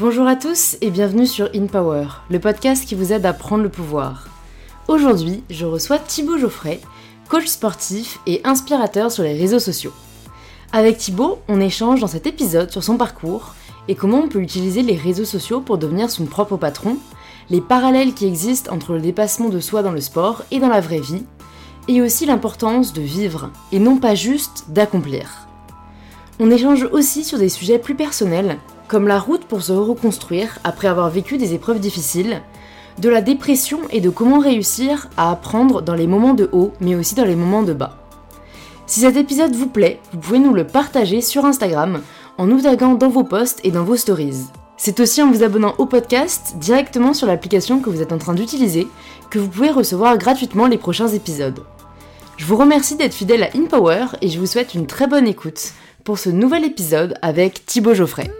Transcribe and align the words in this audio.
Bonjour 0.00 0.28
à 0.28 0.36
tous 0.36 0.76
et 0.80 0.90
bienvenue 0.90 1.26
sur 1.26 1.50
In 1.56 1.66
Power, 1.66 2.06
le 2.30 2.38
podcast 2.38 2.86
qui 2.86 2.94
vous 2.94 3.12
aide 3.12 3.26
à 3.26 3.32
prendre 3.32 3.64
le 3.64 3.68
pouvoir. 3.68 4.28
Aujourd'hui, 4.86 5.42
je 5.50 5.66
reçois 5.66 5.98
Thibaut 5.98 6.38
Geoffrey, 6.38 6.80
coach 7.28 7.46
sportif 7.46 8.20
et 8.24 8.40
inspirateur 8.44 9.10
sur 9.10 9.24
les 9.24 9.36
réseaux 9.36 9.58
sociaux. 9.58 9.90
Avec 10.72 10.98
Thibaut, 10.98 11.40
on 11.48 11.58
échange 11.58 11.98
dans 11.98 12.06
cet 12.06 12.28
épisode 12.28 12.70
sur 12.70 12.84
son 12.84 12.96
parcours 12.96 13.56
et 13.88 13.96
comment 13.96 14.18
on 14.18 14.28
peut 14.28 14.38
utiliser 14.38 14.82
les 14.82 14.94
réseaux 14.94 15.24
sociaux 15.24 15.60
pour 15.60 15.78
devenir 15.78 16.10
son 16.10 16.26
propre 16.26 16.56
patron, 16.56 16.98
les 17.50 17.60
parallèles 17.60 18.14
qui 18.14 18.26
existent 18.26 18.72
entre 18.72 18.92
le 18.92 19.00
dépassement 19.00 19.48
de 19.48 19.58
soi 19.58 19.82
dans 19.82 19.90
le 19.90 20.00
sport 20.00 20.44
et 20.52 20.60
dans 20.60 20.68
la 20.68 20.80
vraie 20.80 21.00
vie, 21.00 21.24
et 21.88 22.02
aussi 22.02 22.24
l'importance 22.24 22.92
de 22.92 23.02
vivre 23.02 23.50
et 23.72 23.80
non 23.80 23.96
pas 23.96 24.14
juste 24.14 24.66
d'accomplir. 24.68 25.48
On 26.38 26.52
échange 26.52 26.84
aussi 26.92 27.24
sur 27.24 27.38
des 27.38 27.48
sujets 27.48 27.80
plus 27.80 27.96
personnels, 27.96 28.58
comme 28.88 29.06
la 29.06 29.18
route 29.18 29.44
pour 29.44 29.62
se 29.62 29.72
reconstruire 29.72 30.58
après 30.64 30.88
avoir 30.88 31.10
vécu 31.10 31.36
des 31.36 31.54
épreuves 31.54 31.78
difficiles, 31.78 32.40
de 32.98 33.08
la 33.08 33.20
dépression 33.20 33.80
et 33.90 34.00
de 34.00 34.10
comment 34.10 34.38
réussir 34.38 35.08
à 35.16 35.30
apprendre 35.30 35.82
dans 35.82 35.94
les 35.94 36.06
moments 36.06 36.34
de 36.34 36.48
haut 36.52 36.72
mais 36.80 36.96
aussi 36.96 37.14
dans 37.14 37.24
les 37.24 37.36
moments 37.36 37.62
de 37.62 37.74
bas. 37.74 37.98
Si 38.86 39.00
cet 39.00 39.16
épisode 39.16 39.54
vous 39.54 39.68
plaît, 39.68 40.00
vous 40.12 40.18
pouvez 40.18 40.38
nous 40.38 40.54
le 40.54 40.66
partager 40.66 41.20
sur 41.20 41.44
Instagram 41.44 42.00
en 42.38 42.46
nous 42.46 42.62
taguant 42.62 42.94
dans 42.94 43.10
vos 43.10 43.24
posts 43.24 43.60
et 43.62 43.70
dans 43.70 43.84
vos 43.84 43.96
stories. 43.96 44.46
C'est 44.78 45.00
aussi 45.00 45.20
en 45.22 45.30
vous 45.30 45.42
abonnant 45.42 45.74
au 45.78 45.86
podcast 45.86 46.54
directement 46.56 47.12
sur 47.12 47.26
l'application 47.26 47.80
que 47.80 47.90
vous 47.90 48.00
êtes 48.00 48.12
en 48.12 48.18
train 48.18 48.34
d'utiliser 48.34 48.88
que 49.28 49.38
vous 49.38 49.48
pouvez 49.48 49.70
recevoir 49.70 50.16
gratuitement 50.16 50.66
les 50.66 50.78
prochains 50.78 51.08
épisodes. 51.08 51.64
Je 52.36 52.46
vous 52.46 52.56
remercie 52.56 52.96
d'être 52.96 53.14
fidèle 53.14 53.42
à 53.42 53.50
InPower 53.56 54.06
et 54.22 54.28
je 54.28 54.38
vous 54.38 54.46
souhaite 54.46 54.74
une 54.74 54.86
très 54.86 55.08
bonne 55.08 55.26
écoute 55.26 55.72
pour 56.04 56.18
ce 56.18 56.30
nouvel 56.30 56.64
épisode 56.64 57.14
avec 57.20 57.66
Thibaut 57.66 57.94
Geoffrey. 57.94 58.30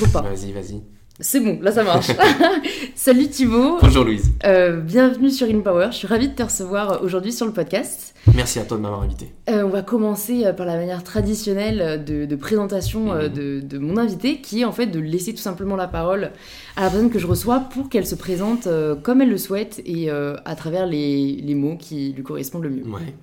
Vas-y, 0.00 0.52
vas-y. 0.52 0.82
C'est 1.20 1.38
bon, 1.38 1.60
là 1.62 1.70
ça 1.70 1.84
marche. 1.84 2.08
Salut 2.96 3.28
Thibaut. 3.28 3.78
Bonjour 3.80 4.04
Louise. 4.04 4.32
Euh, 4.44 4.80
bienvenue 4.80 5.30
sur 5.30 5.46
InPower. 5.48 5.88
Je 5.92 5.98
suis 5.98 6.08
ravie 6.08 6.28
de 6.28 6.34
te 6.34 6.42
recevoir 6.42 7.00
aujourd'hui 7.04 7.32
sur 7.32 7.46
le 7.46 7.52
podcast. 7.52 8.12
Merci 8.34 8.58
à 8.58 8.64
toi 8.64 8.76
de 8.76 8.82
m'avoir 8.82 9.02
invité. 9.02 9.28
Euh, 9.48 9.62
on 9.62 9.68
va 9.68 9.82
commencer 9.82 10.44
euh, 10.46 10.52
par 10.52 10.66
la 10.66 10.76
manière 10.76 11.04
traditionnelle 11.04 12.04
de, 12.04 12.34
présentation 12.34 13.14
Mhm. 13.14 13.28
de, 13.28 13.60
de 13.60 13.78
mon 13.78 13.96
invité, 13.96 14.40
qui 14.40 14.62
est 14.62 14.64
en 14.64 14.72
fait 14.72 14.86
de 14.86 14.98
laisser 14.98 15.32
tout 15.32 15.40
simplement 15.42 15.76
la 15.76 15.86
parole 15.86 16.32
à 16.74 16.82
la 16.82 16.90
personne 16.90 17.10
que 17.10 17.20
je 17.20 17.28
reçois 17.28 17.60
pour 17.60 17.88
qu'elle 17.88 18.06
se 18.06 18.16
présente 18.16 18.66
euh, 18.66 18.96
comme 18.96 19.22
elle 19.22 19.30
le 19.30 19.38
souhaite 19.38 19.80
et 19.86 20.10
euh, 20.10 20.34
à 20.44 20.56
travers 20.56 20.86
les, 20.86 21.36
les 21.40 21.54
mots 21.54 21.76
qui 21.76 22.12
lui 22.12 22.24
correspondent 22.24 22.64
le 22.64 22.70
mieux. 22.70 22.84
Ouais. 22.86 23.14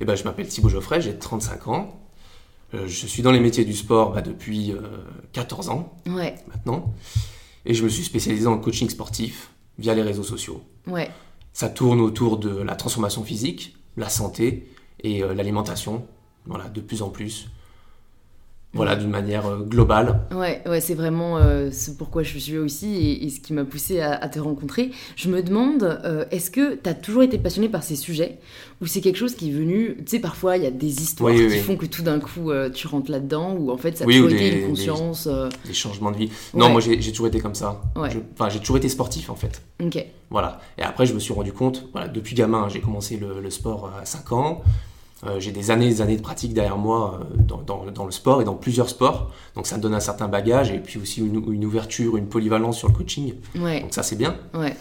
Eh 0.00 0.06
ben, 0.06 0.14
je 0.14 0.24
m'appelle 0.24 0.48
Thibaut 0.48 0.70
Geoffrey, 0.70 1.02
j'ai 1.02 1.14
35 1.18 1.68
ans. 1.68 1.97
Euh, 2.74 2.86
je 2.86 3.06
suis 3.06 3.22
dans 3.22 3.32
les 3.32 3.40
métiers 3.40 3.64
du 3.64 3.72
sport 3.74 4.12
bah, 4.12 4.20
depuis 4.22 4.72
euh, 4.72 4.80
14 5.32 5.68
ans 5.70 5.96
Ouais, 6.06 6.34
maintenant. 6.48 6.92
Et 7.64 7.74
je 7.74 7.82
me 7.84 7.88
suis 7.88 8.04
spécialisé 8.04 8.44
dans 8.44 8.54
le 8.54 8.60
coaching 8.60 8.88
sportif 8.90 9.50
via 9.78 9.94
les 9.94 10.02
réseaux 10.02 10.22
sociaux. 10.22 10.62
ouais, 10.86 11.10
Ça 11.52 11.68
tourne 11.68 12.00
autour 12.00 12.38
de 12.38 12.50
la 12.50 12.76
transformation 12.76 13.22
physique, 13.24 13.76
la 13.96 14.08
santé 14.08 14.68
et 15.02 15.22
euh, 15.22 15.34
l'alimentation. 15.34 16.06
Voilà, 16.46 16.68
de 16.68 16.80
plus 16.80 17.02
en 17.02 17.10
plus. 17.10 17.48
Voilà, 18.78 18.96
d'une 18.96 19.10
manière 19.10 19.46
euh, 19.46 19.58
globale. 19.58 20.20
ouais, 20.34 20.62
ouais, 20.66 20.80
c'est 20.80 20.94
vraiment 20.94 21.36
euh, 21.38 21.70
ce 21.70 21.90
pourquoi 21.90 22.22
je 22.22 22.38
suis 22.38 22.56
aussi 22.58 22.94
et, 22.96 23.26
et 23.26 23.28
ce 23.30 23.40
qui 23.40 23.52
m'a 23.52 23.64
poussé 23.64 24.00
à, 24.00 24.14
à 24.14 24.28
te 24.28 24.38
rencontrer. 24.40 24.90
Je 25.16 25.28
me 25.28 25.42
demande, 25.42 25.82
euh, 26.04 26.24
est-ce 26.30 26.50
que 26.50 26.74
tu 26.76 26.88
as 26.88 26.94
toujours 26.94 27.22
été 27.22 27.36
passionné 27.38 27.68
par 27.68 27.82
ces 27.82 27.96
sujets 27.96 28.38
ou 28.80 28.86
c'est 28.86 29.00
quelque 29.00 29.16
chose 29.16 29.34
qui 29.34 29.50
est 29.50 29.52
venu, 29.52 29.96
tu 29.98 30.04
sais, 30.06 30.18
parfois 30.20 30.56
il 30.56 30.62
y 30.62 30.66
a 30.66 30.70
des 30.70 31.02
histoires 31.02 31.32
Oui, 31.34 31.40
oui, 31.40 31.48
qui 31.48 31.54
oui. 31.54 31.60
font 31.60 31.76
que 31.76 31.86
tout 31.86 32.02
d'un 32.02 32.20
coup 32.20 32.50
euh, 32.50 32.70
tu 32.70 32.86
rentres 32.86 33.10
là-dedans 33.10 33.54
ou 33.58 33.70
en 33.70 33.76
fait 33.76 33.96
ça 33.98 34.04
a 34.04 34.06
toujours 34.06 34.26
ou 34.26 34.34
été 34.34 34.60
une 34.62 34.68
conscience. 34.68 35.28
des 35.66 35.74
changements 35.74 36.10
de 36.12 36.16
vie. 36.16 36.30
Non, 36.54 36.66
Ouais. 36.66 36.72
moi 36.72 36.80
j'ai 36.80 37.10
toujours 37.12 37.26
été 37.26 37.40
comme 37.40 37.54
ça. 37.56 37.82
Ouais. 37.96 38.10
Enfin, 38.34 38.48
j'ai 38.48 38.60
toujours 38.60 38.76
été 38.76 38.88
sportif 38.88 39.30
en 39.30 39.34
fait. 39.34 39.60
Ok, 39.84 40.04
Voilà. 40.30 40.60
Et 40.78 40.82
après, 40.82 41.06
je 41.06 41.14
me 41.14 41.18
suis 41.18 41.32
rendu 41.32 41.52
compte, 41.52 41.88
voilà, 41.92 42.06
depuis 42.08 42.34
gamin, 42.34 42.68
j'ai 42.68 42.80
commencé 42.80 43.16
le, 43.16 43.40
le 43.40 43.50
sport 43.50 43.90
à 44.00 44.04
5 44.04 44.32
ans. 44.32 44.62
Euh, 45.26 45.40
j'ai 45.40 45.50
des 45.50 45.70
années 45.72 45.86
et 45.86 45.88
des 45.88 46.00
années 46.00 46.16
de 46.16 46.22
pratique 46.22 46.54
derrière 46.54 46.78
moi 46.78 47.20
euh, 47.20 47.36
dans, 47.42 47.56
dans- 47.62 47.90
dans 47.90 48.04
le 48.04 48.12
sport 48.12 48.40
et 48.40 48.44
dans 48.44 48.54
plusieurs 48.54 48.88
sports. 48.88 49.30
Donc 49.56 49.66
ça 49.66 49.76
me 49.76 49.82
donne 49.82 49.94
un 49.94 50.00
certain 50.00 50.28
bagage 50.28 50.70
et 50.70 50.78
puis 50.78 51.00
aussi 51.00 51.20
une, 51.20 51.42
une 51.52 51.64
ouverture, 51.64 52.16
une 52.16 52.28
polyvalence 52.28 52.78
sur 52.78 52.86
le 52.88 52.94
coaching. 52.94 53.34
ouais, 53.60 53.80
Donc 53.80 53.92
ça, 53.94 54.04
c'est 54.04 54.14
bien. 54.16 54.36
ouais, 54.54 54.76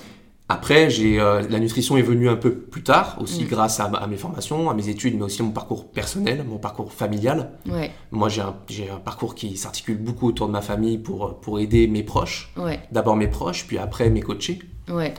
Après, 0.50 0.90
j'ai 0.92 1.20
euh, 1.20 1.42
la 1.50 1.60
nutrition 1.60 1.98
est 1.98 2.04
venue 2.04 2.30
un 2.30 2.36
peu 2.36 2.54
plus 2.54 2.84
tard, 2.84 3.18
aussi 3.20 3.46
Mm. 3.46 3.48
grâce 3.48 3.80
à, 3.80 3.90
mes 4.08 4.16
formations, 4.16 4.70
à 4.70 4.76
mes 4.76 4.90
études, 4.90 5.16
mais 5.18 5.24
aussi 5.24 5.42
à 5.42 5.46
mon 5.46 5.52
parcours 5.52 5.88
personnel, 5.92 6.46
mon 6.48 6.58
parcours 6.60 6.94
familial. 6.94 7.52
ouais, 7.68 7.90
Moi, 8.12 8.30
j'ai 8.30 8.42
un, 8.42 9.00
parcours 9.04 9.34
qui 9.34 9.58
s'articule 9.58 9.98
beaucoup 9.98 10.28
autour 10.28 10.46
de 10.48 10.52
ma 10.54 10.62
famille 10.62 11.00
pour, 11.00 11.40
pour 11.40 11.60
aider 11.60 11.88
mes 11.88 12.04
proches. 12.04 12.54
D'abord 12.92 13.16
mes 13.16 13.28
proches, 13.28 13.66
puis 13.68 13.78
après 13.80 14.10
mes 14.12 14.22
coachés. 14.22 14.60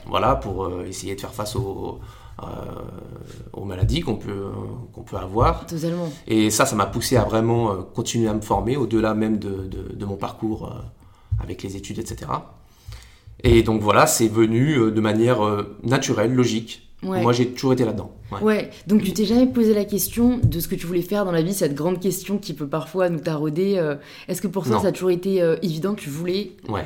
Voilà, 0.07 0.35
pour 0.35 0.67
essayer 0.87 1.13
de 1.13 1.19
faire 1.21 1.33
face 1.33 1.55
aux, 1.55 1.99
aux 3.53 3.65
maladies 3.65 4.01
qu'on 4.01 4.15
peut, 4.15 4.45
qu'on 4.93 5.01
peut 5.03 5.17
avoir. 5.17 5.65
totalement. 5.65 6.09
Et 6.27 6.49
ça, 6.49 6.65
ça 6.65 6.75
m'a 6.75 6.85
poussé 6.85 7.15
à 7.17 7.23
vraiment 7.23 7.71
euh, 7.71 7.75
continuer 7.93 8.27
à 8.29 8.33
me 8.33 8.41
former, 8.41 8.77
au-delà 8.77 9.13
même 9.13 9.37
de, 9.39 9.49
de- 9.67 9.95
de 9.95 10.05
mon 10.05 10.15
parcours 10.15 10.65
euh, 10.67 11.41
avec 11.43 11.63
les 11.63 11.75
études, 11.75 11.99
etc. 11.99 12.31
Et 13.43 13.63
donc 13.63 13.81
voilà, 13.81 14.05
c'est 14.07 14.27
venu 14.27 14.77
euh, 14.77 14.91
de 14.91 15.01
manière 15.01 15.45
euh, 15.45 15.77
naturelle, 15.83 16.33
logique. 16.33 16.85
Ouais. 17.01 17.21
Moi, 17.21 17.31
j'ai 17.31 17.47
toujours 17.47 17.71
été 17.71 17.85
là-dedans. 17.85 18.11
Ouais. 18.29 18.41
Ouais, 18.41 18.69
donc 18.85 19.01
tu 19.03 19.13
t'es 19.13 19.23
jamais 19.23 19.47
posé 19.47 19.73
la 19.73 19.85
question 19.85 20.37
de 20.43 20.59
ce 20.59 20.67
que 20.67 20.75
tu 20.75 20.85
voulais 20.85 21.01
faire 21.01 21.23
dans 21.23 21.31
la 21.31 21.41
vie, 21.41 21.53
cette 21.53 21.73
grande 21.73 22.01
question 22.01 22.37
qui 22.37 22.53
peut 22.53 22.67
parfois 22.67 23.07
nous 23.07 23.19
tarauder. 23.21 23.75
euh, 23.77 23.95
Est-ce 24.27 24.41
que 24.41 24.47
pour 24.49 24.65
toi 24.65 24.75
Non. 24.75 24.81
ça 24.81 24.89
a 24.89 24.91
toujours 24.91 25.09
été 25.11 25.41
euh, 25.41 25.55
évident 25.61 25.95
que 25.95 26.01
tu 26.01 26.09
voulais 26.09 26.51
Ouais. 26.67 26.85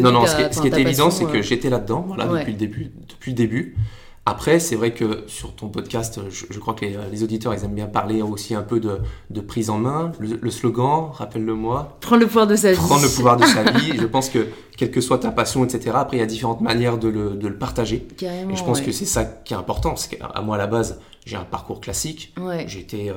Non, 0.00 0.10
non, 0.10 0.24
ta- 0.24 0.26
ce 0.26 0.48
qui, 0.48 0.54
ce 0.62 0.66
était 0.66 0.80
évident, 0.80 1.10
c'est 1.12 1.26
que 1.26 1.38
euh, 1.38 1.42
j'étais 1.42 1.70
là-dedans, 1.70 2.04
voilà, 2.08 2.26
Ouais. 2.30 2.40
depuis, 2.40 2.52
le 2.52 2.58
début, 2.58 2.90
depuis 3.08 3.30
le 3.30 3.36
début. 3.36 3.76
Après, 4.24 4.60
c'est 4.60 4.76
vrai 4.76 4.94
que 4.94 5.24
sur 5.26 5.52
ton 5.56 5.66
podcast, 5.68 6.20
je, 6.30 6.44
je 6.48 6.58
crois 6.60 6.74
que 6.74 6.84
les, 6.84 6.96
les 7.10 7.22
auditeurs, 7.24 7.52
ils 7.54 7.64
aiment 7.64 7.74
bien 7.74 7.86
parler 7.88 8.22
aussi 8.22 8.54
un 8.54 8.62
peu 8.62 8.78
de, 8.78 8.98
de 9.30 9.40
prise 9.40 9.68
en 9.68 9.78
main. 9.78 10.12
Le, 10.20 10.38
le 10.40 10.50
slogan, 10.50 11.08
rappelle-le-moi, 11.12 11.96
Prendre 12.00 12.20
le 12.20 12.28
pouvoir 12.28 12.46
de 12.46 12.54
sa 12.54 12.70
vie. 12.70 12.78
prendre 12.78 13.02
le 13.02 13.08
pouvoir 13.08 13.36
de 13.36 13.44
sa 13.44 13.64
vie. 13.72 13.94
Je 13.98 14.06
pense 14.06 14.28
que, 14.28 14.46
quelle 14.76 14.92
que 14.92 15.00
soit 15.00 15.18
ta 15.18 15.32
passion, 15.32 15.64
etc., 15.64 15.90
après, 15.96 16.18
il 16.18 16.20
y 16.20 16.22
a 16.22 16.26
différentes 16.26 16.60
manières 16.60 16.98
de 16.98 17.08
le, 17.08 17.30
de 17.30 17.48
le 17.48 17.58
partager. 17.58 18.06
Carrément. 18.16 18.52
Et 18.52 18.56
je 18.56 18.62
pense 18.62 18.78
ouais. 18.78 18.84
que 18.84 18.92
c'est 18.92 19.06
ça 19.06 19.24
qui 19.24 19.54
est 19.54 19.56
important. 19.56 19.88
Parce 19.90 20.06
qu'à 20.06 20.24
à 20.26 20.40
moi, 20.40 20.54
à 20.54 20.58
la 20.58 20.68
base, 20.68 21.00
j'ai 21.24 21.36
un 21.36 21.44
parcours 21.44 21.80
classique. 21.80 22.32
Ouais, 22.40 22.64
J'étais 22.66 23.08
euh, 23.10 23.14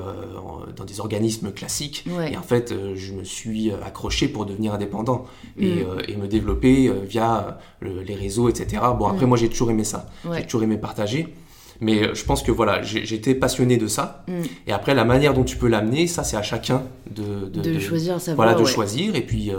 dans 0.76 0.84
des 0.84 1.00
organismes 1.00 1.50
classiques. 1.52 2.04
Ouais. 2.08 2.32
Et 2.32 2.36
en 2.36 2.42
fait, 2.42 2.70
euh, 2.72 2.94
je 2.94 3.12
me 3.12 3.24
suis 3.24 3.70
euh, 3.72 3.76
accroché 3.84 4.28
pour 4.28 4.46
devenir 4.46 4.74
indépendant 4.74 5.26
et, 5.58 5.66
Mm. 5.66 5.78
euh, 5.88 6.02
et 6.06 6.16
me 6.16 6.28
développer 6.28 6.92
via 7.04 7.58
le- 7.80 8.02
les 8.02 8.14
réseaux, 8.14 8.48
etc. 8.48 8.80
Bon, 8.98 9.06
après, 9.06 9.26
Mm. 9.26 9.28
moi, 9.28 9.38
j'ai 9.38 9.48
toujours 9.48 9.70
aimé 9.70 9.82
ça. 9.84 10.08
Ouais. 10.24 10.38
J'ai 10.38 10.44
toujours 10.44 10.62
aimé 10.62 10.76
partager. 10.78 11.34
Mais 11.80 12.14
je 12.14 12.24
pense 12.24 12.42
que 12.42 12.50
voilà, 12.52 12.80
j'étais 12.82 13.34
passionné 13.34 13.76
de 13.76 13.86
ça. 13.86 14.24
Mm. 14.28 14.32
Et 14.68 14.72
après, 14.72 14.94
la 14.94 15.04
manière 15.04 15.34
dont 15.34 15.44
tu 15.44 15.56
peux 15.56 15.68
l'amener, 15.68 16.06
ça, 16.06 16.22
c'est 16.24 16.36
à 16.36 16.42
chacun 16.42 16.84
de, 17.10 17.48
de, 17.48 17.78
choisir 17.78 18.20
sa 18.20 18.34
voilà, 18.34 18.54
de 18.54 18.64
choisir. 18.64 19.14
Et 19.16 19.20
puis, 19.22 19.50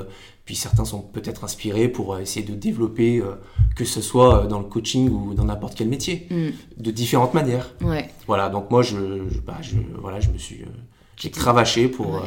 puis 0.47 0.55
certains 0.55 0.85
sont 0.85 1.01
peut-être 1.01 1.43
inspirés 1.43 1.89
pour 1.89 2.13
euh, 2.15 2.19
essayer 2.21 2.43
de 2.45 2.55
développer, 2.55 3.19
euh, 3.19 3.35
que 3.75 3.83
ce 3.83 3.99
soit 4.01 4.45
euh, 4.45 4.47
dans 4.47 4.59
le 4.59 4.65
coaching 4.65 5.09
ou 5.09 5.33
dans 5.33 5.43
n'importe 5.43 5.75
quel 5.75 5.89
métier, 5.89 6.25
Mm. 6.31 6.81
de 6.81 6.91
différentes 6.91 7.33
manières. 7.33 7.73
Ouais, 7.81 8.09
Voilà, 8.27 8.47
donc 8.47 8.71
moi, 8.71 8.81
je, 8.81 8.95
je, 9.29 9.39
bah, 9.39 9.57
je- 9.61 9.75
voilà, 10.01 10.21
je 10.21 10.29
me 10.29 10.37
suis, 10.37 10.61
j'ai 11.17 11.29
cravaché 11.31 11.89
pour, 11.89 12.11
Ouais. 12.13 12.21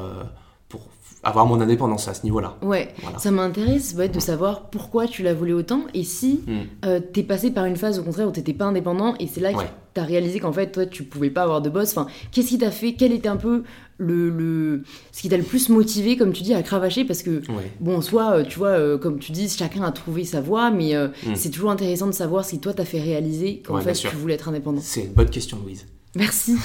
Avoir 1.23 1.45
mon 1.47 1.61
indépendance 1.61 2.09
à 2.09 2.15
ce 2.15 2.25
niveau-là. 2.25 2.57
ouais. 2.63 2.89
Voilà. 3.03 3.19
Ça 3.19 3.31
m'intéresse 3.31 3.95
ouais, 3.99 4.09
de 4.09 4.21
savoir 4.21 4.71
pourquoi 4.71 5.07
tu 5.07 5.23
l'as 5.23 5.35
voulu 5.35 5.53
autant 5.53 5.83
et 5.95 6.03
si 6.05 6.41
Mm. 6.47 6.59
euh, 6.87 7.01
t'es 7.01 7.23
passé 7.23 7.51
par 7.51 7.67
une 7.67 7.77
phase 7.77 7.99
au 7.99 8.03
contraire 8.03 8.27
où 8.29 8.31
t'étais 8.31 8.55
pas 8.55 8.65
indépendant 8.67 9.15
et 9.21 9.27
c'est 9.27 9.41
là 9.41 9.53
que 9.53 9.59
Ouais. 9.59 9.71
t'as 9.95 10.05
réalisé 10.05 10.41
qu'en 10.41 10.53
fait 10.53 10.73
toi 10.73 10.87
tu 10.87 11.03
pouvais 11.05 11.31
pas 11.31 11.43
avoir 11.43 11.61
de 11.61 11.69
boss. 11.69 11.91
Enfin, 11.97 12.07
qu'est-ce 12.33 12.49
qui 12.49 12.59
t'a 12.59 12.71
fait 12.71 12.95
Quel 12.95 13.13
était 13.13 13.29
un 13.29 13.37
peu 13.37 13.65
le, 13.99 14.31
le... 14.31 14.83
ce 15.13 15.21
qui 15.21 15.29
t'a 15.29 15.37
le 15.37 15.43
plus 15.43 15.69
motivé, 15.69 16.17
comme 16.17 16.33
tu 16.33 16.43
dis, 16.43 16.55
à 16.55 16.63
cravacher? 16.63 17.05
Parce 17.05 17.23
que 17.23 17.41
Ouais. 17.51 17.71
Bon, 17.81 17.99
en 17.99 18.01
soi, 18.01 18.31
euh, 18.33 18.45
tu 18.45 18.59
vois, 18.59 18.69
euh, 18.69 18.97
comme 18.97 19.19
tu 19.19 19.31
dis, 19.33 19.47
chacun 19.51 19.83
a 19.83 19.93
trouvé 19.93 20.25
sa 20.25 20.41
voie, 20.41 20.71
mais 20.71 20.95
euh, 20.97 21.09
Mm. 21.27 21.35
c'est 21.35 21.51
toujours 21.51 21.71
intéressant 21.71 22.07
de 22.07 22.13
savoir 22.13 22.47
si 22.47 22.61
toi 22.61 22.73
t'as 22.73 22.87
fait 22.87 23.01
réaliser 23.01 23.59
qu'en 23.61 23.79
fait 23.81 23.93
tu 23.93 24.09
voulais 24.17 24.35
être 24.35 24.49
indépendant. 24.49 24.81
C'est 24.83 25.03
une 25.03 25.13
bonne 25.13 25.29
question, 25.29 25.59
Louise. 25.63 25.87
Merci. 26.17 26.57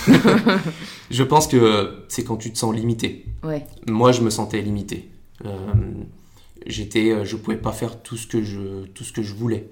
Je 1.12 1.24
pense 1.24 1.48
que 1.48 2.04
c'est 2.08 2.24
quand 2.24 2.38
tu 2.38 2.52
te 2.52 2.58
sens 2.58 2.74
limité. 2.76 3.26
ouais, 3.44 3.66
Moi, 3.88 4.12
je 4.12 4.22
me 4.22 4.30
sentais 4.30 4.62
limité. 4.62 5.10
Euh, 5.46 5.50
j'étais, 6.66 7.12
euh, 7.12 7.26
je 7.26 7.36
pouvais 7.36 7.58
pas 7.58 7.72
faire 7.72 8.02
tout 8.02 8.18
ce 8.18 8.26
que 8.28 8.42
je, 8.44 8.86
tout 8.94 9.04
ce 9.04 9.12
que 9.14 9.22
je 9.22 9.34
voulais. 9.36 9.70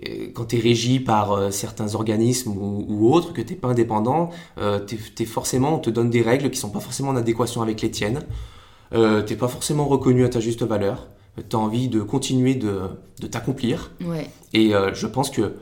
Et 0.00 0.32
Quand 0.32 0.46
tu 0.46 0.56
es 0.56 0.60
régi 0.60 1.00
par 1.00 1.32
euh, 1.32 1.50
certains 1.50 1.94
organismes 1.94 2.52
ou, 2.52 2.86
ou 2.88 3.12
autres, 3.12 3.32
que 3.32 3.42
tu 3.42 3.52
n'es 3.52 3.58
pas 3.58 3.68
indépendant, 3.68 4.30
euh, 4.58 4.80
forcément, 5.26 5.74
on 5.74 5.78
te 5.78 5.90
donne 5.90 6.08
des 6.10 6.22
règles 6.22 6.50
qui 6.50 6.58
sont 6.58 6.70
pas 6.70 6.80
forcément 6.80 7.10
en 7.10 7.16
adéquation 7.16 7.60
avec 7.62 7.80
les 7.82 7.90
tiennes. 7.90 8.22
Euh, 8.94 9.20
t'es 9.22 9.36
pas 9.36 9.48
forcément 9.48 9.86
reconnu 9.86 10.24
à 10.24 10.28
ta 10.28 10.40
juste 10.40 10.62
valeur. 10.62 11.08
Tu 11.48 11.54
as 11.56 11.58
envie 11.58 11.88
de 11.88 12.00
continuer 12.00 12.54
de, 12.54 12.80
de 13.20 13.26
t'accomplir. 13.26 13.90
ouais, 14.04 14.30
Et 14.54 14.74
euh, 14.74 14.94
je 14.94 15.06
pense 15.06 15.30
que, 15.30 15.54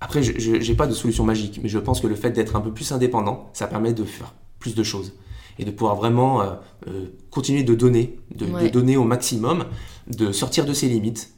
après, 0.00 0.22
je 0.22 0.50
n'ai 0.56 0.74
pas 0.74 0.86
de 0.86 0.94
solution 0.94 1.24
magique, 1.24 1.60
mais 1.62 1.68
je 1.68 1.78
pense 1.78 2.00
que 2.00 2.06
le 2.06 2.14
fait 2.14 2.30
d'être 2.30 2.56
un 2.56 2.60
peu 2.60 2.72
plus 2.72 2.90
indépendant, 2.92 3.50
ça 3.52 3.66
permet 3.66 3.92
de 3.92 4.04
faire 4.04 4.32
plus 4.58 4.74
de 4.74 4.82
choses. 4.82 5.12
et 5.58 5.64
de 5.64 5.70
pouvoir 5.72 5.94
vraiment 5.96 6.40
euh, 6.40 6.46
euh, 6.88 7.06
continuer 7.30 7.62
de 7.64 7.74
donner, 7.74 8.18
de, 8.34 8.46
de 8.46 8.50
Ouais. 8.52 8.70
donner 8.70 8.96
au 8.96 9.04
maximum, 9.04 9.66
de 10.06 10.32
sortir 10.32 10.64
de 10.64 10.72
ses 10.72 10.88
limites. 10.88 11.34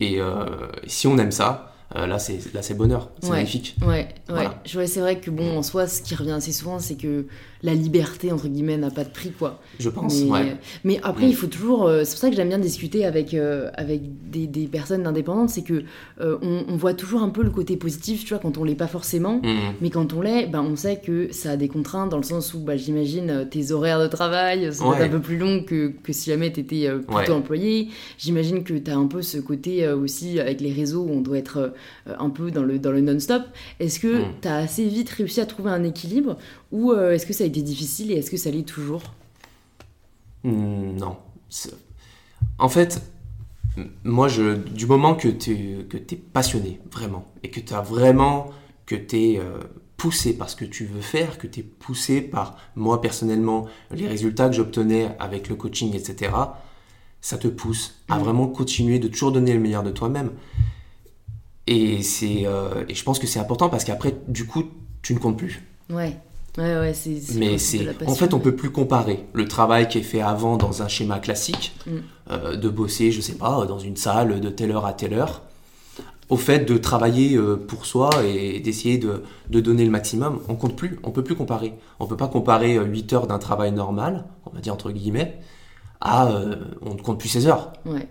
Et 0.00 0.20
euh, 0.20 0.44
si 0.88 1.06
on 1.06 1.16
aime 1.18 1.30
ça, 1.30 1.72
là 1.94 2.18
c'est 2.18 2.52
là 2.52 2.62
c'est 2.62 2.74
bonheur, 2.74 3.10
c'est 3.20 3.28
Ouais. 3.30 3.36
magnifique. 3.36 3.76
Ouais, 3.82 3.86
ouais. 3.88 4.08
Voilà. 4.28 4.60
Vois, 4.72 4.86
c'est 4.88 4.98
vrai 5.00 5.20
que 5.20 5.30
bon, 5.30 5.56
en 5.58 5.62
soi, 5.62 5.86
ce 5.86 6.02
qui 6.02 6.16
revient 6.16 6.32
assez 6.32 6.50
souvent, 6.52 6.80
c'est 6.80 6.96
que 6.96 7.26
la 7.62 7.74
liberté, 7.74 8.32
entre 8.32 8.48
guillemets, 8.48 8.76
n'a 8.78 8.90
pas 8.90 9.04
de 9.04 9.10
prix, 9.10 9.32
quoi. 9.32 9.60
Je 9.78 9.88
pense. 9.90 10.22
Mais, 10.24 10.30
ouais. 10.30 10.56
mais 10.84 11.00
après, 11.02 11.26
Mm. 11.26 11.30
il 11.30 11.34
faut 11.36 11.46
toujours. 11.46 11.86
euh, 11.86 12.02
c'est 12.04 12.12
pour 12.12 12.20
ça 12.20 12.30
que 12.30 12.36
j'aime 12.36 12.48
bien 12.48 12.58
discuter 12.58 13.04
avec, 13.04 13.34
euh, 13.34 13.70
avec 13.74 14.00
des, 14.30 14.46
des 14.46 14.66
personnes 14.66 15.06
indépendantes, 15.06 15.50
c'est 15.50 15.62
que 15.62 15.82
euh, 16.20 16.38
on, 16.42 16.64
on 16.68 16.76
voit 16.76 16.94
toujours 16.94 17.22
un 17.22 17.28
peu 17.28 17.42
le 17.42 17.50
côté 17.50 17.76
positif, 17.76 18.22
tu 18.24 18.30
vois, 18.30 18.38
quand 18.38 18.56
on 18.58 18.64
l'est 18.64 18.74
pas 18.74 18.86
forcément. 18.86 19.40
Mhm. 19.42 19.74
Mais 19.80 19.90
quand 19.90 20.12
on 20.14 20.22
l'est, 20.22 20.46
ben, 20.46 20.62
on 20.62 20.76
sait 20.76 20.96
que 21.04 21.32
ça 21.32 21.50
a 21.52 21.56
des 21.56 21.68
contraintes 21.68 22.10
dans 22.10 22.16
le 22.16 22.22
sens 22.22 22.54
où, 22.54 22.60
bah, 22.60 22.76
j'imagine, 22.76 23.46
tes 23.50 23.72
horaires 23.72 24.00
de 24.00 24.06
travail 24.06 24.72
sont 24.72 24.90
Ouais. 24.90 25.02
un 25.02 25.08
peu 25.08 25.20
plus 25.20 25.36
longs 25.38 25.62
que, 25.62 25.88
que 26.02 26.12
si 26.12 26.30
jamais 26.30 26.52
tu 26.52 26.60
étais 26.60 26.88
plutôt 27.08 27.34
employé. 27.34 27.88
J'imagine 28.18 28.64
que 28.64 28.74
tu 28.74 28.90
as 28.90 28.96
un 28.96 29.06
peu 29.06 29.22
ce 29.22 29.38
côté 29.38 29.86
aussi 29.88 30.40
avec 30.40 30.60
les 30.60 30.72
réseaux 30.72 31.02
où 31.02 31.10
on 31.12 31.20
doit 31.20 31.38
être 31.38 31.74
un 32.06 32.30
peu 32.30 32.50
dans 32.50 32.62
le, 32.62 32.78
dans 32.78 32.90
le 32.92 33.00
non-stop. 33.00 33.42
Est-ce 33.80 34.00
que 34.00 34.20
Mm. 34.20 34.24
tu 34.42 34.48
as 34.48 34.56
assez 34.56 34.84
vite 34.86 35.10
réussi 35.10 35.40
à 35.40 35.46
trouver 35.46 35.70
un 35.70 35.84
équilibre 35.84 36.36
ou 36.72 36.92
est-ce 36.94 37.26
que 37.26 37.32
ça 37.32 37.44
a 37.44 37.48
été 37.50 37.62
difficile 37.62 38.10
et 38.10 38.14
est-ce 38.14 38.30
que 38.30 38.36
ça 38.36 38.50
l'est 38.50 38.66
toujours? 38.66 39.02
Hmm, 40.44 40.96
Non. 40.96 41.16
En 42.58 42.68
fait, 42.68 43.02
moi, 44.04 44.28
je, 44.28 44.54
du 44.56 44.86
moment 44.86 45.14
que 45.14 45.28
tu 45.28 45.84
que 45.88 45.96
es 45.96 46.16
passionné, 46.16 46.80
vraiment, 46.92 47.24
et 47.42 47.50
que 47.50 47.60
tu 47.60 47.74
as 47.74 47.80
vraiment, 47.82 48.50
que 48.86 48.94
tu 48.94 49.16
es 49.16 49.40
poussé 49.96 50.32
par 50.36 50.48
ce 50.48 50.56
que 50.56 50.64
tu 50.64 50.84
veux 50.86 51.00
faire, 51.00 51.38
que 51.38 51.46
tu 51.46 51.60
es 51.60 51.62
poussé 51.62 52.20
par, 52.22 52.56
moi 52.76 53.00
personnellement, 53.00 53.66
les 53.90 54.06
résultats 54.06 54.48
que 54.48 54.54
j'obtenais 54.54 55.10
avec 55.18 55.48
le 55.48 55.56
coaching, 55.56 55.94
etc., 55.94 56.32
ça 57.20 57.36
te 57.36 57.48
pousse 57.48 57.96
à 58.08 58.16
Mm. 58.18 58.22
vraiment 58.22 58.46
continuer 58.48 58.98
de 58.98 59.08
toujours 59.08 59.32
donner 59.32 59.52
le 59.52 59.60
meilleur 59.60 59.82
de 59.82 59.90
toi-même. 59.90 60.30
Et, 61.66 62.02
c'est, 62.02 62.46
euh, 62.46 62.84
et 62.88 62.94
je 62.94 63.04
pense 63.04 63.18
que 63.18 63.26
c'est 63.26 63.38
important 63.38 63.68
parce 63.68 63.84
qu'après, 63.84 64.16
du 64.26 64.46
coup, 64.46 64.64
tu 65.02 65.12
ne 65.14 65.18
comptes 65.18 65.36
plus. 65.36 65.62
Ouais. 65.90 66.16
Ouais, 66.58 66.64
ouais, 66.78 66.92
Mais 67.36 67.58
c'est, 67.58 67.86
en 68.06 68.14
fait, 68.14 68.34
on 68.34 68.40
peut 68.40 68.54
plus 68.56 68.70
comparer 68.70 69.24
le 69.34 69.46
travail 69.46 69.88
qui 69.88 69.98
est 69.98 70.02
fait 70.02 70.20
avant 70.20 70.56
dans 70.56 70.82
un 70.82 70.88
schéma 70.88 71.18
classique, 71.20 71.74
Mm. 71.86 71.90
euh, 72.32 72.56
de 72.56 72.68
bosser, 72.68 73.12
je 73.12 73.20
sais 73.20 73.34
pas, 73.36 73.64
dans 73.66 73.78
une 73.78 73.96
salle 73.96 74.40
de 74.40 74.48
telle 74.48 74.72
heure 74.72 74.84
à 74.84 74.92
telle 74.92 75.14
heure, 75.14 75.42
au 76.28 76.36
fait 76.36 76.60
de 76.60 76.76
travailler 76.76 77.36
euh, 77.36 77.56
pour 77.56 77.86
soi 77.86 78.10
et 78.24 78.60
d'essayer 78.60 78.98
de, 78.98 79.22
de 79.48 79.60
donner 79.60 79.84
le 79.84 79.90
maximum. 79.90 80.40
On 80.48 80.54
compte 80.56 80.76
plus, 80.76 80.98
on 81.04 81.10
peut 81.12 81.24
plus 81.24 81.34
comparer. 81.36 81.74
On 82.00 82.06
peut 82.06 82.16
pas 82.16 82.28
comparer 82.28 82.76
euh, 82.76 82.84
8 82.84 83.12
heures 83.12 83.26
d'un 83.26 83.38
travail 83.38 83.72
normal, 83.72 84.24
on 84.46 84.50
va 84.50 84.60
dire 84.60 84.72
entre 84.72 84.90
guillemets, 84.90 85.38
à 86.00 86.28
euh, 86.32 86.56
on 86.82 86.94
ne 86.94 87.00
compte 87.00 87.18
plus 87.18 87.28
16 87.28 87.46
heures. 87.48 87.72
Ouais. 87.84 88.08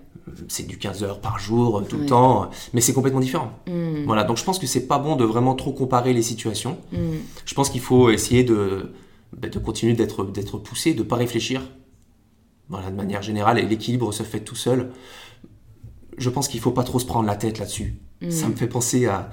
C'est 0.47 0.68
du 0.68 0.77
15 0.77 1.03
heures 1.03 1.19
par 1.21 1.39
jour, 1.39 1.80
euh, 1.80 1.81
tout 1.81 1.95
Ouais. 1.95 2.03
le 2.03 2.07
temps, 2.07 2.44
euh, 2.44 2.45
mais 2.74 2.81
c'est 2.81 2.94
complètement 2.94 3.19
différent. 3.19 3.51
Mm, 3.68 4.06
Voilà, 4.06 4.24
donc 4.24 4.38
je 4.38 4.44
pense 4.44 4.59
que 4.59 4.68
c'est 4.68 4.86
pas 4.88 5.00
bon 5.00 5.15
de 5.15 5.24
vraiment 5.25 5.56
trop 5.56 5.71
comparer 5.74 6.13
les 6.13 6.21
situations. 6.21 6.77
mm. 6.91 6.97
Je 7.45 7.53
pense 7.56 7.69
qu'il 7.71 7.81
faut 7.81 8.09
essayer 8.12 8.44
de, 8.44 8.91
bah, 9.36 9.50
de 9.50 9.57
continuer 9.59 9.94
d'être, 9.94 10.24
d'être 10.25 10.57
poussé, 10.59 10.94
de 10.94 11.00
ne 11.00 11.03
pas 11.07 11.15
réfléchir. 11.15 11.62
Voilà, 12.69 12.91
de 12.91 12.95
manière 12.95 13.24
générale, 13.24 13.57
et 13.57 13.63
l'équilibre 13.65 14.12
se 14.12 14.21
fait 14.21 14.41
tout 14.41 14.56
seul. 14.56 14.91
Je 16.18 16.30
pense 16.30 16.47
qu'il 16.47 16.59
ne 16.59 16.63
faut 16.63 16.71
pas 16.71 16.83
trop 16.83 17.00
se 17.00 17.06
prendre 17.06 17.25
la 17.25 17.36
tête 17.36 17.57
là-dessus. 17.57 17.95
Mm. 18.21 18.30
Ça 18.30 18.47
me 18.50 18.56
fait 18.56 18.68
penser 18.68 19.07
à, 19.07 19.31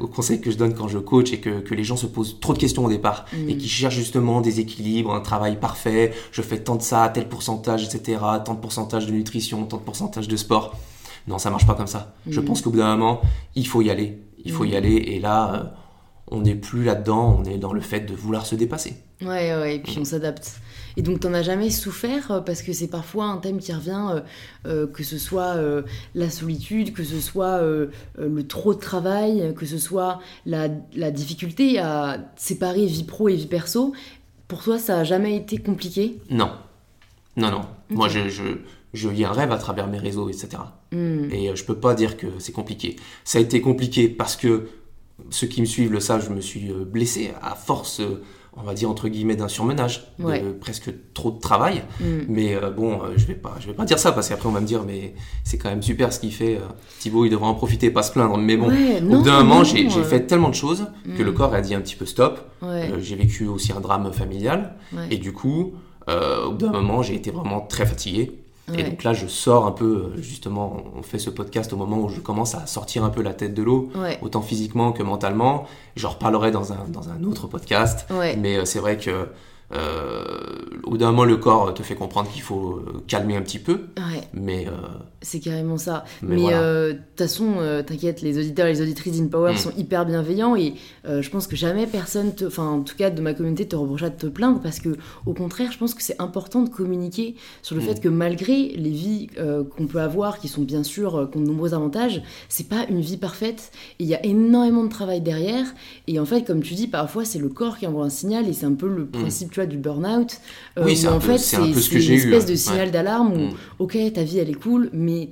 au 0.00 0.06
conseil 0.06 0.40
que 0.40 0.50
je 0.50 0.56
donne 0.56 0.74
quand 0.74 0.88
je 0.88 0.98
coach 0.98 1.32
et 1.32 1.40
que, 1.40 1.60
que 1.60 1.74
les 1.74 1.84
gens 1.84 1.96
se 1.96 2.06
posent 2.06 2.40
trop 2.40 2.52
de 2.54 2.58
questions 2.58 2.84
au 2.84 2.88
départ 2.88 3.26
Mm. 3.32 3.48
et 3.50 3.56
qui 3.58 3.68
cherchent 3.68 3.94
justement 3.96 4.40
des 4.40 4.60
équilibres, 4.60 5.12
un 5.14 5.20
travail 5.20 5.58
parfait, 5.60 6.12
je 6.32 6.40
fais 6.42 6.58
tant 6.58 6.76
de 6.76 6.82
ça, 6.82 7.10
tel 7.12 7.28
pourcentage, 7.28 7.84
etc., 7.84 8.20
tant 8.44 8.54
de 8.54 8.60
pourcentage 8.60 9.06
de 9.06 9.12
nutrition, 9.12 9.64
tant 9.64 9.76
de 9.76 9.82
pourcentage 9.82 10.26
de 10.28 10.36
sport. 10.36 10.76
Non, 11.26 11.38
ça 11.38 11.50
marche 11.50 11.66
pas 11.66 11.74
comme 11.74 11.86
ça. 11.86 12.14
Je 12.28 12.40
Mm. 12.40 12.44
pense 12.46 12.62
qu'au 12.62 12.70
bout 12.70 12.78
d'un 12.78 12.96
moment, 12.96 13.20
il 13.54 13.66
faut 13.66 13.82
y 13.82 13.90
aller. 13.90 14.18
Il 14.44 14.52
faut 14.52 14.64
y 14.64 14.72
Mm. 14.72 14.76
aller 14.76 14.94
et 14.94 15.20
là, 15.20 15.54
euh, 15.54 15.64
on 16.30 16.40
n'est 16.42 16.54
plus 16.54 16.84
là-dedans, 16.84 17.38
on 17.40 17.44
est 17.44 17.58
dans 17.58 17.72
le 17.72 17.80
fait 17.80 18.00
de 18.00 18.14
vouloir 18.14 18.46
se 18.46 18.54
dépasser. 18.54 18.94
Ouais, 19.22 19.54
ouais, 19.56 19.76
et 19.76 19.78
puis 19.80 19.96
on 20.00 20.04
s'adapte. 20.04 20.60
Et 20.98 21.02
donc, 21.02 21.20
t'en 21.20 21.32
as 21.32 21.42
jamais 21.42 21.70
souffert 21.70 22.32
euh, 22.32 22.40
parce 22.40 22.60
que 22.60 22.72
c'est 22.72 22.88
parfois 22.88 23.26
un 23.26 23.36
thème 23.36 23.58
qui 23.58 23.72
revient, 23.72 24.06
euh, 24.10 24.20
euh, 24.66 24.86
que 24.88 25.04
ce 25.04 25.16
soit 25.16 25.54
euh, 25.54 25.82
la 26.16 26.28
solitude, 26.28 26.92
que 26.92 27.04
ce 27.04 27.20
soit 27.20 27.62
euh, 27.62 27.86
le 28.18 28.44
trop 28.44 28.74
de 28.74 28.80
travail, 28.80 29.54
que 29.56 29.64
ce 29.64 29.78
soit 29.78 30.18
la, 30.44 30.66
la 30.96 31.12
difficulté 31.12 31.78
à 31.78 32.18
séparer 32.34 32.84
vie 32.84 33.04
pro 33.04 33.28
et 33.28 33.36
vie 33.36 33.46
perso. 33.46 33.92
Pour 34.48 34.60
toi, 34.64 34.76
ça 34.76 34.98
a 34.98 35.04
jamais 35.04 35.36
été 35.36 35.58
compliqué? 35.58 36.18
Non. 36.30 36.50
Non, 37.36 37.52
non. 37.52 37.60
Moi, 37.90 38.08
je, 38.08 38.28
je, 38.28 38.42
je 38.92 39.08
vis 39.08 39.24
un 39.24 39.32
rêve 39.32 39.52
à 39.52 39.58
travers 39.58 39.86
mes 39.86 39.98
réseaux, 39.98 40.28
etc. 40.28 40.48
Hmm. 40.90 41.30
Et 41.30 41.48
euh, 41.48 41.54
je 41.54 41.62
peux 41.62 41.76
pas 41.76 41.94
dire 41.94 42.16
que 42.16 42.26
c'est 42.40 42.50
compliqué. 42.50 42.96
Ça 43.22 43.38
a 43.38 43.40
été 43.40 43.60
compliqué 43.60 44.08
parce 44.08 44.34
que 44.34 44.66
ceux 45.30 45.46
qui 45.46 45.60
me 45.60 45.66
suivent 45.66 45.92
le 45.92 46.00
savent, 46.00 46.24
je 46.28 46.34
me 46.34 46.40
suis 46.40 46.72
blessé 46.72 47.32
à 47.40 47.54
force, 47.54 48.02
on 48.60 48.64
va 48.66 48.74
dire 48.74 48.90
entre 48.90 49.08
guillemets, 49.08 49.36
d'un 49.36 49.48
surmenage, 49.48 50.12
Ouais. 50.18 50.40
de 50.40 50.50
presque 50.52 50.90
trop 51.14 51.30
de 51.30 51.38
travail. 51.40 51.82
Hmm. 52.00 52.20
Mais 52.28 52.54
euh, 52.54 52.70
bon, 52.70 53.02
euh, 53.02 53.12
je 53.16 53.26
vais 53.26 53.34
pas, 53.34 53.54
je 53.60 53.66
vais 53.66 53.72
pas 53.72 53.84
dire 53.84 53.98
ça 53.98 54.12
parce 54.12 54.28
qu'après 54.28 54.48
on 54.48 54.52
va 54.52 54.60
me 54.60 54.66
dire, 54.66 54.82
mais 54.86 55.14
c'est 55.44 55.58
quand 55.58 55.68
même 55.70 55.82
super 55.82 56.12
ce 56.12 56.20
qu'il 56.20 56.32
fait. 56.32 56.56
euh, 56.56 56.60
Thibaut, 56.98 57.24
il 57.24 57.30
devrait 57.30 57.46
en 57.46 57.54
profiter, 57.54 57.90
pas 57.90 58.02
se 58.02 58.12
plaindre. 58.12 58.36
Mais 58.36 58.56
bon, 58.56 58.68
Ouais, 58.68 59.00
au 59.02 59.04
bout 59.18 59.22
d'un 59.22 59.42
moment, 59.42 59.64
j'ai 59.64 59.88
fait 60.04 60.26
tellement 60.26 60.48
de 60.50 60.54
choses 60.54 60.86
que 61.16 61.22
Mm. 61.22 61.26
le 61.26 61.32
corps 61.32 61.54
a 61.54 61.60
dit 61.60 61.74
un 61.74 61.80
petit 61.80 61.96
peu 61.96 62.06
stop. 62.06 62.40
Ouais, 62.62 62.90
j'ai 63.00 63.16
vécu 63.16 63.46
aussi 63.46 63.72
un 63.72 63.80
drame 63.80 64.12
familial. 64.12 64.74
Et 65.10 65.16
du 65.18 65.32
coup, 65.32 65.72
au 66.08 66.50
bout 66.50 66.56
d'un 66.56 66.72
moment, 66.72 67.02
j'ai 67.02 67.14
été 67.14 67.30
vraiment 67.30 67.60
très 67.60 67.86
fatigué. 67.86 68.38
Ouais. 68.70 68.80
Et 68.80 68.82
donc 68.84 69.02
là, 69.04 69.12
je 69.12 69.26
sors 69.26 69.66
un 69.66 69.72
peu, 69.72 70.12
euh, 70.16 70.22
justement, 70.22 70.76
on 70.96 71.02
fait 71.02 71.18
ce 71.18 71.30
podcast 71.30 71.72
au 71.72 71.76
moment 71.76 71.98
où 71.98 72.08
je 72.08 72.20
commence 72.20 72.54
à 72.54 72.66
sortir 72.66 73.04
un 73.04 73.10
peu 73.10 73.22
la 73.22 73.34
tête 73.34 73.54
de 73.54 73.62
l'eau, 73.62 73.90
Ouais, 73.94 74.18
autant 74.22 74.42
physiquement 74.42 74.92
que 74.92 75.02
mentalement. 75.02 75.64
J'en 75.96 76.10
reparlerai 76.10 76.50
dans 76.50 76.72
un, 76.72 76.84
dans 76.88 77.08
un 77.08 77.22
autre 77.24 77.46
podcast. 77.46 78.06
ouais. 78.10 78.36
Mais 78.36 78.56
euh, 78.58 78.64
c'est 78.64 78.78
vrai 78.80 78.96
que 78.96 79.28
au 80.84 80.90
bout 80.90 80.98
d'un 80.98 81.10
moment, 81.10 81.24
le 81.24 81.36
corps 81.36 81.74
te 81.74 81.82
fait 81.82 81.94
comprendre 81.94 82.30
qu'il 82.30 82.40
faut 82.42 82.76
euh, 82.86 83.02
calmer 83.06 83.36
un 83.36 83.42
petit 83.42 83.58
peu. 83.58 83.72
ouais. 83.98 84.22
Mais, 84.32 84.66
euh, 84.66 84.70
C'est 85.20 85.40
carrément 85.40 85.76
ça. 85.76 86.04
Mais 86.22 86.36
voilà. 86.36 86.60
euh, 86.60 86.88
de 86.92 86.98
toute 86.98 87.18
façon, 87.18 87.54
euh, 87.58 87.82
t'inquiète, 87.82 88.22
les 88.22 88.38
auditeurs 88.38 88.66
et 88.66 88.72
les 88.72 88.80
auditrices 88.82 89.20
d'InPower 89.20 89.52
Mm. 89.52 89.56
sont 89.56 89.72
hyper 89.76 90.06
bienveillants 90.06 90.56
et 90.56 90.74
euh, 91.06 91.20
je 91.22 91.30
pense 91.30 91.46
que 91.46 91.56
jamais 91.56 91.86
personne, 91.86 92.34
te- 92.34 92.44
enfin 92.46 92.66
en 92.66 92.80
tout 92.82 92.96
cas 92.96 93.10
de 93.10 93.20
ma 93.20 93.34
communauté, 93.34 93.66
te 93.68 93.76
reprochera 93.76 94.10
de 94.10 94.16
te 94.16 94.26
plaindre 94.26 94.60
parce 94.60 94.78
que 94.80 94.96
au 95.26 95.34
contraire, 95.34 95.70
je 95.72 95.78
pense 95.78 95.94
que 95.94 96.02
c'est 96.02 96.20
important 96.20 96.62
de 96.62 96.68
communiquer 96.70 97.34
sur 97.62 97.74
le 97.76 97.82
Mm. 97.82 97.84
fait 97.84 98.00
que 98.00 98.08
malgré 98.08 98.68
les 98.68 98.90
vies 98.90 99.28
euh, 99.38 99.64
qu'on 99.64 99.86
peut 99.86 100.00
avoir, 100.00 100.38
qui 100.38 100.48
sont 100.48 100.62
bien 100.62 100.82
sûr, 100.84 101.16
euh, 101.16 101.26
qui 101.26 101.36
ont 101.38 101.40
de 101.42 101.46
nombreux 101.48 101.74
avantages, 101.74 102.22
c'est 102.48 102.68
pas 102.68 102.86
une 102.88 103.00
vie 103.00 103.16
parfaite. 103.18 103.70
Et 103.98 104.04
Il 104.04 104.08
y 104.08 104.14
a 104.14 104.24
énormément 104.24 104.84
de 104.84 104.88
travail 104.90 105.20
derrière 105.20 105.66
et 106.06 106.18
en 106.18 106.24
fait, 106.24 106.42
comme 106.46 106.62
tu 106.62 106.74
dis, 106.74 106.86
parfois 106.86 107.24
c'est 107.26 107.38
le 107.38 107.48
corps 107.50 107.76
qui 107.78 107.86
envoie 107.86 108.04
un 108.04 108.10
signal 108.10 108.48
et 108.48 108.52
c'est 108.54 108.66
un 108.66 108.72
peu 108.74 108.88
le 108.88 109.04
principe, 109.06 109.52
tu 109.58 109.64
vois, 109.64 109.66
du 109.66 109.76
burn-out. 109.78 110.38
euh. 110.78 110.84
Oui, 110.84 110.96
c'est 110.96 111.06
un 111.08 111.14
en 111.14 111.18
peu- 111.18 111.32
fait 111.32 111.38
c'est 111.38 111.56
un 111.56 111.70
peu 111.72 111.80
ce 111.80 111.90
que 111.90 111.96
une 111.96 112.00
j'ai 112.00 112.14
eu, 112.14 112.18
espèce 112.18 112.46
de 112.46 112.50
ouais. 112.52 112.56
signal 112.56 112.90
d'alarme 112.90 113.32
où 113.32 113.38
mm, 113.38 113.54
ok, 113.80 113.98
ta 114.14 114.22
vie 114.22 114.38
elle 114.38 114.50
est 114.50 114.54
cool, 114.54 114.90
mais 114.92 115.30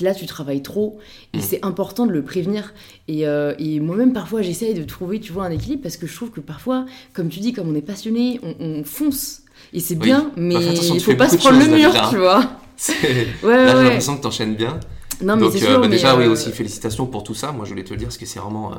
là 0.00 0.14
tu 0.14 0.26
travailles 0.26 0.62
trop 0.62 0.98
et 1.34 1.38
Mm. 1.38 1.40
c'est 1.40 1.64
important 1.64 2.06
de 2.06 2.12
le 2.12 2.22
prévenir. 2.22 2.74
Et, 3.08 3.26
euh, 3.26 3.54
et 3.58 3.78
moi-même 3.80 4.12
parfois 4.12 4.42
j'essaye 4.42 4.74
de 4.74 4.82
trouver, 4.84 5.20
tu 5.20 5.32
vois, 5.32 5.44
un 5.44 5.50
équilibre 5.50 5.82
parce 5.82 5.96
que 5.96 6.06
je 6.06 6.14
trouve 6.14 6.30
que 6.30 6.40
parfois, 6.40 6.86
comme 7.12 7.28
tu 7.28 7.40
dis, 7.40 7.52
comme 7.52 7.68
on 7.68 7.74
est 7.74 7.82
passionné, 7.82 8.40
on, 8.42 8.54
on 8.58 8.84
fonce. 8.84 9.42
Et 9.72 9.80
c'est 9.80 9.94
Oui. 9.94 10.00
bien, 10.00 10.32
mais 10.36 10.54
Bah, 10.54 10.70
attention, 10.70 10.94
il 10.94 10.98
tu 11.00 11.04
faut 11.10 11.16
pas 11.16 11.28
se 11.28 11.36
prendre 11.36 11.58
le 11.58 11.76
mur, 11.76 11.92
tu 12.10 12.16
vois. 12.18 12.42
Ouais, 12.88 12.94
Là, 12.94 13.68
j'ai 13.68 13.74
ouais. 13.76 13.82
l'impression 13.84 14.16
que 14.16 14.22
t'enchaînes 14.22 14.56
bien. 14.56 14.80
Non, 15.22 15.36
mais 15.36 15.42
Donc, 15.42 15.54
euh, 15.62 15.74
bah, 15.74 15.78
mais, 15.82 15.88
déjà, 15.88 16.16
oui, 16.16 16.26
aussi 16.26 16.50
félicitations 16.50 17.06
pour 17.06 17.22
tout 17.22 17.34
ça. 17.34 17.52
Moi, 17.52 17.64
je 17.64 17.70
voulais 17.70 17.84
te 17.84 17.90
le 17.90 17.96
dire 17.96 18.08
parce 18.08 18.18
que 18.18 18.26
c'est 18.26 18.40
vraiment, 18.40 18.72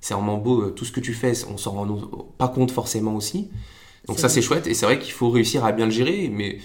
c'est 0.00 0.12
vraiment 0.12 0.36
beau. 0.36 0.68
Tout 0.70 0.84
ce 0.84 0.92
que 0.92 1.00
tu 1.00 1.14
fais, 1.14 1.32
on 1.50 1.56
s'en 1.56 1.70
rend 1.70 1.86
pas 2.36 2.48
compte 2.48 2.70
forcément 2.70 3.14
aussi. 3.14 3.48
Donc 4.06 4.18
ça, 4.18 4.28
c'est 4.28 4.42
chouette. 4.42 4.66
Et 4.66 4.74
c'est 4.74 4.86
vrai 4.86 4.98
qu'il 4.98 5.12
faut 5.12 5.30
réussir 5.30 5.64
à 5.64 5.72
bien 5.72 5.86
le 5.86 5.90
gérer. 5.90 6.30
Mais 6.32 6.58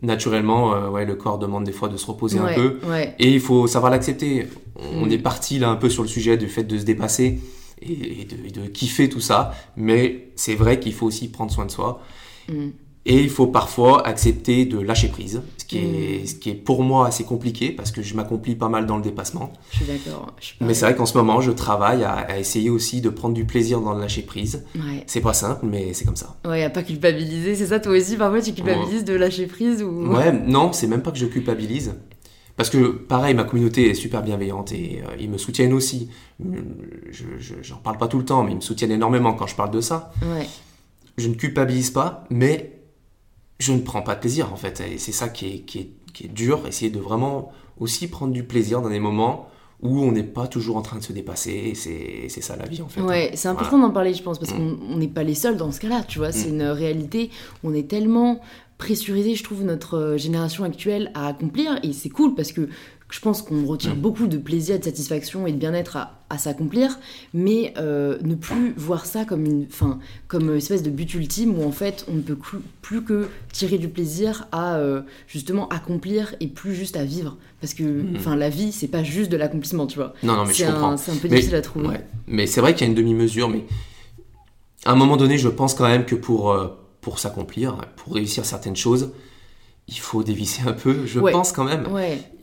naturellement, 0.00 0.74
euh, 0.74 0.88
ouais, 0.88 1.04
le 1.04 1.14
corps 1.14 1.38
demande 1.38 1.64
des 1.64 1.72
fois 1.72 1.88
de 1.88 1.96
se 1.96 2.06
reposer 2.06 2.40
ouais, 2.40 2.52
un 2.52 2.54
peu. 2.54 2.78
Ouais, 2.88 3.14
Et 3.18 3.30
il 3.32 3.40
faut 3.40 3.66
savoir 3.66 3.90
l'accepter. 3.92 4.48
On 4.76 5.06
Mm. 5.06 5.12
est 5.12 5.18
parti 5.18 5.58
là 5.58 5.68
un 5.68 5.76
peu 5.76 5.88
sur 5.90 6.02
le 6.02 6.08
sujet 6.08 6.36
du 6.36 6.48
fait 6.48 6.64
de 6.64 6.76
se 6.78 6.84
dépasser 6.84 7.40
et, 7.80 8.22
et 8.22 8.24
de, 8.24 8.36
et 8.46 8.50
de 8.50 8.66
kiffer 8.68 9.08
tout 9.08 9.20
ça. 9.20 9.52
Mais 9.76 10.28
c'est 10.34 10.54
vrai 10.54 10.80
qu'il 10.80 10.92
faut 10.94 11.06
aussi 11.06 11.28
prendre 11.28 11.52
soin 11.52 11.66
de 11.66 11.70
soi. 11.70 12.02
Mm. 12.48 12.68
Et 13.04 13.20
il 13.20 13.30
faut 13.30 13.48
parfois 13.48 14.06
accepter 14.06 14.64
de 14.64 14.78
lâcher 14.78 15.08
prise, 15.08 15.42
ce 15.58 15.64
qui, 15.64 15.78
est, 15.78 16.22
Mm. 16.22 16.26
ce 16.26 16.34
qui 16.36 16.50
est 16.50 16.54
pour 16.54 16.84
moi 16.84 17.08
assez 17.08 17.24
compliqué 17.24 17.72
parce 17.72 17.90
que 17.90 18.00
je 18.00 18.14
m'accomplis 18.14 18.54
pas 18.54 18.68
mal 18.68 18.86
dans 18.86 18.96
le 18.96 19.02
dépassement. 19.02 19.52
je 19.72 19.78
suis 19.78 19.86
d'accord. 19.86 20.34
Mais 20.60 20.72
c'est 20.72 20.84
vrai 20.84 20.94
qu'en 20.94 21.04
ce 21.06 21.18
moment, 21.18 21.40
je 21.40 21.50
travaille 21.50 22.04
à, 22.04 22.12
à 22.12 22.38
essayer 22.38 22.70
aussi 22.70 23.00
de 23.00 23.08
prendre 23.08 23.34
du 23.34 23.44
plaisir 23.44 23.80
dans 23.80 23.92
le 23.94 24.00
lâcher 24.00 24.22
prise. 24.22 24.64
Ouais. 24.76 25.02
C'est 25.08 25.20
pas 25.20 25.32
simple, 25.32 25.66
mais 25.66 25.94
c'est 25.94 26.04
comme 26.04 26.14
ça. 26.14 26.36
Ouais, 26.44 26.62
à 26.62 26.70
pas 26.70 26.84
culpabiliser, 26.84 27.56
c'est 27.56 27.66
ça 27.66 27.80
toi 27.80 27.92
aussi, 27.96 28.16
parfois 28.16 28.40
tu 28.40 28.52
culpabilises 28.52 29.04
de 29.04 29.14
lâcher 29.14 29.46
prise 29.48 29.82
ou. 29.82 30.06
Ouais, 30.14 30.30
non, 30.30 30.72
c'est 30.72 30.86
même 30.86 31.02
pas 31.02 31.10
que 31.10 31.18
je 31.18 31.26
culpabilise. 31.26 31.94
Parce 32.54 32.70
que, 32.70 32.86
pareil, 32.92 33.34
ma 33.34 33.42
communauté 33.44 33.90
est 33.90 33.94
super 33.94 34.22
bienveillante 34.22 34.70
et 34.72 35.02
euh, 35.08 35.16
ils 35.18 35.28
me 35.30 35.38
soutiennent 35.38 35.72
aussi. 35.72 36.08
Je, 37.10 37.24
je- 37.38 37.54
j'en 37.62 37.76
parle 37.76 37.98
pas 37.98 38.08
tout 38.08 38.18
le 38.18 38.24
temps, 38.24 38.42
mais 38.44 38.52
ils 38.52 38.56
me 38.56 38.60
soutiennent 38.60 38.92
énormément 38.92 39.32
quand 39.34 39.46
je 39.46 39.56
parle 39.56 39.70
de 39.70 39.80
ça. 39.80 40.12
Ouais. 40.22 40.46
Je 41.18 41.28
ne 41.28 41.34
culpabilise 41.34 41.90
pas, 41.90 42.24
mais 42.30 42.71
je 43.62 43.72
ne 43.72 43.80
prends 43.80 44.02
pas 44.02 44.14
de 44.14 44.20
plaisir 44.20 44.52
en 44.52 44.56
fait. 44.56 44.80
Et 44.80 44.98
c'est 44.98 45.12
ça 45.12 45.28
qui 45.28 45.46
est, 45.46 45.58
qui, 45.60 45.78
est, 45.78 45.90
qui 46.12 46.24
est 46.24 46.28
dur, 46.28 46.66
essayer 46.66 46.90
de 46.90 46.98
vraiment 46.98 47.52
aussi 47.78 48.08
prendre 48.08 48.32
du 48.32 48.44
plaisir 48.44 48.82
dans 48.82 48.90
des 48.90 49.00
moments 49.00 49.48
où 49.80 50.00
on 50.00 50.12
n'est 50.12 50.22
pas 50.22 50.46
toujours 50.46 50.76
en 50.76 50.82
train 50.82 50.98
de 50.98 51.02
se 51.02 51.12
dépasser. 51.12 51.74
C'est 51.74 52.28
ça 52.28 52.56
la 52.56 52.66
vie 52.66 52.82
en 52.82 52.88
fait. 52.88 53.00
Ouais, 53.00 53.30
c'est 53.34 53.48
important 53.48 53.78
d'en 53.78 53.90
parler, 53.90 54.14
je 54.14 54.22
pense, 54.22 54.38
parce 54.38 54.52
mm. 54.52 54.78
qu'on 54.78 54.96
n'est 54.96 55.08
pas 55.08 55.22
les 55.22 55.34
seuls 55.34 55.56
dans 55.56 55.72
ce 55.72 55.80
cas-là, 55.80 56.02
tu 56.06 56.18
vois. 56.18 56.32
C'est 56.32 56.50
mm. 56.50 56.54
une 56.54 56.62
réalité. 56.62 57.30
On 57.64 57.74
est 57.74 57.88
tellement 57.88 58.40
pressurisé, 58.78 59.34
je 59.34 59.44
trouve, 59.44 59.62
notre 59.62 59.96
euh, 59.96 60.18
génération 60.18 60.64
actuelle 60.64 61.10
à 61.14 61.28
accomplir, 61.28 61.78
et 61.84 61.92
c'est 61.92 62.08
cool 62.08 62.34
parce 62.34 62.50
que 62.52 62.68
je 63.12 63.20
pense 63.20 63.42
qu'on 63.42 63.66
retire 63.66 63.94
mm. 63.94 64.00
beaucoup 64.00 64.26
de 64.26 64.38
plaisir, 64.38 64.78
de 64.78 64.84
satisfaction 64.84 65.46
et 65.46 65.52
de 65.52 65.58
bien-être 65.58 65.96
à, 65.96 66.38
s'accomplir, 66.38 66.98
mais 67.34 67.74
euh, 67.76 68.16
ne 68.22 68.34
plus 68.34 68.72
voir 68.74 69.04
ça 69.04 69.26
comme 69.26 69.44
une, 69.44 69.66
fin, 69.68 69.98
comme 70.28 70.48
une 70.48 70.56
espèce 70.56 70.82
de 70.82 70.88
but 70.88 71.12
ultime 71.12 71.58
où 71.58 71.62
en 71.62 71.72
fait 71.72 72.06
on 72.08 72.14
ne 72.14 72.22
peut 72.22 72.38
plus, 72.80 73.02
que 73.02 73.28
tirer 73.52 73.76
du 73.76 73.88
plaisir 73.88 74.48
à 74.50 74.76
euh, 74.76 75.02
justement 75.28 75.68
accomplir 75.68 76.34
et 76.40 76.46
plus 76.46 76.74
juste 76.74 76.96
à 76.96 77.04
vivre, 77.04 77.36
parce 77.60 77.74
que 77.74 77.82
mm. 77.82 78.16
enfin 78.16 78.34
la 78.34 78.48
vie 78.48 78.72
c'est 78.72 78.88
pas 78.88 79.02
juste 79.02 79.30
de 79.30 79.36
l'accomplissement, 79.36 79.86
tu 79.86 79.98
vois. 79.98 80.14
Non 80.22 80.36
non 80.36 80.46
mais 80.46 80.54
je 80.54 80.64
comprends. 80.64 80.96
C'est 80.96 81.12
un 81.12 81.16
peu 81.16 81.28
difficile 81.28 81.54
à 81.54 81.60
trouver. 81.60 81.98
Mais 82.26 82.46
c'est 82.46 82.62
vrai 82.62 82.72
qu'il 82.72 82.86
y 82.86 82.88
a 82.88 82.90
une 82.90 82.96
demi-mesure, 82.96 83.50
mais 83.50 83.66
à 84.86 84.92
un 84.92 84.96
moment 84.96 85.18
donné, 85.18 85.36
je 85.36 85.50
pense 85.50 85.74
quand 85.74 85.86
même 85.86 86.06
que 86.06 86.14
pour 86.14 86.50
euh, 86.50 86.68
pour 87.02 87.18
s'accomplir, 87.18 87.76
pour 87.96 88.14
réussir 88.14 88.46
certaines 88.46 88.76
choses, 88.76 89.10
il 89.92 90.00
faut 90.00 90.22
dévisser 90.22 90.62
un 90.66 90.72
peu, 90.72 91.04
je 91.06 91.20
pense 91.20 91.52
quand 91.52 91.64
même. 91.64 91.86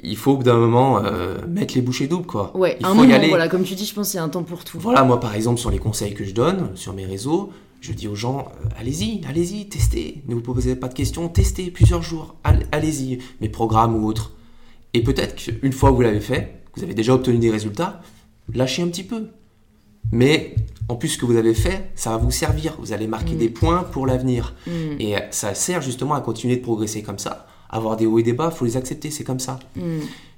Il 0.04 0.18
faut 0.18 0.38
d'un 0.38 0.58
moment 0.58 1.04
euh, 1.04 1.38
mettre 1.48 1.74
les 1.76 1.82
bouchées 1.82 2.08
doubles, 2.08 2.28
quoi. 2.28 2.56
Ouais, 2.56 2.78
il 2.80 2.86
un 2.86 2.94
faut 2.94 3.04
y 3.04 3.14
aller. 3.14 3.30
voilà, 3.30 3.48
comme 3.48 3.64
tu 3.64 3.74
dis, 3.74 3.86
je 3.86 3.94
pense 3.94 4.12
qu'il 4.12 4.18
y 4.18 4.22
a 4.22 4.24
un 4.24 4.30
temps 4.30 4.44
pour 4.44 4.64
tout. 4.64 4.80
Voilà, 4.80 5.04
moi 5.04 5.20
par 5.20 5.36
exemple, 5.36 5.60
sur 5.60 5.72
les 5.72 5.80
conseils 5.80 6.14
que 6.14 6.24
je 6.24 6.34
donne, 6.34 6.70
sur 6.76 6.94
mes 6.94 7.06
réseaux, 7.06 7.50
je 7.82 7.92
dis 7.92 8.08
aux 8.08 8.16
gens, 8.16 8.52
euh, 8.66 8.70
allez-y, 8.80 9.22
allez-y, 9.28 9.68
testez. 9.68 10.22
Ne 10.28 10.36
vous 10.36 10.42
posez 10.42 10.76
pas 10.76 10.88
de 10.88 10.94
questions, 10.94 11.28
testez 11.28 11.72
plusieurs 11.72 12.04
jours, 12.04 12.36
allez-y, 12.72 13.20
mes 13.42 13.50
programmes 13.50 13.96
ou 13.96 14.08
autres. 14.08 14.34
Et 14.94 15.02
peut-être 15.02 15.36
qu'une 15.36 15.74
fois 15.74 15.90
que 15.90 15.96
vous 15.96 16.02
l'avez 16.02 16.22
fait, 16.22 16.62
vous 16.76 16.84
avez 16.84 16.94
déjà 16.94 17.14
obtenu 17.16 17.40
des 17.40 17.50
résultats, 17.50 18.02
lâchez 18.54 18.84
un 18.84 18.88
petit 18.88 19.04
peu. 19.04 19.30
Mais 20.12 20.56
en 20.90 20.96
plus, 20.96 21.10
ce 21.10 21.18
que 21.18 21.26
vous 21.26 21.36
avez 21.36 21.54
fait, 21.54 21.92
ça 21.96 22.10
va 22.10 22.18
vous 22.18 22.32
servir. 22.32 22.76
Vous 22.80 22.94
allez 22.94 23.08
marquer 23.08 23.36
mm. 23.36 23.38
des 23.38 23.50
points 23.50 23.84
pour 23.84 24.08
l'avenir. 24.08 24.56
Mm. 24.66 24.72
Et 25.00 25.16
euh, 25.16 25.20
ça 25.30 25.54
sert 25.54 25.82
justement 25.82 26.16
à 26.16 26.22
continuer 26.22 26.58
de 26.58 26.62
progresser 26.62 27.04
comme 27.04 27.20
ça. 27.20 27.48
Avoir 27.70 27.96
des 27.96 28.08
hauts 28.08 28.18
et 28.18 28.24
des 28.24 28.34
bas, 28.34 28.50
il 28.52 28.58
faut 28.58 28.66
les 28.66 28.76
accepter, 28.76 29.12
c'est 29.12 29.24
comme 29.24 29.40
ça. 29.40 29.60
Mm. 29.76 29.82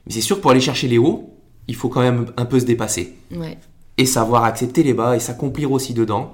Mais 0.06 0.12
c'est 0.12 0.22
sûr 0.22 0.38
que 0.38 0.42
pour 0.42 0.52
aller 0.52 0.60
chercher 0.60 0.88
les 0.88 0.98
hauts, 0.98 1.30
il 1.68 1.76
faut 1.76 1.88
quand 1.88 2.02
même 2.02 2.26
un 2.36 2.46
peu 2.46 2.60
se 2.60 2.66
dépasser. 2.66 3.16
Et 3.98 4.06
savoir 4.06 4.44
accepter 4.44 4.84
les 4.84 4.94
bas 4.94 5.16
et 5.16 5.20
s'accomplir 5.20 5.72
aussi 5.72 5.94
dedans. 5.94 6.34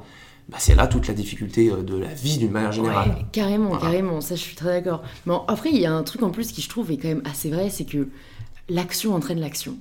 Bah, 0.50 0.58
c'est 0.60 0.76
là 0.76 0.88
toute 0.88 1.08
la 1.08 1.14
difficulté 1.14 1.70
euh, 1.70 1.84
de 1.84 1.98
la 1.98 2.14
vie 2.14 2.38
d'une 2.38 2.52
manière 2.52 2.72
générale. 2.72 3.26
carrément, 3.34 3.78
carrément, 3.78 4.22
ça 4.22 4.36
je 4.36 4.42
suis 4.42 4.56
très 4.56 4.70
d'accord. 4.82 5.04
Mais 5.26 5.34
après, 5.48 5.70
il 5.72 5.78
y 5.78 5.86
a 5.86 5.94
un 5.94 6.04
truc 6.04 6.24
en 6.24 6.30
plus 6.30 6.54
qui 6.54 6.62
je 6.62 6.70
trouve 6.70 6.90
est 6.90 6.98
quand 6.98 7.10
même 7.10 7.24
assez 7.26 7.50
vrai, 7.50 7.70
c'est 7.70 7.84
que 7.84 8.08
l'action 8.70 9.14
entraîne 9.14 9.42
l'action. 9.42 9.76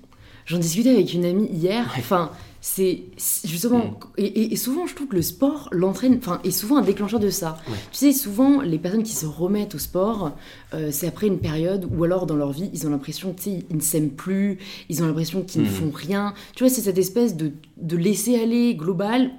J'en 0.45 0.59
discutais 0.59 0.91
avec 0.91 1.12
une 1.15 1.25
amie 1.25 1.47
hier, 1.47 1.93
enfin, 1.97 2.31
c'est 2.68 3.04
justement 3.44 3.78
mm. 3.78 3.94
et, 4.18 4.56
souvent 4.56 4.88
je 4.88 4.94
trouve 4.96 5.06
que 5.06 5.14
le 5.14 5.23
sport 5.23 5.68
l'entraîne 5.70 6.16
enfin 6.18 6.40
est 6.42 6.50
souvent 6.50 6.78
un 6.78 6.82
déclencheur 6.82 7.20
de 7.20 7.30
ça 7.30 7.58
tu 7.92 7.99
sais 7.99 8.12
souvent 8.12 8.61
les 8.61 8.78
personnes 8.78 9.04
qui 9.04 9.14
se 9.14 9.25
remettent 9.25 9.76
au 9.76 9.78
sport 9.78 10.32
euh, 10.75 10.88
c'est 10.90 11.06
après 11.06 11.28
une 11.28 11.38
période 11.38 11.88
où 11.96 12.02
alors 12.02 12.26
dans 12.26 12.35
leur 12.35 12.50
vie 12.50 12.68
ils 12.75 12.85
ont 12.85 12.90
l'impression 12.90 13.32
tu 13.32 13.42
sais 13.44 13.64
ils 13.70 13.76
ne 13.76 13.80
s'aiment 13.80 14.11
plus 14.11 14.58
ils 14.88 15.00
ont 15.00 15.06
l'impression 15.06 15.42
qu'ils 15.42 15.62
ne 15.62 15.68
mm. 15.68 15.70
font 15.70 15.90
rien 15.94 16.35
tu 16.56 16.64
vois 16.64 16.68
c'est 16.68 16.80
cette 16.80 16.99
espèce 16.99 17.37
de, 17.37 17.52
de 17.76 17.96
laisser 17.96 18.37
aller 18.37 18.75
global 18.75 19.30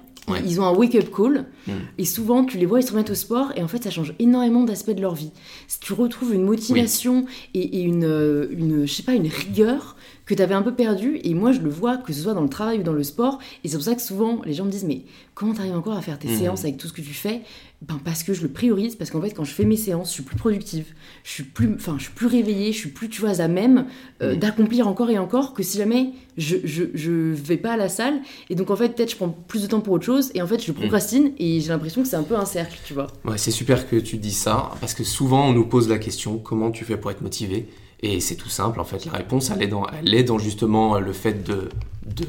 Ils 0.46 0.58
ont 0.62 0.64
un 0.64 0.72
wake-up 0.72 1.10
call 1.14 1.44
mm. 1.66 1.72
et 1.98 2.06
souvent 2.06 2.46
tu 2.46 2.56
les 2.56 2.64
vois 2.64 2.80
ils 2.80 2.86
se 2.86 2.92
remettent 2.92 3.10
au 3.10 3.14
sport 3.14 3.52
et 3.56 3.62
en 3.62 3.68
fait 3.68 3.84
ça 3.84 3.90
change 3.90 4.14
énormément 4.18 4.64
d'aspects 4.64 4.90
de 4.90 5.02
leur 5.02 5.14
vie. 5.14 5.32
Tu 5.80 5.92
retrouves 5.92 6.32
une 6.34 6.44
motivation 6.44 7.26
et, 7.52 7.60
et, 7.60 7.82
une, 7.82 8.04
euh, 8.04 8.48
une 8.50 8.86
je 8.86 8.92
sais 8.92 9.02
pas 9.02 9.14
une 9.14 9.28
rigueur 9.28 9.96
que 10.28 10.34
tu 10.34 10.42
avais 10.42 10.54
un 10.54 10.62
peu 10.62 10.74
perdu. 10.74 11.18
Et 11.24 11.32
moi, 11.32 11.52
je 11.52 11.60
le 11.60 11.70
vois, 11.70 11.96
que 11.96 12.12
ce 12.12 12.20
soit 12.20 12.34
dans 12.34 12.42
le 12.42 12.50
travail 12.50 12.80
ou 12.80 12.82
dans 12.82 12.92
le 12.92 13.02
sport. 13.02 13.38
Et 13.64 13.68
c'est 13.68 13.76
pour 13.76 13.84
ça 13.84 13.94
que 13.94 14.02
souvent, 14.02 14.42
les 14.44 14.52
gens 14.52 14.66
me 14.66 14.70
disent 14.70 14.84
Mais 14.84 15.02
comment 15.34 15.54
tu 15.54 15.60
arrives 15.60 15.74
encore 15.74 15.96
à 15.96 16.02
faire 16.02 16.18
tes 16.18 16.28
mmh. 16.28 16.38
séances 16.38 16.64
avec 16.64 16.76
tout 16.76 16.86
ce 16.86 16.92
que 16.92 17.00
tu 17.00 17.14
fais? 17.14 17.40
Ben 17.80 17.98
parce 18.04 18.24
que 18.24 18.34
je 18.34 18.42
le 18.42 18.48
priorise, 18.48 18.96
parce 18.96 19.10
qu'en 19.10 19.22
fait, 19.22 19.30
quand 19.30 19.44
je 19.44 19.52
fais 19.52 19.64
mes 19.64 19.76
séances, 19.76 20.08
je 20.08 20.14
suis 20.14 20.22
plus 20.24 20.36
productive, 20.36 20.84
je 21.22 21.30
suis 21.30 21.44
plus, 21.44 21.72
enfin, 21.76 21.94
je 21.96 22.04
suis 22.04 22.12
plus 22.12 22.26
réveillée, 22.26 22.72
je 22.72 22.78
suis 22.78 22.88
plus, 22.88 23.08
tu 23.08 23.20
vois, 23.20 23.40
à 23.40 23.48
même 23.48 23.86
euh, 24.20 24.34
mmh. 24.34 24.38
d'accomplir 24.38 24.88
encore 24.88 25.08
et 25.10 25.18
encore 25.18 25.54
que 25.54 25.62
si 25.62 25.78
jamais 25.78 26.10
je, 26.36 26.56
je, 26.64 26.84
je, 26.92 27.10
vais 27.32 27.56
pas 27.56 27.72
à 27.72 27.76
la 27.76 27.88
salle. 27.88 28.20
Et 28.50 28.54
donc, 28.54 28.70
en 28.70 28.76
fait, 28.76 28.90
peut-être 28.90 29.12
je 29.12 29.16
prends 29.16 29.30
plus 29.30 29.62
de 29.62 29.68
temps 29.68 29.80
pour 29.80 29.94
autre 29.94 30.04
chose 30.04 30.30
et 30.34 30.42
en 30.42 30.46
fait, 30.46 30.62
je 30.62 30.72
mmh. 30.72 30.74
procrastine 30.74 31.32
et 31.38 31.60
j'ai 31.60 31.68
l'impression 31.68 32.02
que 32.02 32.08
c'est 32.08 32.16
un 32.16 32.22
peu 32.22 32.36
un 32.36 32.44
cercle, 32.44 32.78
tu 32.84 32.92
vois. 32.92 33.06
Ouais, 33.24 33.38
c'est 33.38 33.52
super 33.52 33.88
que 33.88 33.96
tu 33.96 34.18
dis 34.18 34.32
ça 34.32 34.72
parce 34.80 34.92
que 34.92 35.04
souvent, 35.04 35.48
on 35.48 35.52
nous 35.52 35.66
pose 35.66 35.88
la 35.88 35.98
question 35.98 36.38
comment 36.38 36.70
tu 36.70 36.84
fais 36.84 36.98
pour 36.98 37.10
être 37.10 37.22
motivé? 37.22 37.68
Et 38.00 38.20
c'est 38.20 38.36
tout 38.36 38.48
simple, 38.48 38.80
en 38.80 38.84
fait, 38.84 39.04
la 39.06 39.12
réponse, 39.12 39.50
elle 39.50 39.62
est 39.62 39.68
dans, 39.68 39.86
elle 39.86 40.14
est 40.14 40.22
dans 40.22 40.38
justement 40.38 41.00
le 41.00 41.12
fait 41.12 41.42
de, 41.44 41.68
de, 42.06 42.26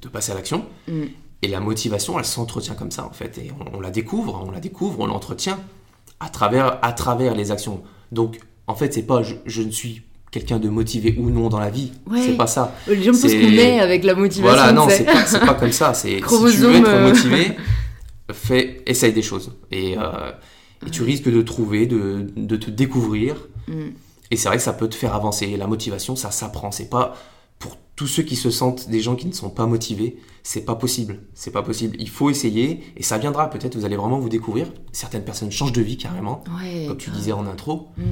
de 0.00 0.08
passer 0.08 0.32
à 0.32 0.34
l'action. 0.34 0.64
Mm. 0.88 1.02
Et 1.42 1.48
la 1.48 1.60
motivation, 1.60 2.18
elle 2.18 2.24
s'entretient 2.24 2.74
comme 2.74 2.90
ça, 2.90 3.04
en 3.06 3.12
fait. 3.12 3.38
Et 3.38 3.50
on, 3.74 3.80
la 3.80 3.90
découvre, 3.90 4.44
on 4.46 4.50
la 4.50 4.60
découvre, 4.60 5.00
on 5.00 5.06
l'entretient 5.06 5.58
à 6.18 6.28
travers, 6.28 6.78
à 6.82 6.92
travers 6.92 7.34
les 7.34 7.50
actions. 7.50 7.82
Donc, 8.12 8.40
en 8.66 8.74
fait, 8.74 8.92
c'est 8.92 9.02
pas 9.02 9.22
je, 9.22 9.62
ne 9.62 9.70
suis 9.70 10.02
quelqu'un 10.30 10.58
de 10.58 10.68
motivé 10.68 11.16
ou 11.18 11.30
non 11.30 11.48
dans 11.48 11.58
la 11.58 11.70
vie. 11.70 11.92
C'est 12.16 12.36
pas 12.36 12.46
ça. 12.46 12.74
Les 12.86 13.02
gens 13.02 13.12
pensent 13.12 13.22
qu'on 13.22 13.28
est 13.30 13.80
avec 13.80 14.04
la 14.04 14.14
motivation. 14.14 14.54
Voilà, 14.54 14.72
non, 14.72 14.86
c'est 14.88 15.04
pas, 15.04 15.46
pas, 15.46 15.54
comme 15.54 15.72
ça. 15.72 15.94
C'est 15.94 16.18
si 16.18 16.20
tu 16.20 16.56
veux 16.58 16.74
être 16.74 16.88
euh. 16.88 17.08
motivé, 17.08 17.56
fais, 18.32 18.82
essaye 18.86 19.12
des 19.12 19.22
choses. 19.22 19.52
Et, 19.70 19.96
euh, 19.96 20.30
et 20.86 20.90
tu 20.90 21.02
risques 21.02 21.30
de 21.30 21.42
trouver, 21.42 21.86
de, 21.86 22.26
de 22.36 22.56
te 22.56 22.70
découvrir. 22.70 23.36
Mm. 23.66 23.88
Et 24.30 24.36
c'est 24.36 24.48
vrai 24.48 24.58
que 24.58 24.62
ça 24.62 24.72
peut 24.72 24.88
te 24.88 24.94
faire 24.94 25.14
avancer. 25.14 25.56
la 25.56 25.66
motivation, 25.66 26.16
ça 26.16 26.30
s'apprend. 26.30 26.70
C'est 26.70 26.88
pas 26.88 27.14
pour 27.58 27.76
tous 27.94 28.06
ceux 28.06 28.22
qui 28.22 28.34
se 28.34 28.50
sentent 28.50 28.88
des 28.88 29.00
gens 29.00 29.14
qui 29.14 29.26
ne 29.26 29.32
sont 29.32 29.50
pas 29.50 29.66
motivés, 29.66 30.16
c'est 30.42 30.64
pas 30.64 30.74
possible. 30.74 31.20
C'est 31.34 31.50
pas 31.50 31.62
possible. 31.62 31.96
Il 32.00 32.08
faut 32.08 32.30
essayer 32.30 32.82
et 32.96 33.02
ça 33.02 33.18
viendra. 33.18 33.50
Peut-être 33.50 33.76
vous 33.76 33.84
allez 33.84 33.96
vraiment 33.96 34.18
vous 34.18 34.30
découvrir. 34.30 34.72
Certaines 34.90 35.24
personnes 35.24 35.50
changent 35.50 35.72
de 35.72 35.82
vie 35.82 35.98
carrément, 35.98 36.42
comme 36.88 36.96
tu 36.96 37.10
disais 37.10 37.32
en 37.32 37.46
intro. 37.46 37.88
Mm. 37.98 38.02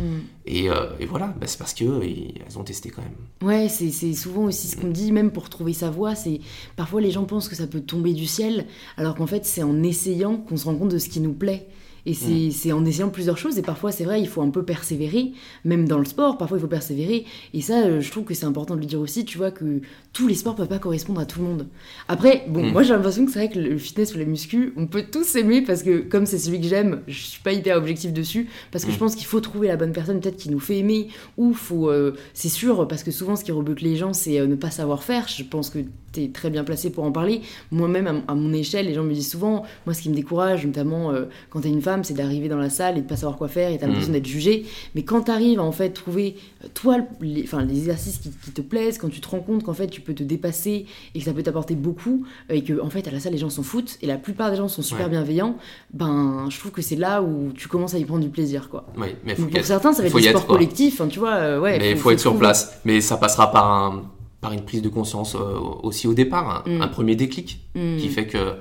Euh, 0.70 0.90
et, 1.00 1.06
voilà, 1.06 1.28
bah, 1.40 1.46
c'est 1.46 1.58
parce 1.58 1.72
que 1.72 1.84
elles 2.02 2.58
ont 2.58 2.64
testé 2.64 2.90
quand 2.90 3.00
même. 3.00 3.48
Ouais, 3.48 3.68
c'est 3.70 4.12
souvent 4.12 4.44
aussi 4.44 4.68
ce 4.68 4.76
qu'on 4.76 4.88
dit, 4.88 5.10
même 5.10 5.30
pour 5.30 5.48
trouver 5.48 5.72
sa 5.72 5.88
voie. 5.88 6.14
C'est 6.14 6.40
parfois 6.76 7.00
les 7.00 7.10
gens 7.10 7.24
pensent 7.24 7.48
que 7.48 7.56
ça 7.56 7.66
peut 7.66 7.80
tomber 7.80 8.12
du 8.12 8.26
ciel, 8.26 8.66
alors 8.98 9.14
qu'en 9.14 9.26
fait 9.26 9.46
c'est 9.46 9.62
en 9.62 9.82
essayant 9.82 10.36
qu'on 10.36 10.58
se 10.58 10.66
rend 10.66 10.76
compte 10.76 10.90
de 10.90 10.98
ce 10.98 11.08
qui 11.08 11.20
nous 11.20 11.32
plaît. 11.32 11.66
Et 12.08 12.12
mm. 12.12 12.50
c'est 12.52 12.72
en 12.72 12.84
essayant 12.86 13.10
plusieurs 13.10 13.36
choses. 13.36 13.58
Et 13.58 13.62
parfois, 13.62 13.92
c'est 13.92 14.04
vrai, 14.04 14.20
il 14.20 14.28
faut 14.28 14.40
un 14.40 14.48
peu 14.48 14.64
persévérer. 14.64 15.32
Même 15.64 15.86
dans 15.86 15.98
le 15.98 16.06
sport, 16.06 16.38
parfois, 16.38 16.56
il 16.56 16.60
faut 16.62 16.66
persévérer. 16.66 17.26
Et 17.52 17.60
ça, 17.60 17.84
euh, 17.84 18.00
je 18.00 18.10
trouve 18.10 18.24
que 18.24 18.32
c'est 18.32 18.46
important 18.46 18.76
de 18.76 18.80
le 18.80 18.86
dire 18.86 18.98
aussi. 18.98 19.26
Tu 19.26 19.36
vois 19.36 19.50
que 19.50 19.82
tous 20.14 20.26
les 20.26 20.34
sports 20.34 20.54
peuvent 20.54 20.68
pas 20.68 20.78
correspondre 20.78 21.20
à 21.20 21.26
tout 21.26 21.40
le 21.40 21.46
monde. 21.46 21.66
Après, 22.08 22.46
bon, 22.48 22.64
mm. 22.64 22.72
moi, 22.72 22.82
j'ai 22.82 22.94
l'impression 22.94 23.26
que 23.26 23.30
c'est 23.30 23.40
vrai 23.40 23.50
que 23.50 23.58
le 23.58 23.76
fitness 23.76 24.14
ou 24.14 24.18
la 24.18 24.24
muscu, 24.24 24.72
on 24.78 24.86
peut 24.86 25.04
tous 25.12 25.24
s'aimer 25.24 25.60
parce 25.60 25.82
que, 25.82 25.98
comme 25.98 26.24
c'est 26.24 26.38
celui 26.38 26.62
que 26.62 26.66
j'aime, 26.66 27.02
je 27.06 27.20
suis 27.20 27.42
pas 27.42 27.52
hyper 27.52 27.76
objectif 27.76 28.14
dessus. 28.14 28.48
Parce 28.72 28.86
que 28.86 28.90
je 28.90 28.96
mm. 28.96 29.00
pense 29.00 29.14
qu'il 29.14 29.26
faut 29.26 29.40
trouver 29.40 29.68
la 29.68 29.76
bonne 29.76 29.92
personne, 29.92 30.20
peut-être 30.20 30.38
qui 30.38 30.50
nous 30.50 30.60
fait 30.60 30.78
aimer. 30.78 31.08
Ou 31.36 31.52
faut. 31.52 31.90
Euh, 31.90 32.14
c'est 32.32 32.48
sûr, 32.48 32.88
parce 32.88 33.02
que 33.02 33.10
souvent, 33.10 33.36
ce 33.36 33.44
qui 33.44 33.52
rebute 33.52 33.82
les 33.82 33.96
gens, 33.96 34.14
c'est 34.14 34.40
euh, 34.40 34.46
ne 34.46 34.54
pas 34.54 34.70
savoir 34.70 35.02
faire. 35.02 35.28
Je 35.28 35.42
pense 35.42 35.68
que 35.68 35.80
tu 36.12 36.22
es 36.24 36.28
très 36.28 36.50
bien 36.50 36.64
placé 36.64 36.90
pour 36.90 37.04
en 37.04 37.12
parler. 37.12 37.42
Moi-même, 37.70 38.22
à, 38.26 38.34
mon 38.34 38.52
échelle, 38.52 38.86
les 38.86 38.94
gens 38.94 39.04
me 39.04 39.12
disent 39.12 39.30
souvent, 39.30 39.64
moi, 39.86 39.94
ce 39.94 40.02
qui 40.02 40.10
me 40.10 40.14
décourage, 40.14 40.66
notamment 40.66 41.12
quand 41.50 41.60
tu 41.60 41.68
es 41.68 41.70
une 41.70 41.82
femme, 41.82 42.04
c'est 42.04 42.14
d'arriver 42.14 42.48
dans 42.48 42.56
la 42.56 42.70
salle 42.70 42.98
et 42.98 43.02
de 43.02 43.06
pas 43.06 43.16
savoir 43.16 43.36
quoi 43.36 43.48
faire 43.48 43.70
et 43.70 43.78
t'as 43.78 43.86
mm. 43.86 43.90
l'impression 43.90 44.12
d'être 44.12 44.26
jugé. 44.26 44.64
Mais 44.94 45.02
quand 45.02 45.22
tu 45.22 45.30
arrives 45.30 45.60
à 45.60 45.62
en 45.62 45.72
fait 45.72 45.90
trouver, 45.90 46.36
euh, 46.64 46.68
toi, 46.74 46.98
les, 47.20 47.42
enfin, 47.44 47.64
les 47.64 47.78
exercices 47.78 48.18
qui, 48.18 48.30
te 48.30 48.60
plaisent, 48.60 48.98
quand 48.98 49.08
tu 49.08 49.20
te 49.20 49.28
rends 49.28 49.40
compte 49.40 49.62
qu'en 49.62 49.74
fait 49.74 49.88
tu 49.88 50.00
peux 50.00 50.14
te 50.14 50.22
dépasser 50.22 50.86
et 51.14 51.18
que 51.18 51.24
ça 51.24 51.32
peut 51.32 51.42
t'apporter 51.42 51.74
beaucoup 51.74 52.26
euh, 52.50 52.54
et 52.54 52.62
que 52.62 52.80
en 52.80 52.90
fait 52.90 53.06
à 53.06 53.10
la 53.10 53.20
salle 53.20 53.32
les 53.32 53.38
gens 53.38 53.50
s'en 53.50 53.62
foutent 53.62 53.98
et 54.02 54.06
la 54.06 54.16
plupart 54.16 54.50
des 54.50 54.56
gens 54.56 54.68
sont 54.68 54.82
super 54.82 55.08
bienveillants, 55.08 55.56
ben 55.92 56.46
je 56.50 56.58
trouve 56.58 56.72
que 56.72 56.82
c'est 56.82 56.96
là 56.96 57.22
où 57.22 57.52
tu 57.54 57.68
commences 57.68 57.94
à 57.94 57.98
y 57.98 58.04
prendre 58.04 58.22
du 58.22 58.30
plaisir 58.30 58.68
quoi. 58.68 58.86
Oui, 58.96 59.08
mais 59.24 59.34
pour 59.34 59.64
certains 59.64 59.92
ça 59.92 60.02
va 60.02 60.08
être 60.08 60.16
des 60.16 60.28
sports 60.28 60.46
collectifs, 60.46 61.00
hein, 61.00 61.08
tu 61.08 61.18
vois. 61.18 61.34
Euh, 61.34 61.60
ouais, 61.60 61.78
mais 61.78 61.92
il 61.92 61.96
faut, 61.96 62.10
être 62.10 62.20
sur 62.20 62.36
place. 62.36 62.80
Mais 62.84 63.00
ça 63.00 63.16
passera 63.16 63.50
par 63.50 63.70
un 63.70 64.02
par 64.40 64.52
une 64.52 64.64
prise 64.64 64.82
de 64.82 64.88
conscience 64.88 65.36
aussi 65.82 66.06
au 66.06 66.14
départ, 66.14 66.64
un, 66.66 66.86
mm. 66.86 66.90
premier 66.90 67.16
déclic 67.16 67.60
mm. 67.74 67.96
qui 67.98 68.08
fait 68.08 68.26
que 68.26 68.54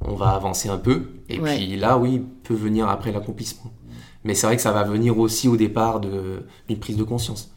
on 0.00 0.14
va 0.14 0.30
avancer 0.30 0.68
un 0.68 0.78
peu. 0.78 1.10
Et 1.28 1.38
puis 1.38 1.76
là, 1.76 1.98
oui, 1.98 2.22
peut 2.44 2.54
venir 2.54 2.88
après 2.88 3.12
l'accomplissement. 3.12 3.72
Mais 4.24 4.34
c'est 4.34 4.46
vrai 4.46 4.56
que 4.56 4.62
ça 4.62 4.72
va 4.72 4.84
venir 4.84 5.18
aussi 5.18 5.48
au 5.48 5.56
départ 5.56 6.00
d'une 6.00 6.78
prise 6.78 6.96
de 6.96 7.04
conscience. 7.04 7.54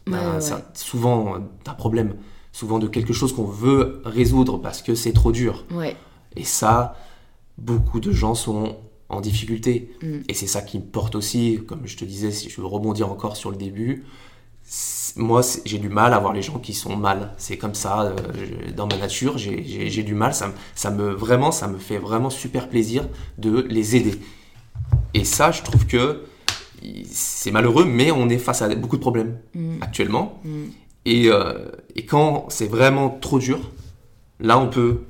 souvent 0.74 1.36
d'un 1.64 1.74
problème, 1.74 2.14
souvent 2.52 2.78
de 2.78 2.86
quelque 2.86 3.12
chose 3.12 3.34
qu'on 3.34 3.44
veut 3.44 4.02
résoudre 4.04 4.58
parce 4.58 4.82
que 4.82 4.94
c'est 4.94 5.12
trop 5.12 5.32
dur. 5.32 5.64
Et 6.36 6.44
ça, 6.44 6.96
beaucoup 7.58 8.00
de 8.00 8.12
gens 8.12 8.34
sont 8.34 8.76
en 9.08 9.20
difficulté. 9.20 9.90
Mm. 10.02 10.20
Et 10.28 10.34
c'est 10.34 10.46
ça 10.46 10.62
qui 10.62 10.78
me 10.78 10.84
porte 10.84 11.14
aussi, 11.14 11.60
comme 11.66 11.82
je 11.84 11.96
te 11.96 12.04
disais, 12.04 12.30
si 12.32 12.48
je 12.48 12.60
veux 12.60 12.66
rebondir 12.66 13.10
encore 13.10 13.36
sur 13.36 13.50
le 13.50 13.56
début, 13.56 14.04
moi, 15.16 15.42
j'ai 15.64 15.78
du 15.78 15.88
mal 15.88 16.14
à 16.14 16.18
voir 16.18 16.32
les 16.32 16.42
gens 16.42 16.58
qui 16.58 16.72
sont 16.72 16.96
mal. 16.96 17.32
C'est 17.36 17.56
comme 17.58 17.74
ça, 17.74 18.02
euh, 18.02 18.14
dans 18.74 18.86
ma 18.86 18.96
nature, 18.96 19.36
j'ai 19.38 20.02
du 20.02 20.14
mal. 20.14 20.34
Ça, 20.34 20.52
ça, 20.74 20.90
me 20.90 21.10
vraiment, 21.10 21.52
ça 21.52 21.68
me 21.68 21.78
fait 21.78 21.98
vraiment 21.98 22.30
super 22.30 22.68
plaisir 22.68 23.06
de 23.38 23.66
les 23.68 23.96
aider. 23.96 24.14
Et 25.14 25.24
ça, 25.24 25.50
je 25.50 25.62
trouve 25.62 25.86
que 25.86 26.22
c'est 27.10 27.50
malheureux, 27.50 27.84
mais 27.84 28.10
on 28.10 28.28
est 28.28 28.38
face 28.38 28.62
à 28.62 28.74
beaucoup 28.74 28.96
de 28.96 29.02
problèmes 29.02 29.38
Mm. 29.54 29.82
actuellement. 29.82 30.40
Mm. 30.44 30.64
Et, 31.04 31.28
euh, 31.28 31.68
et 31.94 32.06
quand 32.06 32.46
c'est 32.48 32.68
vraiment 32.68 33.10
trop 33.10 33.38
dur, 33.38 33.58
là, 34.40 34.58
on 34.58 34.68
peut 34.68 35.00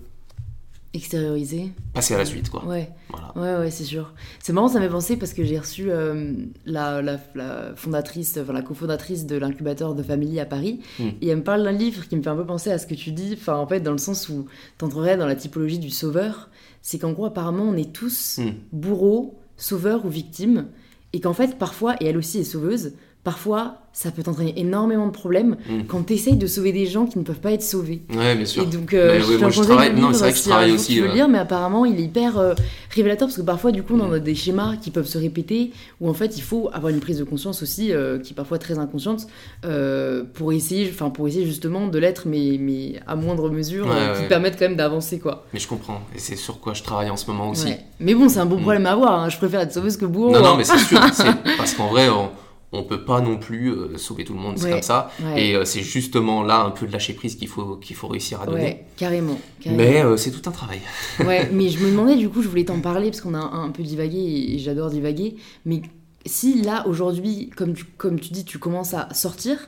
Extérioriser. 0.94 1.72
passer 1.94 2.14
à 2.14 2.18
la 2.18 2.24
suite, 2.26 2.50
quoi. 2.50 2.64
Ouais. 2.66 2.90
Voilà. 3.08 3.32
Ouais, 3.58 3.64
ouais, 3.64 3.70
c'est 3.70 3.84
sûr. 3.84 4.12
C'est 4.40 4.52
marrant, 4.52 4.68
ça 4.68 4.78
m'a 4.78 4.88
pensé 4.88 5.16
parce 5.16 5.32
que 5.32 5.42
j'ai 5.42 5.58
reçu 5.58 5.90
euh, 5.90 6.34
la, 6.66 7.00
la, 7.00 7.18
la 7.34 7.72
fondatrice, 7.76 8.38
enfin 8.42 8.52
la 8.52 8.60
cofondatrice 8.60 9.24
de 9.24 9.36
l'incubateur 9.36 9.94
de 9.94 10.02
Family 10.02 10.38
à 10.38 10.44
Paris, 10.44 10.80
Mm. 10.98 11.08
et 11.22 11.28
elle 11.28 11.38
me 11.38 11.42
parle 11.42 11.62
d'un 11.64 11.72
livre 11.72 12.06
qui 12.08 12.16
me 12.16 12.22
fait 12.22 12.28
un 12.28 12.36
peu 12.36 12.44
penser 12.44 12.70
à 12.70 12.76
ce 12.78 12.86
que 12.86 12.94
tu 12.94 13.10
dis, 13.12 13.34
enfin 13.40 13.54
en 13.56 13.66
fait 13.66 13.80
dans 13.80 13.92
le 13.92 13.98
sens 13.98 14.28
où 14.28 14.44
t'entrerais 14.76 15.16
dans 15.16 15.26
la 15.26 15.34
typologie 15.34 15.78
du 15.78 15.88
sauveur, 15.90 16.50
c'est 16.82 16.98
qu'en 16.98 17.12
gros 17.12 17.24
apparemment 17.24 17.64
on 17.64 17.74
est 17.76 17.90
tous 17.92 18.38
Mm. 18.38 18.50
bourreaux, 18.72 19.38
sauveurs 19.56 20.04
ou 20.04 20.10
victimes, 20.10 20.66
et 21.14 21.20
qu'en 21.20 21.32
fait 21.32 21.56
parfois, 21.58 21.96
et 22.00 22.06
elle 22.06 22.18
aussi 22.18 22.38
est 22.38 22.44
sauveuse, 22.44 22.92
parfois 23.24 23.76
ça 23.94 24.10
peut 24.10 24.22
t'entraîner 24.22 24.54
énormément 24.58 25.06
de 25.06 25.12
problèmes 25.12 25.58
Mm. 25.68 25.82
quand 25.86 26.02
t'essayes 26.06 26.36
de 26.36 26.46
sauver 26.46 26.72
des 26.72 26.86
gens 26.86 27.04
qui 27.04 27.18
ne 27.18 27.24
peuvent 27.24 27.40
pas 27.40 27.52
être 27.52 27.62
sauvés. 27.62 28.00
Ouais, 28.16 28.34
bien 28.34 28.46
sûr. 28.46 28.62
Et 28.62 28.66
donc, 28.66 28.94
euh, 28.94 29.20
je 29.20 29.32
ouais, 29.32 29.36
moi, 29.38 29.50
je 29.50 29.60
travaille- 29.60 29.92
le 29.92 29.98
non, 30.00 30.14
c'est 30.14 30.20
vrai 30.20 30.30
que 30.30 30.36
je 30.38 30.42
si 30.42 30.48
travaille 30.48 30.72
aussi, 30.72 30.94
Tu 30.94 31.00
veux 31.00 31.04
euh, 31.04 31.08
le 31.10 31.14
lire, 31.14 31.28
mais 31.28 31.36
apparemment, 31.38 31.84
il 31.84 32.00
est 32.00 32.04
hyper 32.04 32.38
euh, 32.38 32.54
révélateur 32.90 33.28
parce 33.28 33.36
que 33.36 33.42
parfois, 33.42 33.70
du 33.70 33.82
coup, 33.82 33.92
on 34.00 34.08
Mm. 34.08 34.14
a 34.14 34.18
des 34.18 34.34
schémas 34.34 34.76
qui 34.80 34.90
peuvent 34.90 35.06
se 35.06 35.18
répéter 35.18 35.72
où 36.00 36.08
en 36.08 36.14
fait, 36.14 36.38
il 36.38 36.40
faut 36.40 36.70
avoir 36.72 36.90
une 36.90 37.00
prise 37.00 37.18
de 37.18 37.24
conscience 37.24 37.62
aussi, 37.62 37.92
euh, 37.92 38.18
qui 38.18 38.32
est 38.32 38.34
parfois 38.34 38.56
très 38.58 38.78
inconsciente, 38.78 39.26
euh, 39.66 40.24
pour 40.32 40.54
essayer, 40.54 40.88
enfin, 40.90 41.10
pour 41.10 41.28
essayer 41.28 41.44
justement 41.44 41.86
de 41.86 41.98
l'être, 41.98 42.22
mais, 42.26 42.56
mais 42.58 42.94
à 43.06 43.14
moindre 43.14 43.50
mesure, 43.50 43.86
Ouais, 43.88 43.92
euh, 43.94 44.14
qui 44.16 44.22
ouais. 44.22 44.28
permettent 44.28 44.58
quand 44.58 44.64
même 44.68 44.76
d'avancer, 44.76 45.18
quoi. 45.18 45.44
Mais 45.52 45.60
je 45.60 45.68
comprends. 45.68 46.00
Et 46.16 46.18
c'est 46.18 46.36
sur 46.36 46.60
quoi 46.60 46.72
je 46.72 46.82
travaille 46.82 47.10
en 47.10 47.16
ce 47.18 47.26
moment 47.30 47.50
aussi. 47.50 47.66
Ouais. 47.66 47.80
Mais 48.00 48.14
bon, 48.14 48.30
c'est 48.30 48.38
un 48.40 48.46
bon 48.46 48.56
Mm. 48.56 48.62
problème 48.62 48.86
à 48.86 48.92
avoir. 48.92 49.20
hein. 49.22 49.28
Je 49.28 49.36
préfère 49.36 49.60
être 49.60 49.72
sauveuse 49.74 49.98
que 49.98 50.06
bourreau. 50.06 50.32
Non, 50.32 50.40
non, 50.40 50.46
hein. 50.52 50.54
mais 50.56 50.64
c'est 50.64 50.78
sûr. 50.78 50.98
Parce 51.58 51.74
qu'en 51.74 51.88
vrai, 51.88 52.08
on, 52.08 52.30
on 52.72 52.84
peut 52.84 53.04
pas 53.04 53.20
non 53.20 53.36
plus 53.36 53.70
euh, 53.70 53.98
sauver 53.98 54.24
tout 54.24 54.32
le 54.32 54.40
monde. 54.40 54.56
C'est 54.58 54.64
Ouais. 54.64 54.70
comme 54.72 54.82
ça. 54.82 55.10
Ouais. 55.22 55.48
Et 55.48 55.54
euh, 55.54 55.64
c'est 55.64 55.82
justement 55.82 56.42
là 56.42 56.60
un 56.62 56.70
peu 56.70 56.86
de 56.86 56.92
lâcher 56.92 57.12
prise 57.12 57.36
qu'il 57.36 57.48
faut, 57.48 57.76
qu'il 57.76 57.94
faut 57.96 58.08
réussir 58.08 58.40
à 58.40 58.46
donner. 58.46 58.62
Ouais, 58.62 58.84
carrément. 58.96 59.38
carrément. 59.60 59.82
Mais 59.82 60.02
euh, 60.02 60.16
c'est 60.16 60.30
tout 60.30 60.48
un 60.48 60.52
travail. 60.52 60.80
Ouais, 61.26 61.48
mais 61.52 61.68
je 61.68 61.78
me 61.84 61.90
demandais, 61.90 62.16
du 62.16 62.28
coup, 62.28 62.40
je 62.42 62.48
voulais 62.48 62.64
t'en 62.64 62.80
parler 62.90 63.10
parce 63.10 63.20
qu'on 63.20 63.34
a 63.34 63.38
un, 63.38 63.64
un 63.64 63.70
peu 63.70 63.82
divagué 63.82 64.18
et, 64.54 64.58
j'adore 64.58 64.88
divaguer. 64.90 65.36
Mais 65.66 65.82
si 66.24 66.62
là, 66.62 66.86
aujourd'hui, 66.86 67.50
comme 67.56 67.74
tu, 67.74 67.84
comme 67.84 68.18
tu 68.20 68.32
dis, 68.32 68.44
tu 68.44 68.58
commences 68.58 68.94
à 68.94 69.12
sortir 69.12 69.58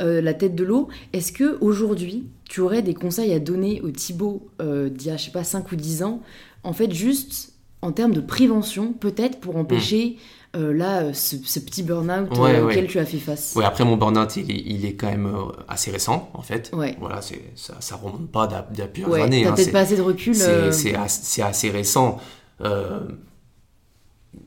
euh, 0.00 0.20
la 0.20 0.34
tête 0.34 0.54
de 0.54 0.64
l'eau, 0.64 0.88
est-ce 1.12 1.32
que 1.32 1.56
aujourd'hui, 1.60 2.24
tu 2.48 2.60
aurais 2.60 2.82
des 2.82 2.94
conseils 2.94 3.32
à 3.32 3.38
donner 3.38 3.80
au 3.82 3.90
Thibaut 3.90 4.48
euh, 4.60 4.88
d'il 4.90 5.08
y 5.08 5.10
a, 5.10 5.16
je 5.16 5.26
sais 5.26 5.30
pas, 5.30 5.44
5 5.44 5.70
ou 5.72 5.76
10 5.76 6.02
ans? 6.02 6.20
En 6.64 6.72
fait, 6.72 6.92
juste 6.92 7.54
en 7.80 7.92
termes 7.92 8.12
de 8.12 8.20
prévention, 8.20 8.92
peut-être 8.92 9.38
pour 9.40 9.56
empêcher 9.56 10.16
euh, 10.56 10.72
là, 10.72 11.02
euh, 11.02 11.12
ce, 11.12 11.36
ce 11.44 11.60
petit 11.60 11.82
burn-out 11.82 12.28
euh, 12.32 12.40
Ouais, 12.40 12.60
auquel 12.60 12.86
tu 12.88 12.98
as 12.98 13.06
fait 13.06 13.18
face. 13.18 13.54
Ouais, 13.56 13.64
après 13.64 13.84
mon 13.84 13.96
burn-out, 13.96 14.36
il 14.36 14.50
est, 14.50 14.62
il 14.66 14.84
est 14.84 14.94
quand 14.94 15.08
même 15.08 15.32
assez 15.68 15.90
récent, 15.90 16.30
en 16.34 16.42
fait. 16.42 16.70
Ouais. 16.74 16.96
Voilà, 17.00 17.20
ça, 17.22 17.74
ça 17.80 17.96
remonte 17.96 18.30
pas 18.30 18.46
d'à, 18.46 18.62
d'à 18.62 18.86
plusieurs 18.88 19.12
Ouais, 19.12 19.22
années. 19.22 19.42
t'as 19.44 19.50
hein. 19.50 19.54
peut-être 19.54 19.72
pas 19.72 19.80
assez 19.80 19.96
de 19.96 20.02
recul. 20.02 20.34
C'est, 20.34 20.72
c'est 20.72 20.94
as- 20.94 21.08
c'est 21.22 21.42
assez 21.42 21.70
récent. 21.70 22.18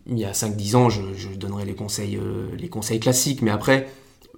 Il 0.06 0.18
y 0.18 0.26
a 0.26 0.32
5-10 0.34 0.76
ans, 0.76 0.90
je, 0.90 1.02
je 1.16 1.30
donnerais 1.30 1.66
les 1.66 1.76
conseils, 1.76 2.20
les 2.58 2.70
conseils 2.70 3.00
classiques, 3.00 3.42
mais 3.42 3.52
après, 3.52 3.90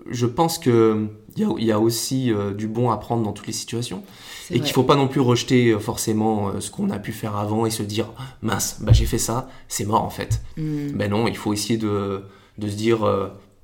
je 0.09 0.25
pense 0.25 0.59
qu'il 0.59 1.09
y 1.37 1.43
a, 1.43 1.49
il 1.57 1.63
y 1.65 1.71
a 1.71 1.79
aussi 1.79 2.31
euh, 2.31 2.53
du 2.53 2.67
bon 2.67 2.91
à 2.91 2.97
prendre 2.97 3.23
dans 3.23 3.31
toutes 3.33 3.47
les 3.47 3.53
situations. 3.53 4.03
Et 4.51 4.59
qu'il 4.59 4.73
faut 4.73 4.83
pas 4.83 4.95
non 4.95 5.07
plus 5.07 5.21
rejeter 5.21 5.71
euh, 5.71 5.79
forcément 5.79 6.49
euh, 6.49 6.59
ce 6.59 6.69
qu'on 6.69 6.91
a 6.91 6.99
pu 6.99 7.11
faire 7.11 7.35
avant 7.35 7.65
et 7.65 7.71
se 7.71 7.81
dire 7.81 8.07
mince, 8.43 8.77
bah, 8.81 8.93
j'ai 8.93 9.07
fait 9.07 9.17
ça, 9.17 9.49
c'est 9.67 9.85
mort 9.85 10.03
en 10.03 10.11
fait. 10.11 10.41
Hmm, 10.57 10.89
Ben 10.95 11.09
non, 11.09 11.27
il 11.27 11.35
faut 11.35 11.51
essayer 11.53 11.77
de, 11.79 12.21
de 12.59 12.67
se 12.69 12.75
dire 12.75 12.99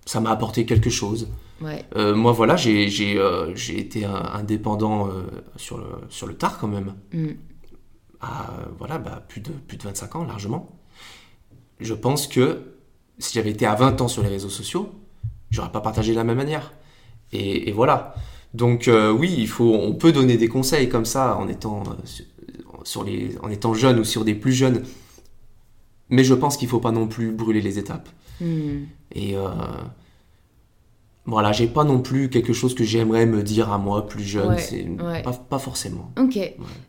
ça 0.05 0.19
m'a 0.19 0.31
apporté 0.31 0.65
quelque 0.65 0.89
chose. 0.89 1.27
ouais. 1.61 1.85
Moi 2.15 2.31
voilà, 2.31 2.55
j'ai 2.55 2.87
j'ai, 2.89 3.21
j'ai 3.53 3.79
été 3.79 4.05
indépendant 4.05 5.09
sur, 5.57 5.77
le, 5.77 5.85
sur 6.09 6.25
le 6.25 6.33
tard 6.33 6.57
quand 6.59 6.67
même. 6.67 6.95
Hmm. 7.13 7.33
À 8.19 8.51
voilà, 8.77 8.97
bah, 8.97 9.23
plus, 9.27 9.41
de, 9.41 9.51
plus 9.51 9.77
de 9.77 9.83
25 9.83 10.15
ans 10.15 10.23
largement. 10.25 10.79
Je 11.79 11.93
pense 11.93 12.27
que 12.27 12.61
si 13.19 13.33
j'avais 13.35 13.51
été 13.51 13.65
à 13.65 13.75
20 13.75 14.01
ans 14.01 14.07
sur 14.07 14.21
les 14.23 14.29
réseaux 14.29 14.49
sociaux, 14.49 14.91
j'aurais 15.51 15.71
pas 15.71 15.81
partagé 15.81 16.13
de 16.13 16.17
la 16.17 16.23
même 16.23 16.37
manière. 16.37 16.73
Et, 17.31 17.69
et 17.69 17.71
voilà. 17.71 18.15
Donc 18.53 18.87
euh, 18.87 19.11
oui, 19.11 19.33
il 19.37 19.47
faut, 19.47 19.73
on 19.73 19.93
peut 19.93 20.11
donner 20.11 20.37
des 20.37 20.47
conseils 20.47 20.89
comme 20.89 21.05
ça 21.05 21.37
en 21.37 21.47
étant, 21.47 21.83
euh, 21.83 22.23
sur, 22.83 23.03
les, 23.03 23.37
en 23.43 23.49
étant 23.49 23.73
jeune 23.73 23.99
ou 23.99 24.03
sur 24.03 24.25
des 24.25 24.33
plus 24.33 24.53
jeunes. 24.53 24.83
Mais 26.09 26.23
je 26.23 26.33
pense 26.33 26.57
qu'il 26.57 26.67
faut 26.67 26.79
pas 26.81 26.91
non 26.91 27.07
plus 27.07 27.31
brûler 27.31 27.61
les 27.61 27.79
étapes. 27.79 28.09
Hmm. 28.41 28.85
Et 29.13 29.37
euh, 29.37 29.47
voilà, 31.25 31.51
j'ai 31.51 31.67
pas 31.67 31.83
non 31.83 32.01
plus 32.01 32.29
quelque 32.29 32.51
chose 32.51 32.75
que 32.75 32.83
j'aimerais 32.83 33.25
me 33.25 33.43
dire 33.43 33.71
à 33.71 33.77
moi 33.77 34.07
plus 34.07 34.23
jeune. 34.23 34.49
Ouais, 34.49 34.57
c'est 34.57 34.85
ouais. 34.85 35.21
pas, 35.21 35.31
pas 35.31 35.59
forcément. 35.59 36.11
Ok. 36.19 36.37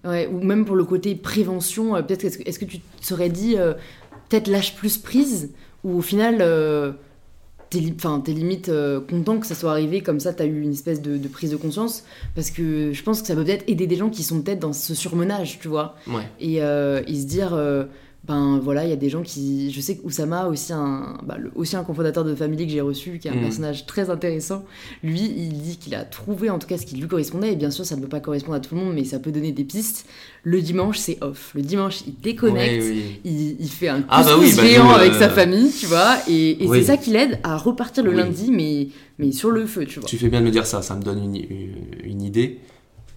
Ouais, 0.04 0.26
ou 0.26 0.42
même 0.42 0.64
pour 0.64 0.74
le 0.74 0.84
côté 0.84 1.14
prévention, 1.14 1.94
euh, 1.94 2.02
peut-être 2.02 2.24
est-ce 2.24 2.38
que, 2.38 2.48
est-ce 2.48 2.58
que 2.58 2.64
tu 2.64 2.80
te 2.80 3.06
serais 3.06 3.28
dit 3.28 3.56
euh, 3.56 3.74
peut-être 4.28 4.48
lâche 4.48 4.74
plus 4.74 4.98
prise 4.98 5.52
ou 5.84 5.98
au 5.98 6.00
final 6.00 6.38
euh, 6.40 6.92
t'es, 7.72 8.32
limite 8.32 8.68
euh, 8.68 9.00
content 9.00 9.38
que 9.38 9.46
ça 9.46 9.54
soit 9.54 9.70
arrivé 9.70 10.00
comme 10.02 10.20
ça, 10.20 10.32
t'as 10.32 10.44
eu 10.46 10.60
une 10.62 10.72
espèce 10.72 11.00
de, 11.00 11.16
de 11.16 11.28
prise 11.28 11.50
de 11.50 11.56
conscience 11.56 12.04
parce 12.34 12.50
que 12.50 12.92
je 12.92 13.02
pense 13.02 13.20
que 13.22 13.26
ça 13.28 13.34
peut 13.34 13.44
peut-être 13.44 13.64
aider 13.68 13.86
des 13.86 13.96
gens 13.96 14.10
qui 14.10 14.22
sont 14.22 14.40
peut-être 14.42 14.60
dans 14.60 14.72
ce 14.72 14.94
surmenage, 14.94 15.58
tu 15.60 15.68
vois, 15.68 15.96
Ouais. 16.06 16.22
et, 16.40 16.62
euh, 16.62 17.02
et 17.06 17.14
se 17.14 17.26
dire 17.26 17.52
euh, 17.54 17.84
ben 18.24 18.60
voilà, 18.62 18.84
il 18.84 18.90
y 18.90 18.92
a 18.92 18.96
des 18.96 19.08
gens 19.08 19.22
qui. 19.22 19.72
Je 19.72 19.80
sais 19.80 19.96
que 19.96 20.06
Oussama, 20.06 20.46
aussi 20.46 20.72
un, 20.72 21.18
bah, 21.24 21.36
le- 21.38 21.50
aussi 21.56 21.74
un 21.74 21.82
cofondateur 21.82 22.22
de 22.24 22.36
Family 22.36 22.66
que 22.66 22.72
j'ai 22.72 22.80
reçu, 22.80 23.18
qui 23.18 23.26
est 23.26 23.32
un 23.32 23.34
Mhm. 23.34 23.40
personnage 23.42 23.84
très 23.86 24.10
intéressant, 24.10 24.64
lui, 25.02 25.20
il 25.22 25.60
dit 25.60 25.76
qu'il 25.76 25.92
a 25.96 26.04
trouvé 26.04 26.48
en 26.48 26.60
tout 26.60 26.68
cas 26.68 26.78
ce 26.78 26.86
qui 26.86 26.94
lui 26.96 27.08
correspondait, 27.08 27.52
et 27.52 27.56
bien 27.56 27.72
sûr, 27.72 27.84
ça 27.84 27.96
ne 27.96 28.00
peut 28.00 28.06
pas 28.08 28.20
correspondre 28.20 28.54
à 28.54 28.60
tout 28.60 28.76
le 28.76 28.80
monde, 28.80 28.94
mais 28.94 29.02
ça 29.04 29.18
peut 29.18 29.32
donner 29.32 29.50
des 29.50 29.64
pistes. 29.64 30.06
Le 30.44 30.60
dimanche, 30.62 30.98
c'est 30.98 31.18
off. 31.20 31.50
Le 31.56 31.62
dimanche, 31.62 32.02
il 32.06 32.14
déconnecte. 32.14 32.84
Oui. 32.84 33.20
Il, 33.24 33.56
il 33.60 33.68
fait 33.68 33.88
un 33.88 34.04
Ah 34.08 34.22
bah 34.22 34.36
oui, 34.38 34.52
bah 34.56 34.62
géant 34.66 34.90
euh, 34.92 34.94
avec 34.94 35.14
sa 35.14 35.28
famille, 35.28 35.72
tu 35.72 35.86
vois, 35.86 36.16
et, 36.28 36.58
c'est 36.70 36.82
ça 36.84 36.96
qui 36.96 37.10
l'aide 37.10 37.40
à 37.42 37.56
repartir 37.56 38.04
le 38.04 38.12
lundi, 38.12 38.52
mais, 38.52 38.86
mais 39.18 39.32
sur 39.32 39.50
le 39.50 39.66
feu, 39.66 39.84
tu 39.84 39.98
vois. 39.98 40.08
Tu 40.08 40.16
fais 40.16 40.28
bien 40.28 40.40
de 40.40 40.46
me 40.46 40.50
dire 40.52 40.64
ça, 40.66 40.80
ça 40.80 40.94
me 40.94 41.02
donne 41.02 41.18
une, 41.24 41.34
une- 41.36 41.76
une 42.04 42.22
idée. 42.22 42.60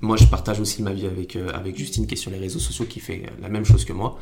Moi, 0.02 0.18
je 0.18 0.26
partage 0.26 0.60
aussi 0.60 0.82
ma 0.82 0.94
vie 0.94 1.06
avec, 1.06 1.36
euh, 1.36 1.50
avec 1.54 1.78
Justine, 1.78 2.08
qui 2.08 2.16
est 2.16 2.18
sur 2.18 2.32
les 2.32 2.38
réseaux 2.40 2.60
sociaux, 2.60 2.86
qui 2.90 3.00
fait 3.00 3.22
la 3.42 3.50
même 3.50 3.66
chose 3.66 3.86
que 3.86 3.94
moi. 3.94 4.18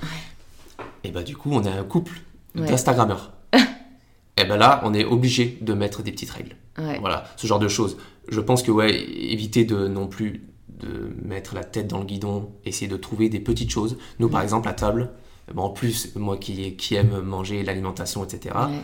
Et 1.04 1.12
bah, 1.12 1.24
du 1.24 1.36
coup, 1.36 1.50
on 1.52 1.64
est 1.64 1.70
un 1.72 1.84
couple 1.84 2.20
Ouais. 2.56 2.68
d'Instagrammeurs. 2.68 3.32
Et 4.38 4.46
ben 4.46 4.58
là, 4.58 4.82
on 4.84 4.94
est 4.94 5.06
obligé 5.06 5.58
de 5.62 5.74
mettre 5.74 6.04
des 6.04 6.12
petites 6.12 6.30
règles. 6.30 6.56
Ouais. 6.78 7.00
Voilà, 7.00 7.24
ce 7.36 7.48
genre 7.48 7.60
de 7.60 7.68
choses. 7.68 7.98
Je 8.30 8.40
pense 8.40 8.62
que, 8.64 8.72
ouais, 8.72 8.94
éviter 8.94 9.66
de 9.66 9.88
non 9.88 10.08
plus 10.08 10.44
de 10.70 11.16
mettre 11.24 11.56
la 11.56 11.64
tête 11.64 11.88
dans 11.88 11.98
le 12.00 12.06
guidon, 12.06 12.52
essayer 12.66 12.88
de 12.88 12.98
trouver 12.98 13.30
des 13.30 13.40
petites 13.40 13.70
choses. 13.72 13.98
Nous, 14.20 14.30
par 14.30 14.42
exemple, 14.42 14.68
à 14.68 14.74
table, 14.74 15.10
bon, 15.54 15.64
en 15.64 15.70
plus, 15.70 16.16
moi 16.16 16.38
qui, 16.38 16.76
qui 16.76 16.96
aime 16.96 17.20
manger 17.22 17.64
l'alimentation, 17.64 18.24
etc., 18.24 18.56
Ouais. 18.56 18.78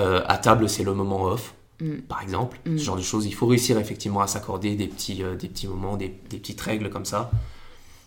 euh, 0.00 0.22
à 0.26 0.36
table, 0.38 0.68
c'est 0.68 0.84
le 0.84 0.94
moment 0.94 1.24
off, 1.24 1.54
Mm. 1.80 1.98
par 2.08 2.22
exemple. 2.22 2.60
Mm. 2.66 2.78
Ce 2.78 2.84
genre 2.84 2.96
de 2.96 3.02
choses. 3.02 3.26
Il 3.26 3.34
faut 3.34 3.46
réussir 3.46 3.78
effectivement 3.78 4.20
à 4.20 4.26
s'accorder 4.26 4.74
des 4.76 4.86
petits, 4.86 5.22
euh, 5.22 5.34
des 5.34 5.48
petits 5.48 5.66
moments, 5.66 5.96
des, 5.96 6.14
des 6.30 6.36
petites 6.38 6.60
règles 6.60 6.90
comme 6.90 7.04
ça. 7.06 7.30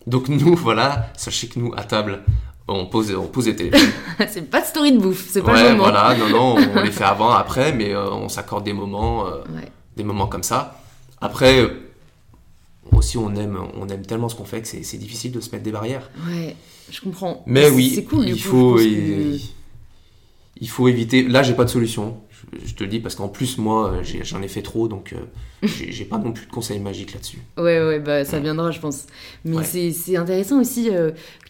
Donc 0.07 0.29
nous, 0.29 0.55
voilà, 0.55 1.11
sachez 1.17 1.47
que 1.47 1.59
nous, 1.59 1.73
à 1.75 1.83
table, 1.83 2.23
on 2.67 2.85
pose, 2.87 3.13
on 3.15 3.27
pose 3.27 3.45
téléphones. 3.55 3.89
c'est 4.29 4.49
pas 4.49 4.61
de 4.61 4.65
story 4.65 4.91
de 4.91 4.97
bouffe, 4.99 5.27
c'est 5.29 5.41
pas 5.41 5.53
le 5.53 5.57
Ouais, 5.57 5.71
moment. 5.71 5.83
voilà, 5.83 6.15
non, 6.17 6.29
non, 6.29 6.55
on 6.75 6.81
les 6.83 6.91
fait 6.91 7.03
avant, 7.03 7.29
après, 7.31 7.71
mais 7.73 7.93
euh, 7.93 8.09
on 8.11 8.27
s'accorde 8.29 8.63
des 8.63 8.73
moments, 8.73 9.27
euh, 9.27 9.37
Ouais. 9.55 9.69
des 9.97 10.03
moments 10.03 10.27
comme 10.27 10.43
ça. 10.43 10.81
Après, 11.21 11.59
euh, 11.61 11.69
aussi, 12.91 13.17
on 13.17 13.33
aime, 13.35 13.57
on 13.79 13.87
aime 13.87 14.05
tellement 14.05 14.29
ce 14.29 14.35
qu'on 14.35 14.45
fait 14.45 14.61
que 14.61 14.67
c'est 14.67 14.97
difficile 14.97 15.31
de 15.31 15.41
se 15.41 15.49
mettre 15.51 15.63
des 15.63 15.71
barrières. 15.71 16.09
Ouais, 16.27 16.55
je 16.91 17.01
comprends. 17.01 17.43
Mais 17.47 17.69
oui, 17.69 17.91
c'est 17.95 18.03
cool. 18.03 18.25
du 18.25 18.33
il 18.33 18.41
coup, 18.43 18.49
faut, 18.49 18.79
il, 18.79 19.37
que- 19.39 19.43
il 20.61 20.69
faut 20.69 20.87
éviter. 20.87 21.23
Là, 21.23 21.43
j'ai 21.43 21.53
pas 21.53 21.65
de 21.65 21.69
solution. 21.69 22.17
Je, 22.29 22.67
je 22.67 22.75
te 22.75 22.83
le 22.83 22.89
dis 22.89 22.99
parce 22.99 23.15
qu'en 23.15 23.27
plus, 23.27 23.57
moi, 23.57 23.95
j'en 24.23 24.41
ai 24.41 24.47
fait 24.47 24.61
trop, 24.61 24.87
donc 24.87 25.15
j'ai 25.63 26.05
pas 26.05 26.17
non 26.19 26.31
plus 26.31 26.45
de 26.45 26.51
conseils 26.51 26.79
magiques 26.79 27.13
là-dessus. 27.13 27.39
Ouais, 27.57 27.83
ouais, 27.85 27.99
bah 27.99 28.23
ça 28.23 28.39
viendra, 28.39 28.69
je 28.71 28.79
pense. 28.79 29.07
Mais 29.43 29.63
c'est 29.63 29.91
c'est 29.91 30.15
intéressant 30.17 30.61
aussi 30.61 30.89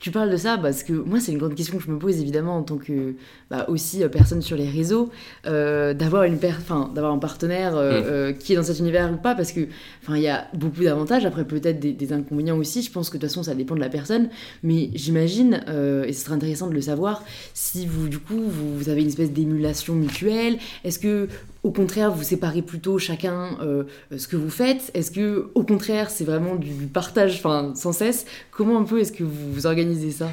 tu 0.06 0.12
parles 0.12 0.30
de 0.30 0.38
ça, 0.38 0.60
parce 0.60 0.84
que 0.84 0.94
moi, 0.94 1.20
c'est 1.20 1.32
une 1.32 1.40
grande 1.40 1.56
question 1.56 1.80
que 1.80 1.84
je 1.84 1.90
me 1.90 1.98
pose, 1.98 2.22
évidemment, 2.22 2.58
en 2.58 2.62
tant 2.62 2.78
que 2.78 3.16
bah, 3.50 3.66
aussi 3.70 4.04
euh, 4.04 4.08
personne 4.08 4.40
sur 4.44 4.56
les 4.56 4.70
réseaux, 4.70 5.10
euh, 5.48 5.96
d'avoir 5.96 6.26
une 6.26 6.38
d'avoir 6.38 7.12
un 7.12 7.18
partenaire 7.18 7.76
euh, 7.76 8.30
Mm. 8.30 8.38
qui 8.38 8.54
est 8.54 8.56
dans 8.56 8.62
cet 8.62 8.78
univers 8.78 9.12
ou 9.12 9.18
pas, 9.18 9.34
parce 9.34 9.52
que 9.52 9.62
enfin, 10.04 10.16
il 10.16 10.22
y 10.22 10.28
a 10.28 10.46
beaucoup 10.54 10.84
d'avantages, 10.84 11.26
après 11.26 11.44
peut-être 11.44 11.80
des, 11.80 11.92
des 11.92 12.14
inconvénients 12.14 12.56
aussi. 12.56 12.84
Je 12.84 12.92
pense 12.92 13.10
que 13.10 13.18
de 13.18 13.22
toute 13.22 13.32
façon, 13.32 13.42
ça 13.42 13.56
dépend 13.56 13.74
de 13.74 13.80
la 13.80 13.90
personne, 13.90 14.30
mais 14.62 14.92
j'imagine, 14.94 15.64
et 16.06 16.14
ce 16.14 16.26
serait 16.26 16.36
intéressant 16.36 16.68
de 16.68 16.76
le 16.76 16.82
savoir, 16.82 17.24
si 17.56 17.88
vous, 17.88 18.08
du 18.08 18.20
coup, 18.20 18.44
vous, 18.46 18.78
vous 18.78 18.90
avez 18.90 19.02
une 19.02 19.08
espèce 19.08 19.32
d'émulation 19.32 19.96
mutuelle. 19.96 20.60
Est-ce 20.84 21.00
que 21.00 21.30
au 21.66 21.72
contraire, 21.72 22.12
vous 22.12 22.24
séparez 22.24 22.62
plutôt 22.62 23.00
chacun 23.00 23.58
euh, 23.62 23.84
ce 24.16 24.28
que 24.28 24.36
vous 24.36 24.50
faites 24.52 24.92
Est-ce 24.94 25.10
que, 25.12 25.50
au 25.56 25.64
contraire, 25.64 26.10
c'est 26.10 26.24
vraiment 26.26 26.56
du, 26.56 26.70
partage, 26.88 27.36
enfin, 27.38 27.74
sans 27.76 27.92
cesse? 27.92 28.26
Comment 28.52 28.80
un 28.80 28.84
peu 28.84 29.00
est-ce 29.00 29.12
que 29.12 29.24
vous, 29.24 29.52
vous 29.54 29.66
organisez 29.66 30.12
ça? 30.12 30.30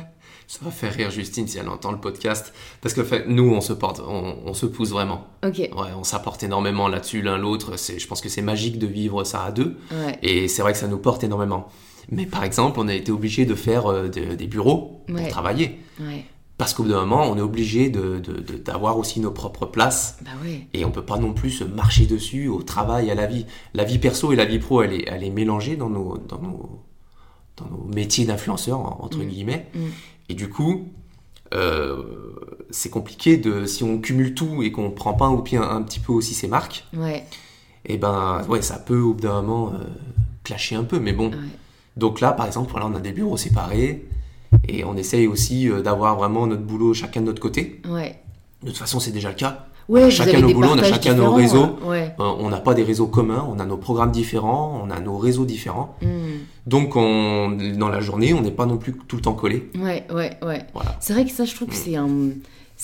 Ça 0.47 0.59
va 0.62 0.71
faire 0.71 0.92
rire 0.92 1.11
Justine 1.11 1.49
si 1.49 1.57
elle 1.57 1.68
entend 1.71 1.90
le 1.92 1.99
podcast. 1.99 2.53
Parce 2.83 2.92
que 2.95 3.03
fait, 3.03 3.25
nous, 3.27 3.51
on 3.51 3.62
se 3.62 3.73
porte, 3.73 4.01
on, 4.07 4.37
on 4.45 4.53
se 4.53 4.66
pousse 4.66 4.90
vraiment. 4.90 5.27
Ok. 5.47 5.59
Ouais, 5.59 5.71
on 5.99 6.05
s'apporte 6.05 6.42
énormément 6.42 6.88
là-dessus 6.88 7.23
l'un 7.23 7.38
l'autre. 7.38 7.79
C'est, 7.79 7.99
je 7.99 8.07
pense 8.07 8.21
que 8.21 8.29
c'est 8.29 8.42
magique 8.42 8.79
de 8.79 8.87
vivre 8.87 9.25
ça 9.25 9.45
à 9.45 9.51
deux. 9.53 9.77
Ouais. 9.90 10.18
Et 10.23 10.49
c'est 10.49 10.61
vrai 10.61 10.73
que 10.73 10.79
ça 10.79 10.88
nous 10.88 10.99
porte 10.99 11.25
énormément. 11.25 11.68
Mais 12.11 12.27
par 12.27 12.45
exemple, 12.45 12.79
on 12.81 12.88
a 12.88 12.95
été 12.95 13.11
obligé 13.12 13.47
de 13.47 13.55
faire 13.55 13.87
euh, 13.87 14.09
de- 14.09 14.35
des 14.35 14.47
bureaux 14.47 15.03
pour 15.07 15.16
Ouais. 15.16 15.29
travailler. 15.29 15.79
Ouais. 16.01 16.25
Parce 16.62 16.75
qu'au 16.75 16.85
bout 16.85 16.90
d'un 16.90 17.01
moment, 17.01 17.25
on 17.29 17.37
est 17.37 17.40
obligé 17.40 17.90
de, 17.90 18.20
de- 18.20 18.38
de- 18.40 18.57
d'avoir 18.57 18.96
aussi 18.96 19.18
nos 19.18 19.33
propres 19.33 19.66
places. 19.66 20.18
Bah. 20.22 20.31
Et 20.72 20.85
on 20.85 20.92
peut 20.92 21.03
pas 21.05 21.18
non 21.18 21.33
plus 21.33 21.51
se 21.51 21.64
marcher 21.64 22.07
dessus 22.07 22.46
au 22.46 22.62
travail, 22.62 23.11
à 23.11 23.16
la 23.16 23.27
vie. 23.27 23.46
La 23.75 23.83
vie 23.83 23.98
perso 23.98 24.33
et 24.33 24.37
la 24.37 24.44
vie 24.44 24.61
pro, 24.61 24.83
elle 24.83 24.92
est, 24.92 25.05
elle 25.09 25.25
est 25.25 25.31
mélangée 25.31 25.75
dans 25.77 25.88
nos, 25.90 26.18
dans 26.18 26.38
nos, 26.40 26.81
dans 27.57 27.66
nos 27.66 27.85
métiers 27.92 28.27
d'influenceurs, 28.27 28.79
en- 28.79 29.01
entre 29.03 29.18
Mm. 29.18 29.27
guillemets. 29.27 29.66
Mm. 29.75 29.79
Et 30.29 30.35
du 30.35 30.48
coup, 30.48 30.87
euh, 31.53 32.05
c'est 32.70 32.90
compliqué 32.90 33.37
de, 33.38 33.66
si 33.66 33.83
on 33.83 33.98
cumule 33.98 34.35
tout 34.35 34.62
et 34.62 34.70
qu'on 34.70 34.90
prend 34.92 35.14
pas 35.14 35.29
au 35.31 35.38
pied 35.42 35.59
un, 35.59 35.62
un 35.68 35.83
petit 35.83 35.98
peu 36.01 36.12
aussi 36.12 36.33
ses 36.33 36.46
marques, 36.46 36.87
Ouais. 36.96 37.25
et 37.87 37.98
ben, 37.98 38.42
ouais, 38.48 38.62
ça 38.62 38.79
peut 38.79 39.01
au 39.01 39.14
bout 39.14 39.20
d'un 39.22 39.42
moment 39.42 39.72
euh, 39.75 39.79
clasher 40.44 40.77
un 40.77 40.85
peu. 40.85 41.01
Mais 41.01 41.12
bon, 41.12 41.31
Ouais. 41.31 41.37
donc 41.96 42.20
là, 42.20 42.31
par 42.33 42.46
exemple, 42.46 42.70
voilà, 42.70 42.87
on 42.87 42.94
a 42.94 43.01
des 43.01 43.12
bureaux 43.12 43.37
séparés. 43.37 44.07
Et 44.68 44.84
on 44.84 44.96
essaye 44.96 45.26
aussi 45.26 45.68
euh, 45.68 45.82
d'avoir 45.82 46.16
vraiment 46.16 46.46
notre 46.46 46.62
boulot 46.62 46.94
chacun 46.94 47.20
de 47.20 47.26
notre 47.26 47.40
côté. 47.42 47.80
Ouais. 47.88 48.16
De 48.62 48.68
toute 48.68 48.78
façon, 48.78 49.00
c'est 49.00 49.10
déjà 49.10 49.28
le 49.30 49.34
cas. 49.34 49.66
Ouais, 49.88 50.04
vous 50.04 50.10
chacun 50.10 50.30
avez 50.34 50.42
nos 50.42 50.52
boulots, 50.54 50.68
on 50.74 50.78
a 50.78 50.84
chacun 50.84 51.14
nos 51.14 51.32
réseaux. 51.32 51.64
hein. 51.64 51.76
Ouais. 51.84 52.14
Euh, 52.20 52.32
on 52.38 52.48
n'a 52.48 52.60
pas 52.60 52.72
des 52.72 52.84
réseaux 52.84 53.08
communs, 53.08 53.44
on 53.50 53.58
a 53.58 53.64
nos 53.66 53.76
programmes 53.76 54.12
différents, 54.12 54.80
on 54.84 54.90
a 54.90 55.00
nos 55.00 55.18
réseaux 55.18 55.44
différents. 55.44 55.96
Hmm. 56.00 56.38
Donc, 56.66 56.94
on, 56.94 57.50
dans 57.76 57.88
la 57.88 58.00
journée, 58.00 58.32
on 58.32 58.40
n'est 58.40 58.52
pas 58.52 58.66
non 58.66 58.76
plus 58.78 58.92
tout 59.08 59.16
le 59.16 59.22
temps 59.22 59.32
collé. 59.34 59.68
Ouais, 59.76 60.04
ouais, 60.14 60.38
ouais. 60.42 60.62
Voilà. 60.72 60.96
C'est 61.00 61.12
vrai 61.12 61.24
que 61.24 61.32
ça, 61.32 61.44
je 61.44 61.54
trouve 61.54 61.68
que 61.68 61.74
Mm. 61.74 61.78
c'est 61.84 61.96
un. 61.96 62.08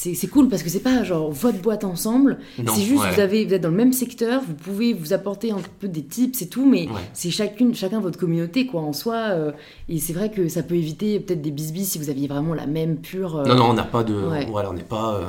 C'est 0.01 0.29
cool 0.29 0.49
parce 0.49 0.63
que 0.63 0.69
c'est 0.71 0.79
pas 0.79 1.03
genre 1.03 1.29
votre 1.33 1.59
boîte 1.61 1.83
ensemble, 1.83 2.39
c'est 2.57 2.83
juste 2.83 3.03
ouais. 3.03 3.13
vous, 3.15 3.21
avez, 3.21 3.45
vous 3.45 3.55
êtes 3.55 3.63
dans 3.63 3.69
le 3.71 3.75
même 3.75 3.93
secteur, 3.93 4.41
vous 4.47 4.55
pouvez 4.55 4.93
vous 4.93 5.13
apporter 5.13 5.51
un 5.51 5.59
peu 5.81 5.89
des 5.89 6.05
tips 6.05 6.41
et 6.41 6.47
tout, 6.49 6.65
mais 6.65 6.87
Ouais. 6.87 7.01
c'est 7.15 7.33
chacune, 7.33 7.75
chacun 7.75 7.99
votre 7.99 8.17
communauté 8.17 8.65
quoi 8.67 8.83
en 8.83 8.93
soi. 8.93 9.17
euh, 9.17 9.51
et 9.89 9.99
c'est 9.99 10.13
vrai 10.13 10.31
que 10.31 10.47
ça 10.47 10.63
peut 10.63 10.77
éviter 10.77 11.19
peut-être 11.19 11.43
des 11.43 11.51
bisbis 11.51 11.85
si 11.85 11.99
vous 11.99 12.11
aviez 12.11 12.29
vraiment 12.29 12.55
la 12.55 12.67
même 12.69 12.99
pure. 12.99 13.39
euh, 13.39 13.45
Non, 13.47 13.57
non, 13.57 13.65
on 13.71 13.75
n'a 13.75 13.83
pas 13.83 14.05
de, 14.05 14.15
Ouais. 14.15 14.47
voilà, 14.49 14.71
on 14.71 14.75
n'est 14.75 14.85
pas, 14.85 15.15
euh, 15.17 15.25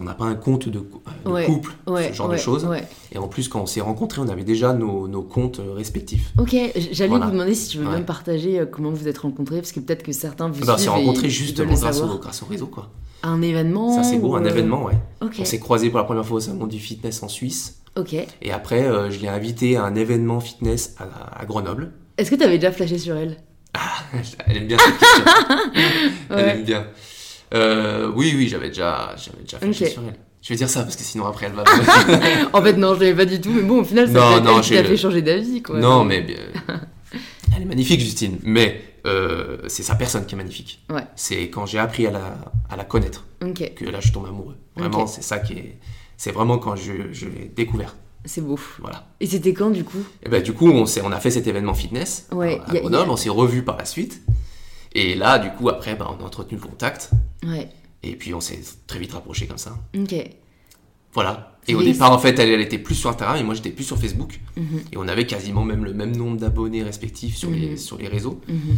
on 0.00 0.02
n'a 0.02 0.14
pas 0.14 0.24
un 0.24 0.34
compte 0.34 0.68
de, 0.68 0.80
couple, 1.46 1.76
ce 1.86 2.12
genre 2.12 2.28
de 2.28 2.36
choses. 2.36 2.66
Et 3.12 3.18
en 3.18 3.28
plus, 3.28 3.46
quand 3.48 3.62
on 3.62 3.66
s'est 3.66 3.80
rencontrés, 3.80 4.20
on 4.20 4.28
avait 4.28 4.42
déjà 4.42 4.72
nos, 4.72 5.06
nos 5.06 5.22
comptes 5.22 5.60
respectifs. 5.72 6.32
Ok, 6.40 6.50
j'allais 6.90 7.08
Voilà. 7.10 7.26
vous 7.26 7.30
demander 7.32 7.54
si 7.54 7.68
tu 7.68 7.78
veux 7.78 7.88
même 7.88 8.04
partager 8.06 8.64
comment 8.72 8.90
vous 8.90 9.06
êtes 9.06 9.18
rencontrés, 9.18 9.58
parce 9.58 9.70
que 9.70 9.78
peut-être 9.78 10.02
que 10.02 10.10
certains 10.10 10.48
vous 10.48 10.64
Bah, 10.64 10.74
on 10.74 10.78
s'est 10.78 10.88
rencontrés 10.90 11.28
le 11.28 11.64
grâce 11.64 12.00
au, 12.00 12.18
grâce 12.18 12.42
au 12.42 12.46
réseau, 12.46 12.66
quoi. 12.66 12.90
Un 13.26 13.40
événement. 13.40 13.96
Ça, 13.96 14.02
c'est 14.04 14.18
beau, 14.18 14.32
ou, 14.32 14.36
un 14.36 14.44
euh, 14.44 14.48
événement, 14.50 14.84
ouais. 14.84 14.94
On 15.22 15.44
s'est 15.44 15.58
croisés 15.58 15.88
pour 15.88 15.98
la 15.98 16.04
première 16.04 16.26
fois 16.26 16.36
au 16.36 16.40
salon 16.40 16.66
du 16.66 16.78
fitness 16.78 17.22
en 17.22 17.28
Suisse. 17.28 17.80
ok. 17.96 18.14
Et 18.42 18.52
après, 18.52 18.82
euh, 18.84 19.10
je 19.10 19.18
l'ai 19.18 19.28
invité 19.28 19.76
à 19.76 19.84
un 19.84 19.94
événement 19.94 20.40
fitness 20.40 20.94
à, 20.98 21.40
à 21.40 21.44
Grenoble. 21.46 21.92
Est-ce 22.18 22.30
que 22.30 22.36
tu 22.36 22.42
avais 22.44 22.58
déjà 22.58 22.70
flashé 22.70 22.98
sur 22.98 23.16
elle? 23.16 23.38
Elle 24.46 24.58
aime 24.58 24.66
bien 24.66 24.76
cette 24.78 24.98
question. 24.98 25.24
Elle 26.30 26.48
aime 26.48 26.64
bien. 26.64 26.86
Euh, 27.54 28.10
oui, 28.14 28.34
oui, 28.36 28.48
j'avais 28.48 28.68
déjà, 28.68 29.14
j'avais 29.16 29.42
déjà 29.42 29.58
flashé 29.58 29.86
sur 29.86 30.02
elle. 30.02 30.14
Je 30.42 30.48
vais 30.50 30.56
dire 30.56 30.68
ça 30.68 30.82
parce 30.82 30.96
que 30.96 31.02
sinon 31.02 31.26
après 31.26 31.46
elle 31.46 31.52
va. 31.52 31.64
En 32.52 32.62
fait, 32.62 32.74
non, 32.74 32.94
je 32.94 33.00
l'avais 33.00 33.14
pas 33.14 33.24
du 33.24 33.40
tout, 33.40 33.50
mais 33.50 33.62
bon, 33.62 33.80
au 33.80 33.84
final, 33.84 34.08
ça 34.08 34.12
Non, 34.12 34.36
être 34.36 34.44
non, 34.44 34.60
elle 34.60 34.86
fait 34.86 34.96
changer 34.96 35.22
d'avis, 35.22 35.62
quoi. 35.62 35.78
non, 35.78 36.04
mais 36.04 36.20
bien- 36.20 36.36
elle 37.56 37.62
est 37.62 37.66
magnifique, 37.66 38.00
Justine. 38.00 38.38
Mais 38.42 38.82
euh, 39.06 39.58
c'est 39.68 39.82
sa 39.82 39.94
personne 39.94 40.24
qui 40.26 40.34
est 40.34 40.38
magnifique. 40.38 40.82
Ouais. 40.90 41.04
C'est 41.16 41.50
quand 41.50 41.66
j'ai 41.66 41.78
appris 41.78 42.06
à 42.06 42.10
la, 42.10 42.36
à 42.70 42.76
la 42.76 42.84
connaître 42.84 43.24
que 43.76 43.84
là 43.84 44.00
je 44.00 44.12
tombe 44.12 44.26
amoureux. 44.26 44.56
Vraiment, 44.76 45.06
c'est 45.06 45.22
ça 45.22 45.38
qui 45.38 45.52
est. 45.54 45.78
C'est 46.16 46.32
vraiment 46.32 46.58
quand 46.58 46.76
je, 46.76 47.12
je 47.12 47.26
l'ai 47.26 47.46
découvert. 47.54 47.94
c'est 48.24 48.40
beau. 48.40 48.58
Voilà. 48.80 49.06
Et 49.20 49.26
c'était 49.26 49.52
quand, 49.52 49.70
du 49.70 49.84
coup? 49.84 50.02
Et 50.22 50.28
ben 50.28 50.42
du 50.42 50.52
coup, 50.52 50.68
on, 50.70 50.84
on 51.04 51.12
a 51.12 51.20
fait 51.20 51.30
cet 51.30 51.46
événement 51.46 51.74
fitness 51.74 52.26
Ouais, 52.32 52.60
à 52.66 52.72
Grenoble. 52.74 53.10
a- 53.10 53.12
On 53.12 53.16
s'est 53.16 53.28
revus 53.28 53.62
par 53.62 53.76
la 53.76 53.84
suite. 53.84 54.22
Et 54.94 55.14
là, 55.16 55.38
du 55.38 55.50
coup, 55.50 55.68
après, 55.68 55.96
ben, 55.96 56.06
on 56.08 56.22
a 56.22 56.26
entretenu 56.26 56.56
le 56.56 56.62
contact. 56.66 57.10
Ouais, 57.44 57.68
Et 58.04 58.14
puis 58.16 58.32
on 58.32 58.40
s'est 58.40 58.60
très 58.86 58.98
vite 59.00 59.12
rapprochés 59.12 59.46
comme 59.46 59.58
ça. 59.58 59.76
ok. 59.98 60.14
Voilà. 61.12 61.53
Et 61.68 61.74
au 61.74 61.82
départ, 61.82 62.12
en 62.12 62.18
fait, 62.18 62.38
elle, 62.38 62.50
elle 62.50 62.60
était 62.60 62.78
plus 62.78 62.94
sur 62.94 63.10
Instagram 63.10 63.36
et 63.38 63.42
moi, 63.42 63.54
j'étais 63.54 63.70
plus 63.70 63.84
sur 63.84 63.98
Facebook. 63.98 64.38
Mhm, 64.56 64.64
Et 64.92 64.96
on 64.96 65.08
avait 65.08 65.26
quasiment 65.26 65.64
même 65.64 65.84
le 65.84 65.92
même 65.94 66.14
nombre 66.16 66.36
d'abonnés 66.38 66.82
respectifs 66.82 67.36
sur, 67.36 67.50
Mhm. 67.50 67.56
les, 67.56 67.76
sur 67.76 67.96
les 67.98 68.08
réseaux. 68.08 68.40
mhm. 68.48 68.76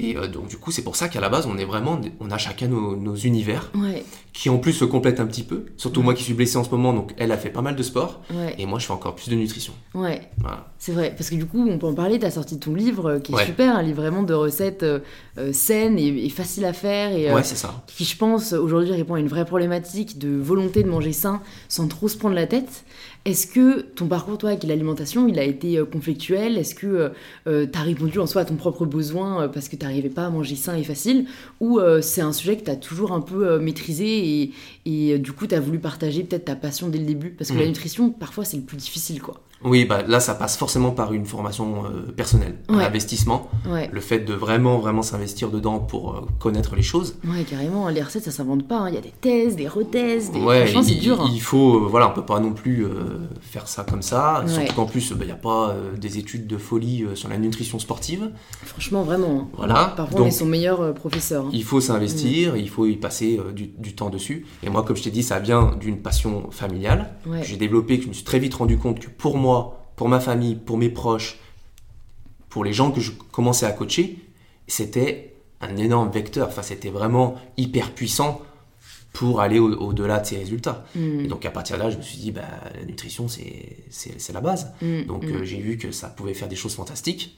Et 0.00 0.16
euh, 0.16 0.28
donc, 0.28 0.46
du 0.46 0.58
coup, 0.58 0.70
c'est 0.70 0.82
pour 0.82 0.94
ça 0.94 1.08
qu'à 1.08 1.20
la 1.20 1.28
base, 1.28 1.46
on 1.50 1.58
est 1.58 1.64
vraiment, 1.64 2.00
on 2.20 2.30
a 2.30 2.38
chacun 2.38 2.68
nos, 2.68 2.94
nos 2.94 3.16
univers 3.16 3.72
Ouais, 3.74 4.04
qui 4.32 4.48
en 4.48 4.58
plus 4.58 4.72
se 4.72 4.84
complètent 4.84 5.18
un 5.18 5.26
petit 5.26 5.42
peu. 5.42 5.64
Surtout 5.76 6.02
moi 6.02 6.14
qui 6.14 6.22
suis 6.22 6.34
blessé 6.34 6.56
en 6.56 6.62
ce 6.62 6.70
moment, 6.70 6.92
donc 6.92 7.14
elle 7.16 7.32
a 7.32 7.36
fait 7.36 7.48
pas 7.50 7.62
mal 7.62 7.74
de 7.74 7.82
sport 7.82 8.20
ouais, 8.32 8.54
et 8.58 8.66
moi, 8.66 8.78
je 8.78 8.86
fais 8.86 8.92
encore 8.92 9.16
plus 9.16 9.28
de 9.28 9.34
nutrition. 9.34 9.72
ouais. 9.94 10.20
Voilà. 10.38 10.68
C'est 10.78 10.92
vrai, 10.92 11.12
parce 11.16 11.30
que 11.30 11.34
du 11.34 11.46
coup, 11.46 11.66
on 11.68 11.78
peut 11.78 11.86
en 11.88 11.94
parler, 11.94 12.20
t'as 12.20 12.30
sorti 12.30 12.60
ton 12.60 12.74
livre 12.74 13.06
euh, 13.06 13.18
qui 13.18 13.32
est 13.34 13.44
super, 13.46 13.74
un 13.76 13.82
livre 13.82 14.00
vraiment 14.02 14.22
de 14.22 14.34
recettes 14.34 14.84
euh, 15.38 15.48
euh, 15.48 15.52
saines 15.52 15.98
et, 15.98 16.08
et 16.26 16.28
faciles 16.30 16.64
à 16.64 16.72
faire, 16.72 17.12
et 17.12 17.30
euh, 17.30 17.34
Ouais, 17.34 17.42
c'est 17.44 17.56
ça. 17.56 17.82
qui, 17.86 18.04
je 18.04 18.16
pense, 18.16 18.52
aujourd'hui 18.52 18.92
répond 18.92 19.14
à 19.14 19.20
une 19.20 19.28
vraie 19.28 19.44
problématique 19.44 20.18
de 20.18 20.28
volonté 20.36 20.82
de 20.82 20.88
manger 20.88 21.12
sain 21.12 21.40
sans 21.68 21.86
trop 21.88 22.08
se 22.08 22.16
prendre 22.16 22.34
la 22.34 22.46
tête. 22.46 22.84
Est-ce 23.24 23.46
que 23.46 23.80
ton 23.82 24.06
parcours, 24.06 24.38
toi, 24.38 24.50
avec 24.50 24.62
l'alimentation, 24.64 25.28
il 25.28 25.38
a 25.38 25.44
été 25.44 25.76
euh, 25.78 25.84
conflictuel? 25.84 26.56
Est-ce 26.58 26.74
que 26.74 27.12
tu 27.46 27.50
as 27.78 27.82
répondu 27.82 28.18
en 28.18 28.26
soi 28.26 28.42
à 28.42 28.44
ton 28.44 28.54
propre 28.56 28.86
besoin 28.86 29.42
euh, 29.42 29.48
parce 29.48 29.68
que 29.68 29.76
tu 29.76 29.84
n'arrivais 29.84 30.08
pas 30.08 30.26
à 30.26 30.30
manger 30.30 30.56
sain 30.56 30.76
et 30.76 30.84
facile? 30.84 31.26
Ou 31.60 31.78
euh, 31.78 32.00
c'est 32.00 32.20
un 32.22 32.32
sujet 32.32 32.56
que 32.56 32.64
tu 32.64 32.70
as 32.70 32.76
toujours 32.76 33.12
un 33.12 33.20
peu 33.20 33.46
euh, 33.48 33.58
maîtrisé 33.60 34.06
et, 34.42 34.52
et, 34.86 35.14
euh, 35.14 35.18
du 35.18 35.32
coup, 35.32 35.46
tu 35.46 35.54
as 35.54 35.60
voulu 35.60 35.78
partager 35.78 36.22
peut-être 36.24 36.46
ta 36.46 36.56
passion 36.56 36.88
dès 36.88 36.98
le 36.98 37.04
début? 37.06 37.30
Parce 37.30 37.50
que 37.50 37.54
Mhm. 37.54 37.60
la 37.60 37.66
nutrition, 37.66 38.10
parfois, 38.10 38.44
c'est 38.44 38.56
le 38.56 38.62
plus 38.62 38.76
difficile, 38.78 39.20
quoi. 39.20 39.40
Oui, 39.64 39.84
bah 39.84 40.02
là, 40.06 40.20
ça 40.20 40.34
passe 40.34 40.56
forcément 40.56 40.92
par 40.92 41.12
une 41.12 41.26
formation 41.26 41.84
euh, 41.84 42.12
personnelle, 42.12 42.58
un 42.68 42.78
Ouais. 42.78 42.84
investissement. 42.84 43.50
Ouais, 43.68 43.90
Le 43.92 44.00
fait 44.00 44.20
de 44.20 44.32
vraiment, 44.32 44.78
vraiment 44.78 45.02
s'investir 45.02 45.50
dedans 45.50 45.80
pour 45.80 46.14
euh, 46.14 46.20
connaître 46.38 46.76
les 46.76 46.82
choses. 46.82 47.16
ouais 47.24 47.42
carrément. 47.42 47.88
Les 47.88 48.02
recettes, 48.02 48.22
ça 48.24 48.30
s'invente 48.30 48.68
pas. 48.68 48.78
hein. 48.78 48.88
Il 48.88 48.94
y 48.94 48.98
a 48.98 49.00
des 49.00 49.12
thèses, 49.20 49.56
des 49.56 49.66
rethèses. 49.66 50.30
Des... 50.30 50.38
Ouais, 50.40 50.62
Franchement, 50.66 50.82
c'est 50.84 50.94
dur. 51.00 51.20
hein. 51.20 51.30
il 51.34 51.40
faut, 51.40 51.76
euh, 51.76 51.88
voilà, 51.88 52.08
on 52.08 52.12
peut 52.12 52.24
pas 52.24 52.38
non 52.38 52.52
plus 52.52 52.86
faire 53.40 53.66
ça 53.66 53.82
comme 53.84 54.02
ça. 54.02 54.42
Ouais. 54.46 54.48
Surtout 54.52 54.74
qu'en 54.74 54.86
plus, 54.86 55.12
il 55.18 55.26
n'y 55.26 55.32
a 55.32 55.36
pas 55.36 55.74
des 56.00 56.18
études 56.18 56.46
de 56.46 56.56
folie 56.56 57.04
sur 57.14 57.28
la 57.28 57.36
nutrition 57.38 57.78
sportive. 57.80 58.30
Franchement, 58.64 59.02
vraiment. 59.02 59.40
hein. 59.40 59.48
Voilà. 59.56 59.92
Parfois, 59.96 60.20
on 60.22 60.26
est 60.26 60.30
son 60.30 60.46
meilleur 60.46 60.94
professeur. 60.94 61.46
hein. 61.46 61.50
il 61.52 61.64
faut 61.64 61.80
s'investir, 61.80 62.56
il 62.56 62.68
faut 62.68 62.86
y 62.86 62.96
passer 62.96 63.40
du, 63.56 63.66
du 63.76 63.94
temps 63.96 64.10
dessus. 64.10 64.46
Et 64.62 64.70
moi, 64.70 64.84
comme 64.84 64.96
je 64.96 65.02
t'ai 65.02 65.10
dit, 65.10 65.24
ça 65.24 65.40
vient 65.40 65.74
d'une 65.80 65.98
passion 66.00 66.50
familiale 66.52 67.10
j'ai 67.42 67.56
développée, 67.56 67.98
que 67.98 68.04
je 68.04 68.08
me 68.08 68.12
suis 68.14 68.24
très 68.24 68.38
vite 68.38 68.54
rendu 68.54 68.78
compte 68.78 69.00
que 69.00 69.08
pour 69.08 69.36
moi, 69.36 69.47
pour 69.96 70.08
ma 70.08 70.20
famille, 70.20 70.54
pour 70.54 70.76
mes 70.78 70.88
proches, 70.90 71.38
pour 72.48 72.64
les 72.64 72.72
gens 72.72 72.90
que 72.90 73.00
je 73.00 73.12
commençais 73.32 73.66
à 73.66 73.72
coacher, 73.72 74.18
c'était 74.66 75.34
un 75.60 75.76
énorme 75.76 76.10
vecteur. 76.10 76.48
Enfin, 76.48 76.62
c'était 76.62 76.90
vraiment 76.90 77.34
hyper 77.56 77.92
puissant 77.92 78.40
pour 79.12 79.40
aller 79.40 79.58
au- 79.58 79.74
au-delà 79.88 80.20
de 80.20 80.26
ces 80.26 80.36
résultats. 80.38 80.84
Mm, 80.94 81.20
Et 81.20 81.26
donc 81.28 81.44
à 81.44 81.50
partir 81.50 81.76
de 81.76 81.82
là, 81.82 81.90
je 81.90 81.96
me 81.96 82.02
suis 82.02 82.18
dit, 82.18 82.30
bah, 82.30 82.42
la 82.78 82.84
nutrition, 82.84 83.26
c'est 83.28 84.32
la 84.32 84.40
base. 84.40 84.72
mm, 84.82 85.02
Donc 85.04 85.24
mm. 85.24 85.34
euh, 85.36 85.44
j'ai 85.44 85.58
vu 85.60 85.76
que 85.78 85.90
ça 85.92 86.08
pouvait 86.08 86.34
faire 86.34 86.48
des 86.48 86.56
choses 86.56 86.74
fantastiques. 86.74 87.36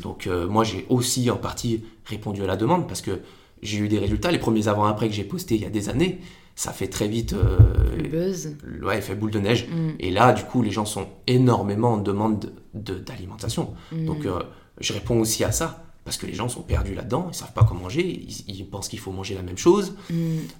Donc 0.00 0.26
euh, 0.26 0.46
moi, 0.46 0.62
j'ai 0.64 0.84
aussi 0.88 1.28
en 1.30 1.36
partie 1.36 1.82
répondu 2.04 2.42
à 2.42 2.46
la 2.46 2.56
demande 2.56 2.86
parce 2.86 3.00
que 3.02 3.20
j'ai 3.62 3.78
eu 3.78 3.88
des 3.88 3.98
résultats. 3.98 4.30
Les 4.30 4.38
premiers 4.38 4.68
avant-après 4.68 5.08
que 5.08 5.14
j'ai 5.14 5.24
postés 5.24 5.54
il 5.56 5.62
y 5.62 5.66
a 5.66 5.70
des 5.70 5.88
années, 5.88 6.20
ça 6.56 6.72
fait 6.72 6.88
très 6.88 7.06
vite... 7.06 7.34
euh, 7.34 7.58
Le 7.96 8.08
buzz. 8.08 8.56
ouais, 8.82 8.98
effet 8.98 9.14
boule 9.14 9.30
de 9.30 9.38
neige. 9.38 9.68
Mm, 9.68 9.90
Et 10.00 10.10
là, 10.10 10.32
du 10.32 10.42
coup, 10.42 10.62
les 10.62 10.70
gens 10.72 10.84
sont 10.86 11.06
énormément 11.28 11.92
en 11.92 11.96
demande 11.98 12.50
de- 12.74 12.98
d'alimentation. 12.98 13.74
mm. 13.92 14.04
Donc 14.06 14.26
euh, 14.26 14.40
je 14.80 14.92
réponds 14.92 15.20
aussi 15.20 15.44
à 15.44 15.52
ça. 15.52 15.82
Parce 16.04 16.18
que 16.18 16.26
les 16.26 16.34
gens 16.34 16.48
sont 16.48 16.62
perdus 16.62 16.94
là-dedans, 16.94 17.26
ils 17.32 17.34
savent 17.34 17.52
pas 17.52 17.64
quoi 17.64 17.76
manger, 17.76 18.06
ils, 18.06 18.44
ils 18.58 18.64
pensent 18.64 18.86
qu'il 18.88 19.00
faut 19.00 19.10
manger 19.10 19.34
la 19.34 19.42
même 19.42 19.58
chose, 19.58 19.96
Mm, 20.08 20.14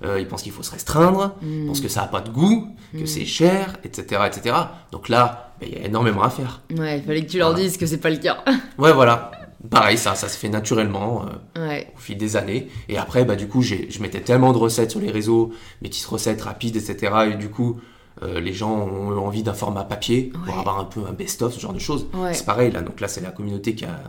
euh, 0.04 0.18
ils 0.20 0.26
pensent 0.26 0.42
qu'il 0.42 0.50
faut 0.50 0.64
se 0.64 0.72
restreindre, 0.72 1.36
ils 1.40 1.66
pensent 1.68 1.80
que 1.80 1.86
ça 1.86 2.00
n'a 2.00 2.08
pas 2.08 2.20
de 2.20 2.30
goût, 2.30 2.66
que 2.92 3.06
c'est 3.06 3.24
cher, 3.24 3.76
etc. 3.84 4.22
etc. 4.26 4.56
Donc 4.90 5.08
là, 5.08 5.54
ben, 5.60 5.68
il 5.70 5.78
y 5.78 5.80
a 5.80 5.86
énormément 5.86 6.24
à 6.24 6.30
faire. 6.30 6.62
Ouais, 6.76 6.98
il 6.98 7.04
fallait 7.04 7.24
que 7.24 7.30
tu 7.30 7.38
leur 7.38 7.50
Voilà. 7.50 7.62
dises 7.62 7.76
que 7.76 7.86
c'est 7.86 7.98
pas 7.98 8.10
le 8.10 8.16
cas. 8.16 8.42
Ouais, 8.76 8.92
voilà. 8.92 9.30
Pareil, 9.70 9.98
ça, 9.98 10.14
ça 10.14 10.28
se 10.28 10.36
fait 10.36 10.48
naturellement 10.48 11.24
euh, 11.56 11.66
ouais, 11.68 11.92
au 11.96 11.98
fil 11.98 12.16
des 12.16 12.36
années. 12.36 12.68
Et 12.88 12.98
après, 12.98 13.24
bah, 13.24 13.36
du 13.36 13.48
coup, 13.48 13.62
j'ai- 13.62 13.90
je 13.90 14.00
mettais 14.02 14.20
tellement 14.20 14.52
de 14.52 14.58
recettes 14.58 14.90
sur 14.90 15.00
les 15.00 15.10
réseaux, 15.10 15.52
mes 15.82 15.88
petites 15.88 16.06
recettes 16.06 16.42
rapides, 16.42 16.76
etc. 16.76 17.12
Et 17.32 17.34
du 17.36 17.48
coup, 17.50 17.80
euh, 18.22 18.40
les 18.40 18.52
gens 18.52 18.72
ont 18.74 19.12
eu 19.12 19.18
envie 19.18 19.42
d'un 19.42 19.54
format 19.54 19.84
papier 19.84 20.32
pour 20.44 20.58
avoir 20.58 20.78
un 20.78 20.84
peu 20.84 21.00
un 21.08 21.12
best-of, 21.12 21.52
ce 21.54 21.60
genre 21.60 21.72
de 21.74 21.78
choses. 21.78 22.06
ouais. 22.14 22.34
C'est 22.34 22.46
pareil, 22.46 22.70
là. 22.70 22.80
Donc 22.82 23.00
là, 23.00 23.08
c'est 23.08 23.20
la 23.20 23.30
communauté 23.30 23.74
qui 23.74 23.84
a, 23.84 24.00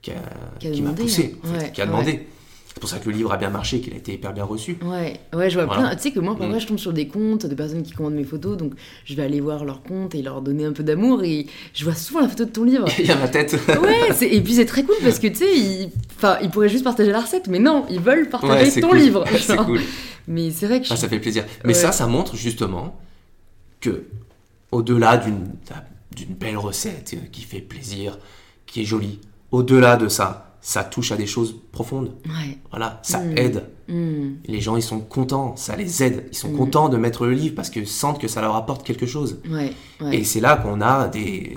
qui 0.00 0.10
a- 0.12 0.14
Qui 0.58 0.68
a 0.68 0.70
qui 0.70 0.82
m'a 0.82 0.92
poussé, 0.92 1.36
hein. 1.36 1.38
en 1.48 1.52
fait, 1.52 1.58
Ouais, 1.66 1.72
qui 1.72 1.80
a 1.82 1.86
demandé. 1.86 2.28
C'est 2.74 2.80
pour 2.80 2.88
ça 2.88 2.98
que 2.98 3.08
le 3.10 3.14
livre 3.16 3.30
a 3.32 3.36
bien 3.36 3.50
marché, 3.50 3.80
qu'il 3.80 3.92
a 3.92 3.96
été 3.96 4.14
hyper 4.14 4.32
bien 4.32 4.44
reçu. 4.44 4.78
Ouais, 4.82 5.20
ouais, 5.34 5.50
je 5.50 5.56
vois 5.56 5.66
Voilà. 5.66 5.82
plein. 5.88 5.96
Tu 5.96 6.02
sais 6.04 6.10
que 6.10 6.20
moi, 6.20 6.36
parfois, 6.36 6.56
Mm. 6.56 6.60
je 6.60 6.66
tombe 6.66 6.78
sur 6.78 6.92
des 6.94 7.06
comptes 7.06 7.44
de 7.46 7.54
personnes 7.54 7.82
qui 7.82 7.92
commandent 7.92 8.14
mes 8.14 8.24
photos, 8.24 8.56
donc 8.56 8.72
je 9.04 9.14
vais 9.14 9.22
aller 9.22 9.40
voir 9.40 9.64
leurs 9.66 9.82
comptes 9.82 10.14
et 10.14 10.22
leur 10.22 10.40
donner 10.40 10.64
un 10.64 10.72
peu 10.72 10.82
d'amour, 10.82 11.22
et 11.22 11.46
je 11.74 11.84
vois 11.84 11.94
souvent 11.94 12.20
la 12.20 12.28
photo 12.28 12.44
de 12.46 12.50
ton 12.50 12.64
livre. 12.64 12.86
Il 12.98 13.06
y 13.06 13.10
a 13.10 13.16
ma 13.16 13.28
tête. 13.28 13.52
Ouais, 13.68 14.08
et 14.26 14.40
puis 14.40 14.54
c'est 14.54 14.64
très 14.64 14.84
cool 14.84 14.96
parce 15.02 15.18
que 15.18 15.26
tu 15.26 15.34
sais, 15.36 15.54
ils... 15.54 15.90
Enfin, 16.16 16.38
ils 16.42 16.48
pourraient 16.50 16.70
juste 16.70 16.84
partager 16.84 17.10
la 17.12 17.20
recette, 17.20 17.46
mais 17.48 17.58
non, 17.58 17.84
ils 17.90 18.00
veulent 18.00 18.28
partager 18.30 18.70
Ouais, 18.74 18.80
ton 18.80 18.88
cool. 18.88 18.98
livre. 18.98 19.24
c'est 19.38 19.56
cool. 19.58 19.80
Mais 20.26 20.50
c'est 20.50 20.66
vrai 20.66 20.80
que 20.80 20.86
je... 20.86 20.92
Ah, 20.94 20.96
ça 20.96 21.08
fait 21.08 21.18
plaisir. 21.20 21.44
Mais 21.64 21.68
Ouais. 21.68 21.74
ça, 21.74 21.92
ça 21.92 22.06
montre 22.06 22.36
justement 22.36 22.98
que, 23.80 24.04
au-delà 24.70 25.16
d'une 25.18 25.46
d'une 26.14 26.34
belle 26.34 26.58
recette 26.58 27.14
euh, 27.14 27.26
qui 27.32 27.40
fait 27.42 27.60
plaisir, 27.60 28.18
qui 28.66 28.82
est 28.82 28.84
jolie, 28.84 29.18
au-delà 29.50 29.96
de 29.96 30.08
ça, 30.08 30.51
ça 30.64 30.84
touche 30.84 31.10
à 31.12 31.16
des 31.16 31.26
choses 31.26 31.56
profondes. 31.72 32.12
Ouais. 32.24 32.56
Voilà, 32.70 33.00
ça 33.02 33.18
Mm. 33.18 33.36
aide. 33.36 33.64
Hmm. 33.88 34.34
Les 34.46 34.60
gens, 34.60 34.76
ils 34.76 34.82
sont 34.82 35.00
contents, 35.00 35.56
ça 35.56 35.74
les 35.76 36.02
aide. 36.04 36.28
Ils 36.30 36.36
sont 36.36 36.50
Mm. 36.52 36.56
contents 36.56 36.88
de 36.88 36.96
mettre 36.96 37.26
le 37.26 37.32
livre 37.32 37.54
parce 37.56 37.68
qu'ils 37.68 37.88
sentent 37.88 38.20
que 38.20 38.28
ça 38.28 38.40
leur 38.40 38.54
apporte 38.54 38.84
quelque 38.86 39.04
chose. 39.04 39.40
Ouais, 39.50 39.72
ouais. 40.00 40.18
Et 40.18 40.24
c'est 40.24 40.40
là 40.40 40.56
qu'on 40.56 40.80
a 40.80 41.08
des, 41.08 41.56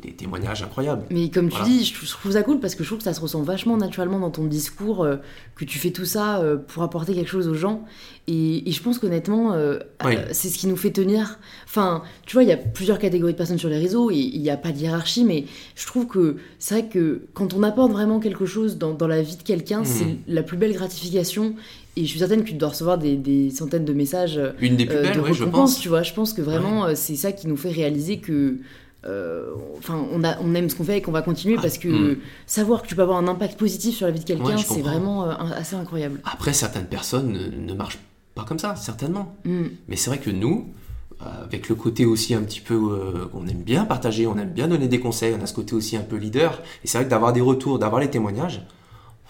des 0.00 0.12
témoignages 0.12 0.62
incroyables. 0.62 1.04
Mais 1.10 1.28
comme 1.30 1.48
tu 1.48 1.56
Voilà. 1.56 1.68
dis, 1.68 1.84
je, 1.84 2.10
trouve 2.10 2.32
ça 2.32 2.42
cool 2.42 2.60
parce 2.60 2.74
que 2.74 2.82
je 2.82 2.88
trouve 2.88 2.98
que 2.98 3.04
ça 3.04 3.12
se 3.14 3.20
ressent 3.20 3.42
vachement 3.42 3.76
naturellement 3.76 4.18
dans 4.18 4.30
ton 4.30 4.44
discours, 4.44 5.04
euh, 5.04 5.16
que 5.56 5.64
tu 5.64 5.78
fais 5.78 5.90
tout 5.90 6.04
ça 6.04 6.38
euh, 6.40 6.56
pour 6.56 6.82
apporter 6.82 7.14
quelque 7.14 7.28
chose 7.30 7.46
aux 7.48 7.54
gens. 7.54 7.84
Et, 8.26 8.68
et 8.68 8.72
je 8.72 8.82
pense 8.82 8.98
qu'honnêtement, 8.98 9.52
euh, 9.54 9.78
Oui. 10.04 10.14
c'est 10.32 10.48
ce 10.48 10.58
qui 10.58 10.66
nous 10.66 10.76
fait 10.76 10.90
tenir. 10.90 11.38
Enfin, 11.66 12.02
tu 12.26 12.34
vois, 12.34 12.42
il 12.42 12.48
y 12.48 12.52
a 12.52 12.56
plusieurs 12.56 12.98
catégories 12.98 13.32
de 13.32 13.38
personnes 13.38 13.58
sur 13.58 13.68
les 13.68 13.78
réseaux 13.78 14.10
et 14.10 14.16
il 14.16 14.40
n'y 14.40 14.50
a 14.50 14.56
pas 14.56 14.72
de 14.72 14.78
hiérarchie, 14.78 15.24
mais 15.24 15.44
je 15.74 15.86
trouve 15.86 16.06
que 16.06 16.36
c'est 16.58 16.74
vrai 16.80 16.88
que 16.88 17.22
quand 17.34 17.54
on 17.54 17.62
apporte 17.62 17.92
vraiment 17.92 18.20
quelque 18.20 18.46
chose 18.46 18.78
dans, 18.78 18.92
dans 18.94 19.08
la 19.08 19.22
vie 19.22 19.36
de 19.36 19.42
quelqu'un, 19.42 19.80
Mhm. 19.80 19.84
c'est 19.86 20.16
la 20.28 20.42
plus 20.42 20.56
belle 20.56 20.72
gratification. 20.72 21.54
Et 21.96 22.02
je 22.04 22.08
suis 22.08 22.20
certaine 22.20 22.44
que 22.44 22.48
tu 22.48 22.54
dois 22.54 22.68
recevoir 22.68 22.98
des, 22.98 23.16
des 23.16 23.50
centaines 23.50 23.84
de 23.84 23.92
messages 23.92 24.40
Une 24.60 24.76
des 24.76 24.86
plus 24.86 24.94
belles, 24.96 25.16
de 25.16 25.20
ouais, 25.20 25.32
je 25.34 25.44
pense. 25.44 25.80
tu 25.80 25.88
vois. 25.88 26.02
Je 26.04 26.14
pense 26.14 26.32
que 26.32 26.40
vraiment, 26.40 26.94
c'est 26.94 27.16
ça 27.16 27.32
qui 27.32 27.48
nous 27.48 27.56
fait 27.56 27.70
réaliser 27.72 28.18
que. 28.18 28.58
Euh, 29.06 29.50
Enfin, 29.78 30.04
on, 30.12 30.22
a, 30.24 30.38
on 30.40 30.54
aime 30.54 30.68
ce 30.68 30.74
qu'on 30.76 30.84
fait 30.84 30.98
et 30.98 31.02
qu'on 31.02 31.12
va 31.12 31.22
continuer 31.22 31.56
Ah, 31.58 31.62
parce 31.62 31.78
que 31.78 31.88
mm. 31.88 32.18
savoir 32.46 32.82
que 32.82 32.86
tu 32.88 32.94
peux 32.94 33.02
avoir 33.02 33.18
un 33.18 33.28
impact 33.28 33.58
positif 33.58 33.96
sur 33.96 34.06
la 34.06 34.12
vie 34.12 34.20
de 34.20 34.24
quelqu'un, 34.24 34.44
Ouais, 34.56 34.56
c'est 34.58 34.82
vraiment 34.82 35.24
euh, 35.28 35.34
assez 35.56 35.74
incroyable. 35.76 36.20
Après, 36.24 36.52
certaines 36.52 36.86
personnes 36.86 37.32
ne, 37.32 37.46
ne 37.48 37.74
marchent 37.74 37.98
pas 38.34 38.44
comme 38.44 38.58
ça, 38.58 38.76
certainement. 38.76 39.34
Mm. 39.44 39.62
Mais 39.88 39.96
c'est 39.96 40.10
vrai 40.10 40.18
que 40.18 40.30
nous, 40.30 40.68
euh, 41.22 41.44
avec 41.44 41.68
le 41.68 41.74
côté 41.74 42.04
aussi 42.04 42.34
un 42.34 42.42
petit 42.42 42.60
peu 42.60 42.74
euh, 42.74 43.26
qu'on 43.32 43.46
aime 43.48 43.62
bien 43.62 43.84
partager, 43.84 44.26
on 44.26 44.36
aime 44.38 44.50
bien 44.52 44.68
donner 44.68 44.88
des 44.88 45.00
conseils, 45.00 45.34
on 45.38 45.42
a 45.42 45.46
ce 45.46 45.54
côté 45.54 45.74
aussi 45.74 45.96
un 45.96 46.02
peu 46.02 46.16
leader. 46.16 46.60
Et 46.84 46.86
c'est 46.86 46.98
vrai 46.98 47.04
que 47.06 47.10
d'avoir 47.10 47.32
des 47.32 47.40
retours, 47.40 47.78
d'avoir 47.78 48.00
les 48.00 48.10
témoignages, 48.10 48.62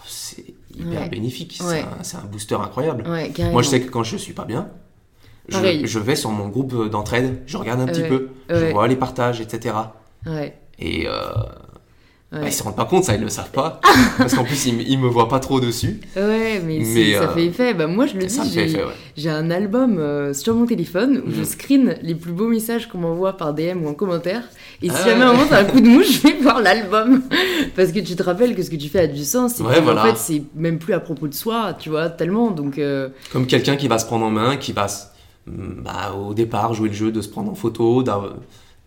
c'est 0.05 0.45
hyper 0.75 1.01
Ouais. 1.01 1.09
bénéfique. 1.09 1.55
C'est 1.57 1.63
Ouais. 1.67 1.81
un- 1.81 2.03
C'est 2.03 2.17
un, 2.17 2.25
booster 2.31 2.55
incroyable. 2.55 3.03
Moi, 3.51 3.61
je 3.61 3.67
sais 3.69 3.81
que 3.81 3.89
quand 3.89 4.03
je 4.03 4.17
suis 4.17 4.33
pas 4.33 4.45
bien. 4.45 4.67
Je, 5.51 5.85
je 5.85 5.99
vais 5.99 6.15
sur 6.15 6.31
mon 6.31 6.47
groupe 6.49 6.89
d'entraide, 6.89 7.41
je 7.45 7.57
regarde 7.57 7.81
un 7.81 7.85
petit 7.87 8.01
Ouais. 8.01 8.07
peu, 8.09 8.27
je 8.49 8.55
Ouais. 8.55 8.71
vois 8.73 8.87
les 8.87 8.95
partages, 8.95 9.41
etc. 9.41 9.75
Ouais. 10.25 10.55
Et 10.79 11.07
euh, 11.07 11.11
bah, 12.31 12.39
Ouais. 12.39 12.47
ils 12.47 12.53
se 12.53 12.63
rendent 12.63 12.77
pas 12.77 12.85
compte, 12.85 13.03
ça, 13.03 13.13
ils 13.15 13.21
le 13.21 13.27
savent 13.27 13.51
pas. 13.51 13.81
parce 14.17 14.33
qu'en 14.33 14.45
plus, 14.45 14.65
ils, 14.65 14.75
me- 14.77 14.81
ils 14.83 14.97
me 14.97 15.07
voient 15.09 15.27
pas 15.27 15.39
trop 15.39 15.59
dessus. 15.59 15.99
Ouais, 16.15 16.61
mais, 16.65 16.79
Mais, 16.79 17.13
ça 17.15 17.23
euh, 17.23 17.33
fait 17.33 17.45
effet. 17.47 17.73
Bah, 17.73 17.87
moi, 17.87 18.05
je 18.05 18.13
le 18.13 18.25
dis, 18.25 18.33
ça 18.33 18.45
fait 18.45 18.69
j'ai 19.17 19.27
ouais. 19.29 19.35
un 19.35 19.51
album 19.51 19.97
euh, 19.99 20.33
sur 20.33 20.55
mon 20.55 20.65
téléphone 20.65 21.21
où 21.27 21.29
je 21.31 21.41
Mm. 21.41 21.45
screen 21.45 21.95
les 22.01 22.15
plus 22.15 22.31
beaux 22.31 22.47
messages 22.47 22.87
qu'on 22.87 22.99
m'envoie 22.99 23.33
par 23.35 23.53
DM 23.53 23.83
ou 23.83 23.89
en 23.89 23.93
commentaire. 23.93 24.43
Et 24.81 24.87
si 24.89 24.95
Ah. 24.97 25.09
jamais 25.09 25.23
à 25.25 25.29
un 25.29 25.33
moment 25.33 25.45
t'as 25.49 25.59
un 25.59 25.65
coup 25.65 25.81
de 25.81 25.87
mouche, 25.89 26.21
je 26.21 26.27
vais 26.29 26.33
voir 26.41 26.61
l'album. 26.61 27.21
Parce 27.75 27.91
que 27.91 27.99
tu 27.99 28.15
te 28.15 28.23
rappelles 28.23 28.55
que 28.55 28.63
ce 28.63 28.69
que 28.69 28.77
tu 28.77 28.87
fais 28.87 28.99
a 28.99 29.07
du 29.07 29.25
sens. 29.25 29.59
Et 29.59 29.63
Ouais, 29.63 29.75
que, 29.75 29.81
voilà. 29.81 30.03
En 30.03 30.05
fait, 30.05 30.17
c'est 30.17 30.41
même 30.55 30.79
plus 30.79 30.93
à 30.93 31.01
propos 31.01 31.27
de 31.27 31.33
soi, 31.33 31.73
tu 31.77 31.89
vois, 31.89 32.07
tellement. 32.09 32.49
Donc, 32.51 32.77
euh, 32.79 33.09
Comme 33.33 33.45
quelqu'un 33.45 33.75
qui 33.75 33.89
va 33.89 33.99
se 33.99 34.05
prendre 34.05 34.25
en 34.25 34.31
main, 34.31 34.55
qui 34.55 34.71
va 34.71 34.85
s- 34.85 35.09
bah, 35.47 36.13
au 36.13 36.33
départ 36.33 36.73
jouer 36.73 36.89
le 36.89 36.95
jeu 36.95 37.11
de 37.11 37.21
se 37.21 37.29
prendre 37.29 37.51
en 37.51 37.55
photo, 37.55 38.03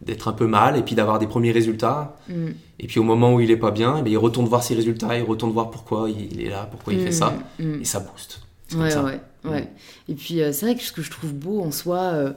d'être 0.01 0.29
un 0.29 0.33
peu 0.33 0.47
mal, 0.47 0.77
et 0.77 0.83
puis 0.83 0.95
d'avoir 0.95 1.19
des 1.19 1.27
premiers 1.27 1.53
résultats. 1.53 2.17
mm, 2.29 2.49
Et 2.81 2.87
puis 2.87 3.01
au 3.01 3.05
moment 3.05 3.35
où 3.35 3.41
il 3.41 3.51
est 3.51 3.57
pas 3.57 3.71
bien, 3.71 3.97
eh 3.99 4.03
bien, 4.03 4.13
il 4.13 4.19
retourne 4.19 4.47
voir 4.47 4.63
ses 4.63 4.75
résultats, 4.75 5.17
il 5.17 5.25
retourne 5.25 5.53
voir 5.53 5.71
pourquoi 5.71 6.09
il 6.11 6.41
est 6.41 6.51
là, 6.51 6.69
pourquoi 6.71 6.93
il 6.93 7.01
fait 7.01 7.09
mm, 7.09 7.13
ça, 7.13 7.35
mm. 7.59 7.81
et 7.81 7.85
ça 7.85 8.01
booste. 8.01 8.41
Ouais, 8.77 8.91
ça. 8.91 9.03
ouais, 9.05 9.21
ouais. 9.45 9.69
Et 10.09 10.15
puis, 10.15 10.43
euh, 10.43 10.53
c'est 10.53 10.67
vrai 10.67 10.75
que 10.75 10.83
ce 10.83 10.93
que 10.93 11.03
je 11.03 11.11
trouve 11.11 11.33
beau 11.33 11.61
en 11.63 11.71
soi, 11.71 11.99
euh, 11.99 12.33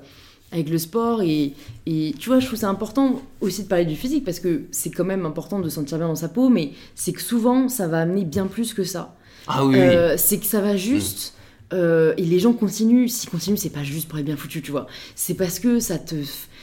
avec 0.52 0.70
le 0.70 0.78
sport, 0.78 1.22
et, 1.24 1.54
et 1.86 2.14
tu 2.18 2.30
vois, 2.30 2.40
je 2.40 2.46
trouve 2.48 2.60
c'est 2.60 2.66
important 2.66 3.22
aussi 3.42 3.64
de 3.64 3.68
parler 3.68 3.86
du 3.86 3.96
physique, 3.96 4.24
parce 4.24 4.40
que 4.40 4.64
c'est 4.72 4.92
quand 4.92 5.06
même 5.06 5.26
important 5.26 5.60
de 5.60 5.68
se 5.68 5.76
sentir 5.76 5.98
bien 5.98 6.08
dans 6.08 6.16
sa 6.16 6.30
peau, 6.30 6.50
mais 6.50 6.72
c'est 6.96 7.12
que 7.12 7.22
souvent, 7.22 7.68
ça 7.70 7.88
va 7.88 8.02
amener 8.02 8.24
bien 8.24 8.48
plus 8.48 8.74
que 8.74 8.84
ça. 8.84 9.16
Ah 9.48 9.66
oui, 9.66 9.76
oui. 9.76 9.80
Euh, 9.80 10.16
c'est 10.18 10.38
que 10.38 10.46
ça 10.46 10.62
va 10.62 10.76
juste. 10.78 11.34
Euh, 11.74 12.14
et 12.18 12.24
les 12.24 12.40
gens 12.40 12.54
continuent. 12.54 13.08
S'ils 13.08 13.30
continuent, 13.30 13.58
c'est 13.58 13.70
pas 13.72 13.84
juste 13.84 14.08
pour 14.08 14.18
être 14.20 14.26
bien 14.26 14.38
foutu, 14.38 14.62
tu 14.62 14.72
vois. 14.72 14.88
C'est 15.16 15.34
parce 15.34 15.60
que 15.60 15.80
ça 15.80 15.98
te, 15.98 16.16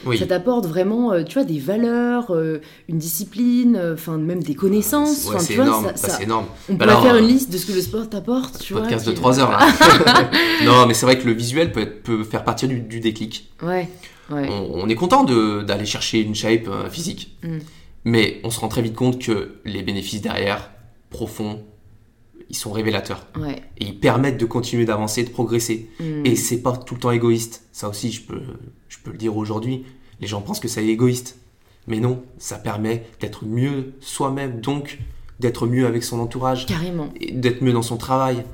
oui. 0.07 0.17
ça 0.19 0.27
t'apporte 0.27 0.67
vraiment, 0.67 1.13
euh, 1.13 1.25
tu 1.25 1.35
vois, 1.35 1.45
des 1.45 1.59
valeurs, 1.59 2.31
euh, 2.35 2.61
une 2.89 2.99
discipline, 2.99 3.79
enfin 3.95 4.17
même 4.19 4.43
des 4.43 4.55
connaissances. 4.55 5.27
Ouais, 5.27 5.39
c'est 5.41 5.55
énorme, 5.55 5.85
ça- 5.85 5.91
bah, 5.93 5.97
ça- 5.97 6.09
c'est 6.09 6.23
énorme. 6.25 6.47
on 6.71 6.75
Bah 6.75 6.85
alors, 6.87 7.03
faire 7.03 7.17
une 7.17 7.27
liste 7.27 7.53
de 7.53 7.59
ce 7.59 7.67
que 7.67 7.73
le 7.73 7.81
sport 7.83 8.09
t'apporte, 8.09 8.59
tu 8.61 8.73
vois. 8.73 8.83
Podcast 8.83 9.07
de 9.07 9.13
qui- 9.13 9.17
3 9.19 9.41
heures 9.41 9.51
là. 9.51 9.59
non, 10.65 10.87
mais 10.87 10.95
c'est 10.95 11.07
vrai 11.07 11.19
que 11.19 11.27
le 11.27 11.33
visuel 11.33 11.73
peut, 11.73 11.81
être- 11.81 12.03
peut 12.03 12.25
faire 12.25 12.45
partie 12.45 12.67
du, 12.69 12.81
du 12.81 13.01
déclic. 13.01 13.53
Ouais, 13.63 13.89
ouais. 14.31 14.49
On, 14.51 14.85
on 14.85 14.89
est 14.89 14.95
content 14.95 15.25
d'aller 15.25 15.87
chercher 15.87 16.21
une 16.21 16.35
shape 16.35 16.69
physique, 16.91 17.37
Mm. 17.43 17.59
mais 18.05 18.41
on 18.45 18.51
se 18.51 18.59
rend 18.61 18.69
très 18.69 18.81
vite 18.83 18.95
compte 18.95 19.21
que 19.21 19.57
les 19.67 19.83
bénéfices 19.83 20.23
derrière, 20.23 20.71
profonds, 21.11 21.63
ils 22.51 22.57
sont 22.57 22.73
révélateurs. 22.73 23.27
Ouais. 23.39 23.63
Et 23.79 23.87
ils 23.87 23.99
permettent 24.01 24.39
de 24.39 24.45
continuer 24.47 24.85
d'avancer, 24.85 25.25
de 25.25 25.31
progresser. 25.31 25.91
Mm. 26.01 26.27
Et 26.27 26.37
c'est 26.37 26.63
pas 26.63 26.77
tout 26.77 26.95
le 26.95 27.01
temps 27.01 27.11
égoïste. 27.11 27.65
Ça 27.73 27.89
aussi, 27.89 28.13
je 28.13 28.23
peux, 28.23 28.43
je 28.89 28.99
peux 29.03 29.11
le 29.13 29.19
dire 29.19 29.37
aujourd'hui. 29.37 29.85
Les 30.21 30.27
gens 30.27 30.41
pensent 30.41 30.61
que 30.61 30.69
c'est 30.69 30.85
égoïste. 30.87 31.39
Mais 31.87 32.01
non, 32.01 32.23
ça 32.39 32.57
permet 32.57 33.05
d'être 33.21 33.45
mieux 33.45 33.93
soi-même, 34.01 34.61
donc 34.61 34.99
d'être 35.41 35.67
mieux 35.67 35.87
avec 35.87 36.03
son 36.05 36.19
entourage, 36.21 36.65
Carrément. 36.67 37.09
d'être 37.33 37.61
mieux 37.63 37.73
dans 37.73 37.83
son 37.83 37.97
travail. 37.97 38.45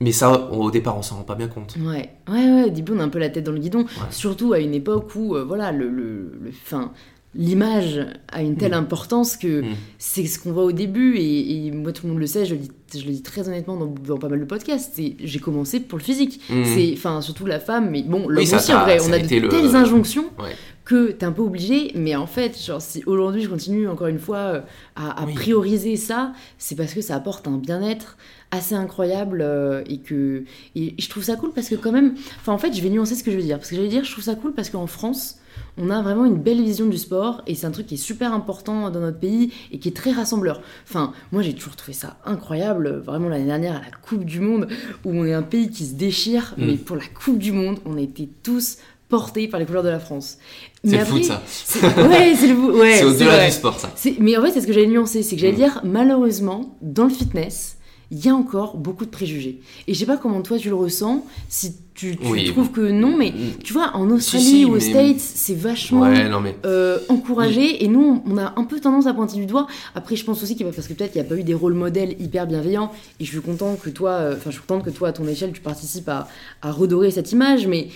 Mais 0.00 0.12
ça, 0.12 0.50
au 0.52 0.70
départ, 0.70 0.96
on 0.96 1.02
s'en 1.02 1.16
rend 1.16 1.22
pas 1.22 1.34
bien 1.34 1.48
compte. 1.48 1.74
Ouais, 1.80 2.10
ouais, 2.28 2.50
ouais, 2.52 2.64
au 2.64 2.70
début 2.70 2.92
on 2.92 3.00
a 3.00 3.04
un 3.04 3.08
peu 3.08 3.18
la 3.18 3.30
tête 3.30 3.44
dans 3.44 3.52
le 3.52 3.58
guidon, 3.58 3.86
surtout 4.10 4.52
à 4.52 4.58
une 4.60 4.74
époque 4.74 5.10
où, 5.16 5.34
euh, 5.36 5.44
voilà, 5.44 5.72
le, 5.72 5.88
le, 5.88 6.38
le- 6.40 6.50
fin, 6.52 6.92
l'image 7.34 8.00
a 8.32 8.42
une 8.42 8.56
telle 8.56 8.72
Mm. 8.72 8.74
importance 8.74 9.36
que 9.36 9.62
Mm. 9.62 9.74
c'est 9.98 10.24
ce 10.26 10.38
qu'on 10.38 10.52
voit 10.52 10.64
au 10.64 10.72
début, 10.72 11.16
et, 11.16 11.66
et 11.66 11.70
moi 11.70 11.92
tout 11.92 12.06
le 12.06 12.12
monde 12.12 12.20
le 12.20 12.26
sait, 12.26 12.46
je 12.46 12.54
le 12.54 12.60
dis, 12.60 12.70
je 12.98 13.04
le 13.04 13.12
dis 13.12 13.22
très 13.22 13.46
honnêtement 13.48 13.76
dans, 13.76 13.86
dans 13.86 14.16
pas 14.18 14.28
mal 14.28 14.40
de 14.40 14.44
podcasts, 14.44 14.98
j'ai 15.22 15.38
commencé 15.38 15.80
pour 15.80 15.98
le 15.98 16.04
physique. 16.04 16.40
Mm. 16.48 16.64
C'est, 16.64 16.92
enfin, 16.94 17.20
surtout 17.20 17.44
la 17.46 17.60
femme, 17.60 17.90
mais 17.90 18.02
bon, 18.02 18.28
l'homme 18.28 18.38
Oui, 18.44 18.54
aussi 18.54 18.72
en 18.72 18.80
vrai, 18.82 18.98
on 19.06 19.12
a 19.12 19.18
de 19.18 19.36
le- 19.40 19.48
telles 19.48 19.76
injonctions 19.76 20.24
Ouais. 20.38 20.54
que 20.86 21.10
t'es 21.10 21.26
un 21.26 21.32
peu 21.32 21.42
obligé, 21.42 21.92
mais 21.94 22.14
en 22.16 22.26
fait, 22.26 22.58
genre, 22.64 22.80
si 22.80 23.02
aujourd'hui 23.06 23.42
je 23.42 23.48
continue 23.48 23.86
encore 23.88 24.06
une 24.06 24.20
fois 24.20 24.36
euh, 24.38 24.60
à, 24.94 25.22
à 25.22 25.26
Oui. 25.26 25.34
prioriser 25.34 25.96
ça, 25.96 26.32
c'est 26.58 26.74
parce 26.76 26.94
que 26.94 27.00
ça 27.02 27.16
apporte 27.16 27.46
un 27.48 27.58
bien-être 27.58 28.16
assez 28.52 28.76
incroyable 28.76 29.40
euh, 29.42 29.82
et 29.90 29.98
que 29.98 30.44
et 30.76 30.94
je 30.98 31.08
trouve 31.10 31.24
ça 31.24 31.34
cool 31.34 31.50
parce 31.52 31.68
que 31.68 31.74
quand 31.74 31.90
même, 31.92 32.14
enfin 32.40 32.52
en 32.52 32.58
fait, 32.58 32.72
je 32.74 32.80
vais 32.80 32.88
nuancer 32.88 33.16
ce 33.16 33.24
que 33.24 33.32
je 33.32 33.36
veux 33.36 33.42
dire 33.42 33.58
parce 33.58 33.68
que 33.70 33.76
je 33.76 33.80
vais 33.82 33.88
dire, 33.88 34.04
je 34.04 34.12
trouve 34.12 34.22
ça 34.24 34.36
cool 34.36 34.52
parce 34.54 34.70
qu'en 34.70 34.86
France, 34.86 35.38
on 35.78 35.90
a 35.90 36.00
vraiment 36.02 36.24
une 36.24 36.36
belle 36.36 36.62
vision 36.62 36.86
du 36.86 36.96
sport 36.98 37.42
et 37.46 37.54
c'est 37.54 37.66
un 37.66 37.70
truc 37.70 37.86
qui 37.86 37.94
est 37.94 37.98
super 37.98 38.32
important 38.32 38.90
dans 38.90 39.00
notre 39.00 39.18
pays 39.18 39.52
et 39.72 39.78
qui 39.78 39.88
est 39.88 39.96
très 39.96 40.12
rassembleur. 40.12 40.60
Enfin, 40.88 41.12
moi 41.32 41.42
j'ai 41.42 41.54
toujours 41.54 41.76
trouvé 41.76 41.92
ça 41.92 42.16
incroyable, 42.24 43.02
vraiment 43.04 43.28
l'année 43.28 43.44
dernière 43.46 43.76
à 43.76 43.80
la 43.80 43.90
Coupe 44.02 44.24
du 44.24 44.40
Monde 44.40 44.68
où 45.04 45.10
on 45.12 45.24
est 45.24 45.34
un 45.34 45.42
pays 45.42 45.68
qui 45.70 45.84
se 45.86 45.94
déchire, 45.94 46.54
Mm. 46.56 46.64
mais 46.66 46.74
pour 46.76 46.96
la 46.96 47.04
Coupe 47.06 47.38
du 47.38 47.52
Monde, 47.52 47.78
on 47.84 47.96
a 47.96 48.00
été 48.00 48.28
tous 48.42 48.78
portés 49.08 49.46
par 49.46 49.60
les 49.60 49.66
couleurs 49.66 49.84
de 49.84 49.88
la 49.88 50.00
France. 50.00 50.38
C'est 50.82 50.98
le 50.98 51.04
foot, 51.04 51.22
ça. 51.24 51.42
c'est- 51.46 51.78
Ouais, 52.08 52.34
c'est 52.36 52.48
le. 52.48 52.54
Ouais, 52.56 52.96
c'est 52.98 53.04
au-delà 53.04 53.46
du 53.46 53.52
sport, 53.52 53.78
ça. 53.78 53.92
Mais 54.18 54.36
en 54.36 54.42
fait, 54.42 54.50
c'est 54.52 54.60
ce 54.62 54.66
que 54.66 54.72
j'allais 54.72 54.86
nuancer, 54.88 55.22
c'est 55.22 55.36
que 55.36 55.40
j'allais 55.40 55.52
Mm. 55.52 55.56
dire, 55.56 55.80
malheureusement, 55.84 56.76
dans 56.82 57.04
le 57.04 57.10
fitness, 57.10 57.76
il 58.10 58.24
y 58.24 58.28
a 58.28 58.34
encore 58.34 58.76
beaucoup 58.76 59.04
de 59.04 59.10
préjugés. 59.10 59.60
Et 59.86 59.94
je 59.94 59.98
sais 59.98 60.06
pas 60.06 60.16
comment 60.16 60.40
toi 60.42 60.58
tu 60.58 60.68
le 60.68 60.74
ressens, 60.74 61.24
si 61.48 61.74
tu, 61.96 62.16
tu 62.16 62.26
Oui. 62.28 62.44
trouves 62.52 62.70
que 62.70 62.80
non, 62.90 63.16
mais 63.16 63.32
tu 63.64 63.72
vois, 63.72 63.96
en 63.96 64.08
Australie 64.10 64.44
si, 64.44 64.64
ou 64.64 64.70
aux 64.70 64.74
mais- 64.74 64.80
States, 64.80 65.18
c'est 65.20 65.54
vachement 65.56 66.02
Ouais, 66.02 66.28
non, 66.28 66.40
mais. 66.40 66.54
euh, 66.66 66.98
encouragé, 67.08 67.82
et 67.84 67.88
nous, 67.88 68.22
on 68.26 68.36
a 68.38 68.52
un 68.56 68.64
peu 68.64 68.78
tendance 68.78 69.06
à 69.06 69.14
pointer 69.14 69.36
du 69.36 69.46
doigt. 69.46 69.66
Après, 69.94 70.14
je 70.14 70.24
pense 70.24 70.42
aussi 70.42 70.54
qu'il 70.56 70.66
va 70.66 70.72
parce 70.72 70.86
que 70.88 70.92
peut-être 70.92 71.14
il 71.14 71.18
n'y 71.20 71.26
a 71.26 71.28
pas 71.28 71.36
eu 71.36 71.42
des 71.42 71.54
rôles 71.54 71.74
modèles 71.74 72.14
hyper 72.20 72.46
bienveillants, 72.46 72.92
et 73.18 73.24
je 73.24 73.30
suis 73.30 73.40
content 73.40 73.76
que 73.76 73.90
toi, 73.90 74.10
euh, 74.10 74.34
enfin, 74.36 74.50
je 74.50 74.56
suis 74.56 74.60
contente 74.66 74.84
que 74.84 74.90
toi, 74.90 75.08
à 75.08 75.12
ton 75.12 75.26
échelle, 75.26 75.52
tu 75.52 75.60
participes 75.60 76.08
à, 76.08 76.28
à 76.62 76.70
redorer 76.70 77.10
cette 77.10 77.32
image, 77.32 77.66
mais 77.66 77.88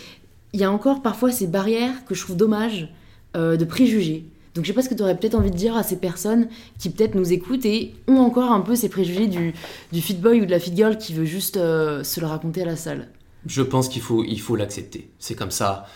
il 0.53 0.61
y 0.61 0.65
a 0.65 0.71
encore 0.73 1.03
parfois 1.03 1.31
ces 1.31 1.47
barrières 1.47 2.05
que 2.07 2.15
je 2.15 2.23
trouve 2.23 2.37
dommage 2.37 2.89
euh, 3.37 3.57
de 3.57 3.65
préjugés. 3.65 4.25
Donc 4.57 4.65
je 4.65 4.71
sais 4.71 4.75
pas 4.75 4.83
ce 4.83 4.89
que 4.89 4.95
tu 4.95 5.03
aurais 5.03 5.17
peut-être 5.17 5.37
envie 5.37 5.53
de 5.53 5.57
dire 5.57 5.77
à 5.77 5.85
ces 5.85 5.95
personnes 5.95 6.49
qui 6.81 6.91
peut-être 6.91 7.15
nous 7.15 7.33
écoutent 7.33 7.65
et 7.65 7.95
ont 8.09 8.17
encore 8.19 8.51
un 8.51 8.61
peu 8.61 8.75
ces 8.75 8.89
préjugés 8.89 9.29
du, 9.29 9.55
du 9.93 10.01
fit 10.01 10.15
boy 10.15 10.41
ou 10.41 10.45
de 10.47 10.51
la 10.51 10.59
fit 10.59 10.73
girl 10.75 10.99
qui 10.99 11.15
veut 11.15 11.25
juste 11.25 11.55
se 11.55 12.21
le 12.21 12.27
raconter 12.27 12.63
à 12.63 12.65
la 12.65 12.75
salle. 12.75 13.07
Je 13.47 13.63
pense 13.63 13.89
qu'il 13.89 14.03
faut 14.03 14.25
il 14.25 14.41
faut 14.41 14.57
l'accepter. 14.57 15.11
C'est 15.19 15.35
comme 15.35 15.51
ça. 15.51 15.87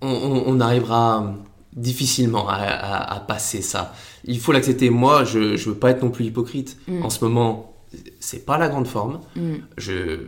On, 0.00 0.08
on- 0.08 0.44
on 0.46 0.60
arrivera 0.60 1.34
difficilement 1.74 2.48
à, 2.48 2.54
à- 2.56 3.14
à 3.16 3.20
passer 3.20 3.62
ça. 3.62 3.94
Il 4.24 4.38
faut 4.40 4.52
l'accepter. 4.52 4.90
Moi, 4.90 5.24
je 5.24 5.38
ne 5.38 5.56
veux 5.56 5.74
pas 5.74 5.90
être 5.90 6.02
non 6.02 6.10
plus 6.10 6.24
hypocrite. 6.26 6.76
Mm. 6.88 7.02
En 7.04 7.10
ce 7.10 7.24
moment, 7.24 7.74
c'est 8.20 8.44
pas 8.46 8.58
la 8.58 8.68
grande 8.68 8.86
forme. 8.86 9.20
Mm. 9.36 9.54
Je, 9.76 10.20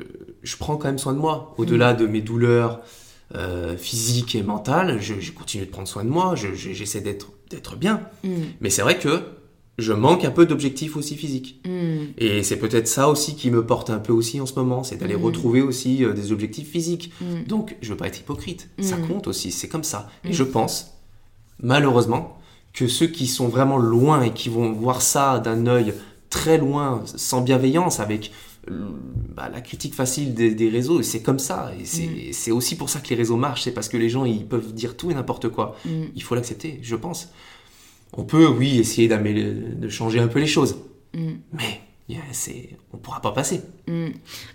je 0.42 0.56
prends 0.56 0.76
quand 0.76 0.88
même 0.88 0.98
soin 0.98 1.12
de 1.12 1.18
moi. 1.18 1.54
Au-delà 1.58 1.94
de 1.94 2.06
mes 2.06 2.20
douleurs 2.20 2.80
euh, 3.34 3.76
physiques 3.76 4.34
et 4.34 4.42
mentales, 4.42 5.00
je, 5.00 5.14
je 5.20 5.32
continue 5.32 5.66
de 5.66 5.70
prendre 5.70 5.88
soin 5.88 6.04
de 6.04 6.08
moi. 6.10 6.34
Je- 6.36 6.54
je- 6.54 6.72
J'essaie 6.72 7.00
d'être 7.00 7.28
d'être 7.50 7.76
bien. 7.76 8.00
Mm. 8.24 8.30
Mais 8.60 8.70
c'est 8.70 8.82
vrai 8.82 8.98
que 8.98 9.22
je 9.78 9.92
manque 9.92 10.24
un 10.24 10.30
peu 10.30 10.46
d'objectifs 10.46 10.96
aussi 10.96 11.16
physiques. 11.16 11.60
Mm. 11.66 12.12
Et 12.18 12.42
c'est 12.42 12.56
peut-être 12.56 12.88
ça 12.88 13.08
aussi 13.08 13.36
qui 13.36 13.50
me 13.50 13.64
porte 13.64 13.90
un 13.90 13.98
peu 13.98 14.12
aussi 14.12 14.40
en 14.40 14.46
ce 14.46 14.54
moment, 14.54 14.82
c'est 14.82 14.96
d'aller 14.96 15.16
Mm. 15.16 15.24
retrouver 15.24 15.60
aussi 15.60 16.04
euh, 16.04 16.12
des 16.12 16.32
objectifs 16.32 16.70
physiques. 16.70 17.12
Mm. 17.20 17.44
Donc, 17.46 17.76
je 17.82 17.90
veux 17.90 17.96
pas 17.96 18.06
être 18.06 18.20
hypocrite. 18.20 18.70
Ça 18.80 18.96
compte 18.96 19.26
aussi, 19.26 19.50
c'est 19.50 19.68
comme 19.68 19.84
ça. 19.84 20.08
Et 20.24 20.32
je 20.32 20.44
pense, 20.44 20.92
malheureusement, 21.62 22.38
que 22.72 22.88
ceux 22.88 23.06
qui 23.06 23.26
sont 23.26 23.48
vraiment 23.48 23.78
loin 23.78 24.22
et 24.22 24.32
qui 24.32 24.48
vont 24.48 24.72
voir 24.72 25.02
ça 25.02 25.38
d'un 25.38 25.66
œil 25.66 25.94
très 26.30 26.58
loin, 26.58 27.02
sans 27.16 27.40
bienveillance, 27.40 28.00
avec 28.00 28.32
euh, 28.70 28.88
bah, 29.34 29.48
la 29.52 29.60
critique 29.60 29.94
facile 29.94 30.34
des, 30.34 30.54
des 30.54 30.68
réseaux, 30.68 31.00
c'est 31.02 31.22
comme 31.22 31.38
ça. 31.38 31.70
Et 31.78 32.32
c'est 32.32 32.50
aussi 32.50 32.76
pour 32.76 32.88
ça 32.90 33.00
que 33.00 33.08
les 33.10 33.14
réseaux 33.16 33.36
marchent, 33.36 33.62
c'est 33.62 33.72
parce 33.72 33.88
que 33.88 33.96
les 33.96 34.08
gens, 34.08 34.24
ils 34.24 34.44
peuvent 34.44 34.72
dire 34.72 34.96
tout 34.96 35.10
et 35.10 35.14
n'importe 35.14 35.48
quoi. 35.50 35.76
Il 36.14 36.22
faut 36.22 36.34
l'accepter, 36.34 36.80
je 36.82 36.96
pense. 36.96 37.28
On 38.14 38.24
peut, 38.24 38.46
oui, 38.48 38.78
essayer 38.78 39.08
de 39.08 39.88
changer 39.88 40.18
un 40.20 40.28
peu 40.28 40.38
les 40.38 40.46
choses, 40.46 40.76
Mm. 41.14 41.18
mais 41.54 41.80
yeah, 42.08 42.18
c'est, 42.32 42.70
on 42.92 42.98
pourra 42.98 43.20
pas 43.20 43.32
passer. 43.32 43.60
Mm. 43.88 44.06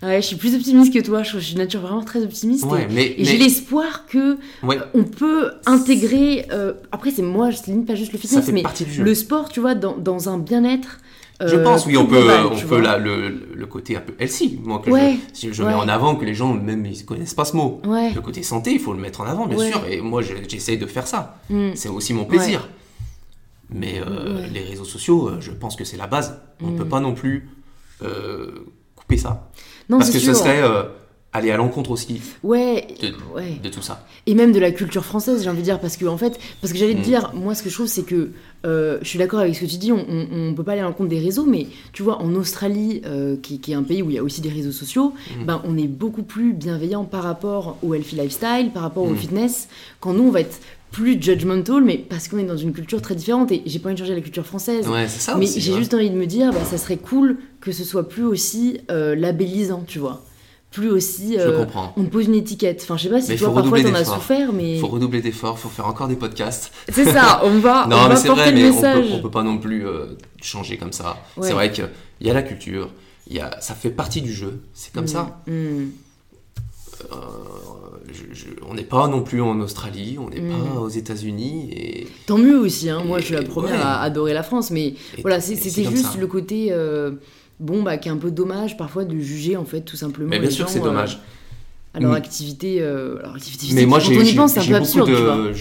Ouais, 0.04 0.22
je 0.22 0.28
suis 0.28 0.36
plus 0.36 0.54
optimiste 0.56 0.94
que 0.94 1.00
toi. 1.00 1.24
Je, 1.24 1.34
je 1.40 1.44
suis 1.46 1.54
de 1.56 1.60
nature 1.60 1.82
vraiment 1.82 2.04
très 2.04 2.24
optimiste. 2.24 2.66
Ouais, 2.66 2.84
et- 2.84 2.94
mais, 2.94 3.16
Et 3.18 3.26
j'ai 3.26 3.38
l'espoir 3.38 4.06
que 4.08 4.38
ouais, 4.64 4.78
on 4.94 5.04
peut 5.04 5.52
intégrer. 5.66 6.46
euh, 6.52 6.74
après, 6.92 7.12
c'est 7.12 7.22
moi, 7.24 7.50
je 7.52 7.58
limite 7.68 7.88
pas 7.88 7.96
juste 7.96 8.14
le 8.14 8.20
fitness, 8.20 8.48
mais 8.52 8.64
le 9.00 9.16
sport, 9.16 9.50
tu 9.50 9.60
vois, 9.60 9.76
dans, 9.76 9.98
dans 9.98 10.30
un 10.30 10.38
bien-être. 10.38 11.00
Je 11.44 11.56
euh, 11.56 11.64
pense, 11.64 11.88
oui, 11.88 11.98
on 11.98 12.06
peut, 12.06 12.18
global, 12.20 12.46
on 12.46 12.68
peut 12.68 12.82
le, 13.04 13.30
le 13.56 13.66
côté 13.66 13.98
un 13.98 14.02
peu 14.02 14.14
healthy, 14.20 14.60
moi, 14.64 14.80
que 14.80 14.92
je, 15.34 15.52
je 15.52 15.64
mets 15.64 15.74
en 15.74 15.88
avant, 15.88 16.16
que 16.16 16.24
les 16.26 16.36
gens, 16.36 16.54
même, 16.54 16.86
ils 16.86 17.04
connaissent 17.06 17.34
pas 17.34 17.46
ce 17.46 17.56
mot. 17.56 17.82
Le 17.84 18.20
côté 18.22 18.44
santé, 18.44 18.72
il 18.74 18.80
faut 18.80 18.94
le 18.94 19.00
mettre 19.00 19.22
en 19.22 19.26
avant, 19.26 19.48
bien 19.48 19.58
sûr, 19.58 19.82
et 19.90 20.02
moi, 20.02 20.22
je- 20.22 20.34
j'essaye 20.48 20.78
de 20.78 20.86
faire 20.86 21.08
ça. 21.08 21.40
Mm. 21.50 21.72
C'est 21.76 21.90
aussi 21.90 22.14
mon 22.14 22.26
plaisir. 22.26 22.70
Mais 23.74 24.02
euh, 24.02 24.36
Ouais. 24.42 24.50
les 24.54 24.62
réseaux 24.64 24.84
sociaux, 24.86 25.30
euh, 25.30 25.38
je 25.42 25.52
pense 25.52 25.76
que 25.76 25.86
c'est 25.86 25.98
la 25.98 26.08
base. 26.08 26.40
On 26.62 26.68
Mm. 26.72 26.78
peut 26.78 26.86
pas 26.88 27.00
non 27.00 27.14
plus 27.14 27.48
euh, 28.04 28.66
couper 28.96 29.18
ça. 29.18 29.50
Non, 29.90 29.98
Parce 30.00 30.10
que 30.10 30.20
sûr. 30.20 30.34
ce 30.36 30.40
serait 30.42 30.62
euh, 30.64 30.84
aller 31.34 31.52
à 31.52 31.58
l'encontre 31.58 31.92
aussi 31.92 32.20
Ouais, 32.44 32.88
de, 33.02 33.14
ouais. 33.36 33.60
de 33.64 33.70
tout 33.70 33.82
ça. 33.82 34.06
Et 34.26 34.34
même 34.34 34.52
de 34.52 34.60
la 34.60 34.72
culture 34.72 35.06
française, 35.06 35.44
j'ai 35.44 35.50
envie 35.50 35.60
de 35.60 35.64
dire, 35.64 35.80
parce 35.80 35.96
que 35.98 36.06
en 36.06 36.18
fait, 36.18 36.40
parce 36.62 36.74
que 36.74 36.80
j'allais 36.80 36.96
te 36.96 37.00
Mm. 37.00 37.04
dire, 37.04 37.32
moi, 37.34 37.54
ce 37.56 37.64
que 37.64 37.70
je 37.70 37.76
trouve, 37.76 37.88
c'est 37.88 38.04
que 38.04 38.32
euh, 38.66 38.98
je 39.02 39.08
suis 39.08 39.18
d'accord 39.20 39.40
avec 39.40 39.56
ce 39.56 39.62
que 39.62 39.66
tu 39.66 39.78
dis, 39.78 39.92
on, 39.92 40.06
on 40.10 40.54
peut 40.54 40.64
pas 40.64 40.74
aller 40.74 40.82
à 40.82 40.86
l'encontre 40.86 41.10
des 41.10 41.20
réseaux, 41.20 41.46
mais 41.46 41.68
tu 41.94 42.04
vois, 42.04 42.18
en 42.22 42.34
Australie, 42.36 43.02
euh, 43.06 43.38
qui, 43.42 43.60
qui 43.60 43.72
est 43.72 43.76
un 43.76 43.84
pays 43.84 44.02
où 44.02 44.10
il 44.10 44.16
y 44.16 44.20
a 44.20 44.24
aussi 44.24 44.42
des 44.42 44.50
réseaux 44.50 44.72
sociaux, 44.72 45.14
Mm. 45.40 45.46
ben, 45.46 45.62
on 45.66 45.78
est 45.78 45.88
beaucoup 45.88 46.24
plus 46.24 46.54
bienveillant 46.54 47.06
par 47.06 47.24
rapport 47.24 47.78
au 47.84 47.94
healthy 47.94 48.16
lifestyle, 48.18 48.72
par 48.74 48.84
rapport 48.84 49.04
au 49.04 49.12
Mm. 49.14 49.18
fitness, 49.18 49.68
quand 50.00 50.14
nous, 50.14 50.24
on 50.28 50.32
va 50.32 50.42
être 50.42 50.60
plus 50.92 51.22
judgmental, 51.22 51.84
mais 51.84 51.98
parce 51.98 52.28
qu'on 52.28 52.38
est 52.38 52.44
dans 52.44 52.58
une 52.58 52.74
culture 52.74 53.02
très 53.02 53.16
différente, 53.16 53.52
et 53.52 53.64
j'ai 53.66 53.80
pas 53.80 53.88
envie 53.90 53.96
de 53.96 54.00
changer 54.00 54.16
la 54.16 54.22
culture 54.22 54.46
française. 54.46 54.88
Ouais, 54.88 55.08
ça 55.08 55.36
mais 55.36 55.46
j'ai 55.46 55.74
juste 55.74 55.94
envie 55.94 56.10
de 56.10 56.16
me 56.16 56.26
dire, 56.26 56.52
bah, 56.52 56.60
ça 56.70 56.78
serait 56.78 56.98
cool 56.98 57.38
que 57.62 57.72
ce 57.72 57.84
soit 57.84 58.08
plus 58.10 58.24
aussi 58.26 58.82
euh, 58.92 59.16
labellisant, 59.16 59.84
tu 59.88 60.00
vois. 60.00 60.24
Plus 60.70 60.90
aussi. 60.90 61.34
Je 61.34 61.40
euh, 61.40 61.58
comprends. 61.66 61.94
on 61.98 62.06
pose 62.06 62.28
une 62.28 62.36
étiquette. 62.36 62.80
Enfin, 62.84 62.96
je 62.96 63.04
sais 63.04 63.10
pas 63.10 63.20
si 63.22 63.32
Mais 63.32 63.36
toi 63.38 63.54
parfois 63.54 63.82
t'en 63.84 63.94
as 63.94 64.06
souffert, 64.06 64.54
mais 64.54 64.76
Il 64.76 64.80
faut 64.80 64.88
redoubler 64.88 65.20
d'efforts, 65.22 65.56
il 65.60 65.62
faut 65.62 65.68
faire 65.70 65.86
encore 65.88 66.08
des 66.08 66.16
podcasts. 66.16 66.72
c'est 66.90 67.04
ça. 67.06 67.42
On 67.46 67.60
va, 67.60 67.88
non, 67.90 67.98
on 68.06 68.10
mais 68.10 68.16
c'est 68.16 68.30
vrai, 68.30 68.54
mais 68.54 68.70
on 68.70 68.82
peut, 68.82 69.04
on 69.16 69.20
peut 69.22 69.32
pas 69.32 69.44
non 69.44 69.58
plus 69.58 69.86
euh, 69.86 70.16
changer 70.42 70.78
comme 70.78 70.94
ça. 70.94 71.18
Ouais. 71.36 71.48
C'est 71.48 71.54
vrai 71.54 71.72
qu'il 71.74 71.90
y 72.22 72.30
a 72.30 72.34
la 72.34 72.42
culture, 72.42 72.90
y 73.30 73.40
a, 73.40 73.60
ça 73.60 73.74
fait 73.76 73.90
partie 73.90 74.22
du 74.22 74.32
jeu, 74.32 74.62
c'est 74.74 74.94
comme 74.94 75.04
Mm, 75.04 75.08
ça. 75.08 75.42
mm. 75.48 75.88
Euh, 77.12 77.16
je- 78.12 78.34
je- 78.34 78.46
on 78.68 78.74
n'est 78.74 78.84
pas 78.84 79.08
non 79.08 79.22
plus 79.24 79.42
en 79.42 79.60
Australie, 79.62 80.18
on 80.20 80.30
n'est 80.30 80.42
Mm. 80.42 80.50
pas 80.74 80.80
aux 80.80 80.90
États-Unis. 80.90 81.70
Et, 81.72 82.08
Tant 82.26 82.38
mieux 82.38 82.58
aussi. 82.60 82.90
Hein. 82.90 83.04
Moi, 83.06 83.20
je 83.20 83.26
suis 83.26 83.34
la 83.36 83.44
première 83.44 83.72
ouais. 83.76 83.82
à 83.82 84.02
adorer 84.02 84.34
la 84.34 84.44
France, 84.44 84.72
mais 84.72 84.88
et- 84.88 85.22
voilà, 85.22 85.40
c'était 85.42 85.84
juste 85.84 86.14
ça. 86.14 86.20
le 86.20 86.28
côté 86.28 86.68
euh, 86.72 87.12
bon, 87.60 87.84
bah, 87.84 87.98
qui 87.98 88.10
est 88.10 88.12
un 88.12 88.18
peu 88.18 88.32
dommage 88.32 88.78
parfois 88.78 89.06
de 89.06 89.18
juger 89.20 89.56
en 89.58 89.66
fait 89.66 89.82
tout 89.82 89.96
simplement. 89.96 90.30
Mais 90.30 90.40
bien 90.40 90.50
les 90.50 90.54
sûr 90.56 90.66
que 90.66 90.72
c'est 90.72 90.80
euh, 90.80 90.84
dommage. 90.84 91.20
à 91.94 92.00
leur 92.00 92.12
Mm. 92.12 92.16
activité, 92.16 92.78
euh, 92.82 93.18
activité 93.36 93.68
Mais 93.76 93.86
moi, 93.86 94.00
j'ai 94.00 94.16
beaucoup 94.16 94.74
absurde, 94.74 95.10
de. 95.10 95.52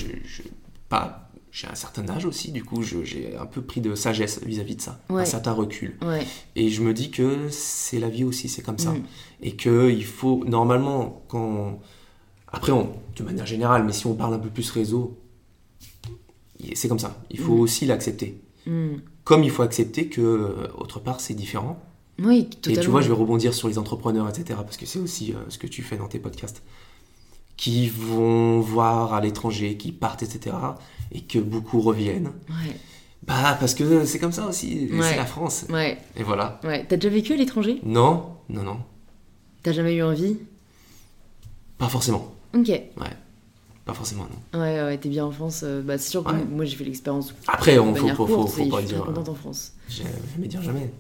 Pas. 0.89 1.20
J'ai 1.53 1.67
un 1.67 1.75
certain 1.75 2.09
âge 2.09 2.25
aussi, 2.27 2.53
du 2.53 2.63
coup, 2.65 2.83
j'ai 2.83 3.37
un 3.37 3.47
peu 3.47 3.61
pris 3.61 3.81
de 3.81 3.95
sagesse 3.97 4.41
vis-à-vis 4.45 4.77
de 4.77 4.83
ça, 4.83 5.01
Ouais. 5.11 5.23
un 5.23 5.25
certain 5.25 5.53
recul. 5.53 5.97
Ouais. 6.03 6.25
Et 6.55 6.69
je 6.71 6.81
me 6.83 6.95
dis 6.95 7.11
que 7.11 7.49
c'est 7.51 7.99
la 7.99 8.09
vie 8.09 8.23
aussi, 8.23 8.49
c'est 8.49 8.63
comme 8.63 8.79
ça. 8.79 8.93
Mm. 8.93 9.03
Et 9.43 9.57
que 9.57 9.91
il 9.91 10.05
faut, 10.05 10.45
normalement, 10.47 11.23
quand. 11.29 11.81
Après, 12.53 12.71
on, 12.73 12.93
de 13.17 13.23
manière 13.25 13.47
générale, 13.47 13.85
mais 13.85 13.93
si 13.93 14.07
on 14.07 14.15
parle 14.15 14.35
un 14.35 14.39
peu 14.39 14.49
plus 14.49 14.71
réseau, 14.71 15.19
c'est 16.75 16.89
comme 16.89 16.99
ça. 16.99 17.17
Il 17.31 17.39
faut 17.39 17.57
Mm. 17.57 17.61
aussi 17.61 17.87
l'accepter. 17.87 18.41
Mm. 18.67 18.97
Comme 19.25 19.43
il 19.45 19.51
faut 19.51 19.63
accepter 19.63 20.09
que, 20.09 20.21
euh, 20.21 20.69
autre 20.79 21.01
part, 21.01 21.21
c'est 21.21 21.35
différent. 21.35 21.83
Oui, 22.19 22.49
totalement. 22.51 22.81
Et 22.81 22.85
tu 22.85 22.91
vois, 22.91 23.01
je 23.01 23.09
vais 23.09 23.15
rebondir 23.15 23.55
sur 23.55 23.67
les 23.69 23.79
entrepreneurs, 23.79 24.29
etc., 24.29 24.61
parce 24.63 24.77
que 24.77 24.87
c'est 24.87 24.99
aussi 24.99 25.33
euh, 25.33 25.37
ce 25.49 25.59
que 25.59 25.67
tu 25.67 25.83
fais 25.83 25.97
dans 25.97 26.09
tes 26.09 26.19
podcasts, 26.19 26.63
qui 27.57 27.89
vont 27.89 28.61
voir 28.61 29.15
à 29.15 29.21
l'étranger, 29.21 29.77
qui 29.77 29.91
partent, 29.93 30.23
etc., 30.23 30.55
et 31.13 31.21
que 31.23 31.39
beaucoup 31.39 31.81
reviennent. 31.81 32.31
Ouais. 32.49 32.77
Bah, 33.27 33.57
parce 33.61 33.75
que 33.75 34.05
c'est 34.07 34.19
comme 34.19 34.33
ça 34.33 34.47
aussi, 34.47 34.89
Ouais. 34.93 35.03
c'est 35.11 35.17
la 35.17 35.27
France. 35.27 35.67
Ouais. 35.69 35.99
Et 36.17 36.23
voilà. 36.23 36.59
Ouais. 36.65 36.85
T'as 36.89 36.97
déjà 36.97 37.09
vécu 37.11 37.33
à 37.33 37.37
l'étranger? 37.37 37.81
Non, 37.85 38.27
non, 38.49 38.63
non, 38.63 38.79
T'as 39.63 39.73
jamais 39.73 39.95
eu 39.95 40.03
envie? 40.03 40.39
Pas 41.79 41.89
forcément. 41.89 42.33
Ok. 42.55 42.71
Pas 43.85 43.95
forcément, 43.95 44.27
non. 44.53 44.61
Ouais, 44.61 44.83
ouais, 44.83 44.99
t'es 44.99 45.09
bien 45.09 45.25
en 45.25 45.31
France. 45.31 45.63
euh, 45.65 45.83
bah, 45.83 45.99
c'est 45.99 46.11
sûr 46.11 46.23
que 46.23 46.31
Ouais. 46.33 46.45
moi 46.49 46.65
j'ai 46.65 46.77
fait 46.77 46.85
l'expérience 46.85 47.35
Après, 47.49 47.79
on 47.79 47.95
faut, 47.95 48.09
faut, 48.09 48.27
faut, 48.27 48.37
courte 48.37 48.51
faut 48.53 48.63
et 48.65 48.69
pas 48.69 48.77
je 48.81 48.87
suis 48.87 48.95
dire. 48.95 49.03
très 49.05 49.07
contente 49.13 49.29
en 49.31 49.35
France. 49.35 49.73
Jamais 49.89 50.47
dire 50.49 50.63
jamais. 50.63 50.91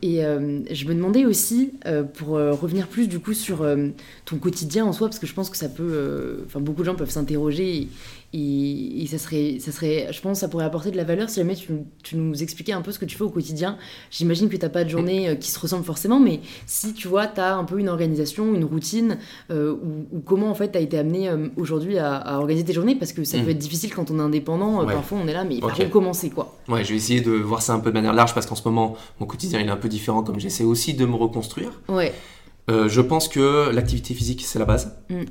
Et 0.00 0.24
euh, 0.24 0.60
je 0.70 0.84
me 0.84 0.94
demandais 0.94 1.24
aussi, 1.26 1.72
euh, 1.86 2.04
pour 2.04 2.36
euh, 2.36 2.52
revenir 2.52 2.86
plus 2.86 3.08
du 3.08 3.18
coup 3.18 3.32
sur 3.34 3.62
euh, 3.62 3.88
ton 4.26 4.36
quotidien 4.38 4.84
en 4.86 4.92
soi, 4.92 5.08
parce 5.08 5.18
que 5.18 5.26
je 5.26 5.34
pense 5.34 5.50
que 5.50 5.56
ça 5.56 5.68
peut. 5.68 5.82
euh, 5.90 6.44
Enfin, 6.46 6.60
beaucoup 6.60 6.82
de 6.82 6.86
gens 6.86 6.94
peuvent 6.94 7.10
s'interroger 7.10 7.76
et, 7.76 7.88
et- 8.34 9.02
et 9.02 9.06
ça, 9.06 9.16
serait, 9.18 9.58
ça 9.58 9.72
serait. 9.72 10.08
Je 10.12 10.20
pense 10.20 10.40
ça 10.40 10.48
pourrait 10.48 10.64
apporter 10.66 10.90
de 10.90 10.96
la 10.96 11.04
valeur 11.04 11.30
si 11.30 11.36
jamais 11.40 11.54
tu, 11.54 11.72
nous- 11.72 11.86
tu 12.02 12.16
nous 12.16 12.42
expliquais 12.42 12.72
un 12.72 12.82
peu 12.82 12.92
ce 12.92 12.98
que 12.98 13.04
tu 13.06 13.16
fais 13.16 13.24
au 13.24 13.30
quotidien. 13.30 13.78
J'imagine 14.10 14.48
que 14.50 14.56
t'as 14.56 14.68
pas 14.68 14.84
de 14.84 14.90
journée 14.90 15.28
euh, 15.30 15.34
qui 15.34 15.50
se 15.50 15.58
ressemble 15.58 15.84
forcément, 15.84 16.20
mais 16.20 16.40
si 16.66 16.92
tu 16.92 17.08
vois, 17.08 17.26
t'as 17.26 17.54
un 17.54 17.64
peu 17.64 17.78
une 17.78 17.88
organisation, 17.88 18.54
une 18.54 18.64
routine, 18.64 19.18
euh, 19.50 19.72
ou, 19.72 20.16
ou 20.16 20.20
comment 20.20 20.50
en 20.50 20.54
fait 20.54 20.68
t'as 20.68 20.80
été 20.80 20.98
amené 20.98 21.28
euh, 21.28 21.48
aujourd'hui 21.56 21.96
à, 21.98 22.16
à 22.16 22.36
organiser 22.38 22.64
tes 22.66 22.72
journées, 22.74 22.96
parce 22.96 23.12
que 23.12 23.24
ça 23.24 23.38
Mm. 23.38 23.44
peut 23.44 23.50
être 23.50 23.58
difficile 23.58 23.94
quand 23.94 24.10
on 24.10 24.18
est 24.18 24.22
indépendant. 24.22 24.84
Ouais. 24.84 24.92
Parfois 24.92 25.18
on 25.22 25.26
est 25.28 25.32
là, 25.32 25.44
mais 25.44 25.62
Ok. 25.62 25.82
où 25.86 25.88
commencer 25.90 26.28
quoi? 26.30 26.54
Ouais, 26.68 26.84
je 26.84 26.90
vais 26.90 26.96
essayer 26.96 27.20
de 27.22 27.30
voir 27.32 27.62
ça 27.62 27.72
un 27.72 27.80
peu 27.80 27.90
de 27.90 27.94
manière 27.94 28.12
large, 28.12 28.34
parce 28.34 28.44
qu'en 28.46 28.54
ce 28.56 28.62
moment, 28.68 28.94
mon 29.20 29.26
quotidien 29.26 29.58
il 29.60 29.66
est 29.68 29.70
un 29.70 29.76
peu 29.76 29.88
différent, 29.88 30.22
comme 30.22 30.38
j'essaie 30.38 30.64
aussi 30.64 30.92
de 30.94 31.06
me 31.06 31.14
reconstruire. 31.16 31.80
Ouais. 31.88 32.12
Euh, 32.70 32.88
je 32.90 33.00
pense 33.00 33.28
que 33.28 33.70
l'activité 33.70 34.12
physique, 34.12 34.42
c'est 34.44 34.58
la 34.58 34.66
base. 34.66 34.94
Mm. 35.08 35.22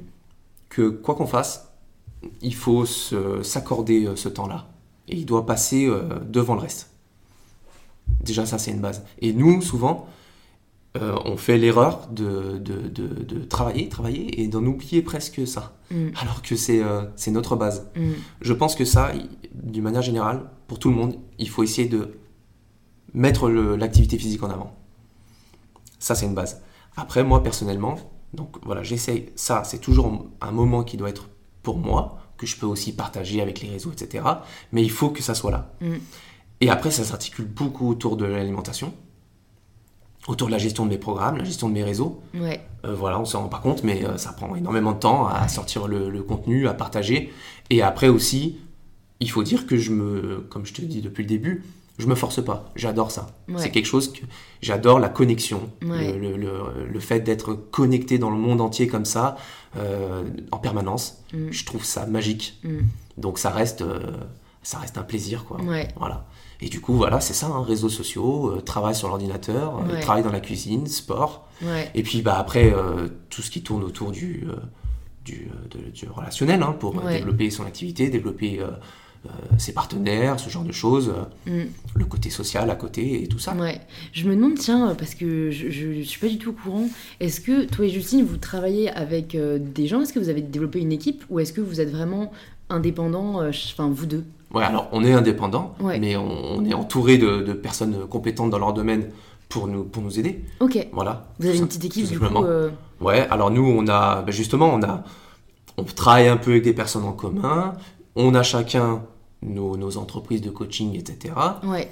Que 0.69 0.89
quoi 0.89 1.15
qu'on 1.15 1.27
fasse, 1.27 1.66
il 2.41 2.55
faut 2.55 2.85
s'accorder 3.43 4.05
euh, 4.05 4.15
ce 4.15 4.29
temps-là. 4.29 4.67
Et 5.07 5.15
il 5.17 5.25
doit 5.25 5.45
passer 5.45 5.85
euh, 5.85 6.19
devant 6.27 6.55
le 6.55 6.61
reste. 6.61 6.91
Déjà, 8.21 8.45
ça, 8.45 8.57
c'est 8.57 8.71
une 8.71 8.81
base. 8.81 9.03
Et 9.19 9.33
nous, 9.33 9.61
souvent, 9.61 10.07
euh, 10.97 11.15
on 11.25 11.37
fait 11.37 11.57
l'erreur 11.57 12.07
de, 12.09 12.57
de, 12.57 12.87
de- 12.87 13.23
de 13.23 13.43
travailler, 13.43 13.87
travailler 13.89 14.41
et 14.41 14.47
d'en 14.47 14.65
oublier 14.65 15.01
presque 15.01 15.45
ça. 15.47 15.77
Mm. 15.91 16.07
Alors 16.19 16.41
que 16.41 16.55
c'est 16.55 16.81
euh, 16.83 17.03
notre 17.27 17.55
base. 17.55 17.87
Mm. 17.95 18.11
Je 18.41 18.53
pense 18.53 18.75
que 18.75 18.85
ça, 18.85 19.11
d'une 19.53 19.83
manière 19.83 20.01
générale, 20.01 20.49
pour 20.67 20.79
tout 20.79 20.89
le 20.89 20.95
monde, 20.95 21.17
il 21.37 21.49
faut 21.49 21.63
essayer 21.63 21.87
de 21.87 22.17
mettre 23.13 23.49
l'activité 23.49 24.17
physique 24.17 24.43
en 24.43 24.49
avant. 24.49 24.75
Ça, 25.99 26.15
c'est 26.15 26.25
une 26.25 26.35
base. 26.35 26.61
Après, 26.95 27.23
moi, 27.23 27.43
personnellement, 27.43 27.95
donc 28.33 28.57
voilà, 28.65 28.83
j'essaye. 28.83 29.29
Ça, 29.35 29.63
c'est 29.63 29.79
toujours 29.79 30.25
un 30.41 30.51
moment 30.51 30.83
qui 30.83 30.97
doit 30.97 31.09
être 31.09 31.29
pour 31.67 31.79
moi, 31.79 32.17
que 32.37 32.47
je 32.47 32.55
peux 32.55 32.65
aussi 32.65 32.93
partager 32.95 33.41
avec 33.41 33.59
les 33.59 33.69
réseaux, 33.69 33.91
etc. 33.91 34.23
Mais 34.71 34.83
il 34.83 34.89
faut 34.89 35.09
que 35.09 35.21
ça 35.21 35.35
soit 35.35 35.51
là. 35.51 35.73
Mm. 35.81 35.95
Et 36.61 36.69
après, 36.69 36.91
ça 36.91 37.03
s'articule 37.03 37.43
beaucoup 37.43 37.89
autour 37.89 38.15
de 38.15 38.23
l'alimentation, 38.23 38.93
autour 40.29 40.47
de 40.47 40.53
la 40.53 40.59
gestion 40.59 40.85
de 40.85 40.91
mes 40.91 40.97
programmes, 40.97 41.35
la 41.35 41.43
gestion 41.43 41.67
de 41.67 41.73
mes 41.73 41.83
réseaux. 41.83 42.21
Ouais. 42.33 42.61
Euh, 42.85 42.95
voilà, 42.95 43.19
on 43.19 43.25
s'en 43.25 43.41
rend 43.41 43.49
pas 43.49 43.59
compte, 43.59 43.83
mais 43.83 44.05
euh, 44.05 44.15
ça 44.15 44.31
prend 44.31 44.55
énormément 44.55 44.93
de 44.93 44.99
temps 44.99 45.27
à 45.27 45.45
sortir 45.49 45.89
le, 45.89 46.09
le 46.09 46.23
contenu, 46.23 46.69
à 46.69 46.73
partager. 46.73 47.33
Et 47.69 47.81
après 47.81 48.07
aussi, 48.07 48.59
il 49.19 49.29
faut 49.29 49.43
dire 49.43 49.67
que 49.67 49.75
je 49.75 49.91
me, 49.91 50.47
comme 50.49 50.65
je 50.65 50.73
te 50.73 50.81
dis 50.81 51.01
depuis 51.01 51.23
le 51.23 51.29
début, 51.29 51.65
je 51.97 52.05
me 52.07 52.15
force 52.15 52.43
pas. 52.43 52.71
J'adore 52.75 53.11
ça. 53.11 53.27
Ouais. 53.47 53.55
C'est 53.57 53.71
quelque 53.71 53.85
chose 53.87 54.13
que 54.13 54.21
j'adore, 54.61 54.99
la 54.99 55.09
connexion, 55.09 55.69
Ouais. 55.83 56.13
le, 56.13 56.31
le- 56.31 56.37
le- 56.37 56.87
le 56.91 56.99
fait 56.99 57.21
d'être 57.21 57.53
connecté 57.53 58.17
dans 58.19 58.29
le 58.29 58.37
monde 58.37 58.61
entier 58.61 58.87
comme 58.87 59.05
ça, 59.05 59.35
euh, 59.77 60.23
en 60.51 60.57
permanence. 60.59 61.23
Mm. 61.33 61.47
Je 61.51 61.65
trouve 61.65 61.83
ça 61.83 62.05
magique. 62.05 62.59
Mm. 62.63 62.79
Donc 63.17 63.39
ça 63.39 63.49
reste, 63.49 63.81
euh, 63.81 63.99
ça 64.63 64.77
reste 64.77 64.97
un 64.97 65.03
plaisir, 65.03 65.45
quoi. 65.45 65.59
Ouais. 65.61 65.87
Voilà. 65.97 66.25
Et 66.61 66.69
du 66.69 66.81
coup, 66.81 66.93
voilà, 66.93 67.19
c'est 67.19 67.33
ça, 67.33 67.47
hein, 67.47 67.63
réseaux 67.63 67.89
sociaux, 67.89 68.51
euh, 68.55 68.61
travail 68.61 68.95
sur 68.95 69.07
l'ordinateur, 69.07 69.79
travail 70.01 70.23
dans 70.23 70.31
la 70.31 70.39
cuisine, 70.39 70.87
sport. 70.87 71.47
Et 71.95 72.03
puis 72.03 72.21
bah, 72.21 72.37
après, 72.39 72.73
tout 73.29 73.41
ce 73.41 73.49
qui 73.51 73.61
tourne 73.63 73.83
autour 73.83 74.11
du, 74.11 74.47
du, 75.25 75.49
de- 75.71 75.89
du 75.91 76.07
relationnel, 76.09 76.61
hein, 76.63 76.75
pour 76.79 76.99
développer 77.01 77.49
son 77.49 77.65
activité, 77.65 78.09
développer 78.09 78.59
ses 79.57 79.73
partenaires, 79.73 80.39
ce 80.39 80.49
genre 80.49 80.63
de 80.63 80.71
choses, 80.71 81.13
euh, 81.47 81.63
Mm. 81.63 81.67
le 81.95 82.05
côté 82.05 82.29
social 82.29 82.69
à 82.69 82.75
côté 82.75 83.23
et 83.23 83.27
tout 83.27 83.39
ça. 83.39 83.53
Ouais. 83.55 83.81
Je 84.13 84.27
me 84.29 84.35
demande, 84.35 84.55
tiens, 84.55 84.95
parce 84.97 85.15
que 85.15 85.51
je, 85.51 85.69
je, 85.69 86.01
suis 86.01 86.19
pas 86.19 86.27
du 86.27 86.37
tout 86.37 86.51
au 86.51 86.53
courant, 86.53 86.87
est-ce 87.19 87.41
que 87.41 87.65
toi 87.65 87.85
et 87.85 87.89
Justine, 87.89 88.23
vous 88.25 88.37
travaillez 88.37 88.89
avec 88.89 89.35
euh, 89.35 89.57
des 89.59 89.87
gens? 89.87 90.01
Est-ce 90.01 90.13
que 90.13 90.19
vous 90.19 90.29
avez 90.29 90.41
développé 90.41 90.79
une 90.79 90.91
équipe 90.91 91.23
Ou 91.29 91.39
est-ce 91.39 91.51
que 91.53 91.61
vous 91.61 91.81
êtes 91.81 91.91
vraiment 91.91 92.31
indépendants, 92.69 93.39
euh, 93.41 93.51
ch- 93.51 93.73
enfin 93.77 93.89
vous 93.91 94.05
deux? 94.05 94.23
Ouais, 94.53 94.63
alors 94.63 94.87
on 94.93 95.03
est 95.03 95.11
indépendant, 95.13 95.75
Ouais. 95.81 95.99
mais 95.99 96.15
on, 96.15 96.55
on 96.57 96.65
est 96.65 96.73
entouré 96.73 97.17
de, 97.17 97.41
de 97.41 97.53
personnes 97.53 98.07
compétentes 98.09 98.49
dans 98.49 98.59
leur 98.59 98.73
domaine 98.73 99.09
pour 99.49 99.67
nous, 99.67 99.83
pour 99.83 100.03
nous 100.03 100.19
aider. 100.19 100.41
Ok. 100.59 100.87
Voilà. 100.93 101.27
Vous 101.39 101.47
avez 101.47 101.57
une 101.57 101.67
petite 101.67 101.85
équipe 101.85 102.07
du 102.07 102.19
coup 102.19 102.25
euh, 102.43 102.69
Ouais, 103.01 103.27
alors 103.29 103.51
nous, 103.51 103.65
on 103.65 103.87
a, 103.87 104.21
ben 104.21 104.31
justement, 104.31 104.73
on 104.73 104.81
a, 104.83 105.03
on 105.77 105.83
travaille 105.83 106.27
un 106.27 106.37
peu 106.37 106.51
avec 106.51 106.63
des 106.63 106.73
personnes 106.73 107.03
en 107.03 107.11
commun, 107.13 107.73
on 108.17 108.33
a 108.35 108.43
chacun 108.43 109.03
nos, 109.41 109.77
nos 109.77 109.97
entreprises 109.97 110.41
de 110.41 110.49
coaching, 110.49 110.95
etc. 110.95 111.33
Ouais, 111.63 111.89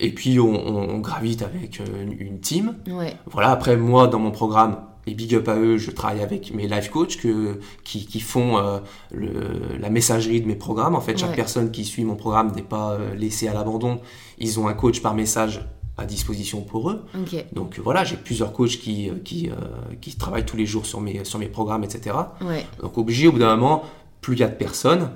Et 0.00 0.12
puis 0.12 0.40
on, 0.40 0.48
on- 0.54 0.88
on 0.94 0.98
gravite 0.98 1.42
avec 1.42 1.80
euh, 1.80 2.02
une, 2.04 2.12
une 2.20 2.40
team. 2.40 2.74
ouais, 2.90 3.14
Voilà, 3.30 3.50
après 3.50 3.76
moi, 3.76 4.08
dans 4.08 4.18
mon 4.18 4.30
programme, 4.30 4.78
et 5.08 5.14
big 5.14 5.34
up 5.36 5.48
à 5.48 5.56
eux, 5.56 5.76
je 5.78 5.90
travaille 5.92 6.20
avec 6.22 6.52
mes 6.52 6.66
life 6.66 6.90
coachs 6.90 7.16
que, 7.18 7.60
qui, 7.84 8.06
qui 8.06 8.18
font 8.20 8.58
euh, 8.58 8.78
le- 9.12 9.76
la 9.78 9.88
messagerie 9.90 10.40
de 10.40 10.46
mes 10.48 10.56
programmes. 10.56 10.96
En 10.96 11.00
fait, 11.00 11.16
chaque 11.16 11.30
Ouais. 11.30 11.36
personne 11.36 11.70
qui 11.70 11.84
suit 11.84 12.04
mon 12.04 12.16
programme 12.16 12.50
n'est 12.56 12.62
pas 12.62 12.92
euh, 12.92 13.14
laissée 13.14 13.46
à 13.48 13.54
l'abandon. 13.54 14.00
Ils 14.38 14.58
ont 14.58 14.66
un 14.66 14.74
coach 14.74 15.00
par 15.02 15.14
message 15.14 15.60
à 15.98 16.04
disposition 16.06 16.60
pour 16.60 16.90
eux. 16.90 17.04
Donc 17.52 17.78
voilà, 17.78 18.04
j'ai 18.04 18.16
plusieurs 18.16 18.52
coachs 18.52 18.78
qui, 18.78 19.10
qui, 19.24 19.48
euh, 19.48 19.54
qui 20.00 20.14
travaillent 20.16 20.44
tous 20.44 20.56
les 20.56 20.66
jours 20.66 20.84
sur 20.86 21.00
mes, 21.00 21.24
sur 21.24 21.38
mes 21.38 21.46
programmes, 21.48 21.84
etc. 21.84 22.14
Ouais, 22.42 22.66
Donc 22.82 22.98
obligé, 22.98 23.28
au 23.28 23.32
bout 23.32 23.38
d'un 23.38 23.56
moment, 23.56 23.82
plus 24.20 24.34
il 24.34 24.40
y 24.40 24.42
a 24.42 24.48
de 24.48 24.54
personnes, 24.56 25.10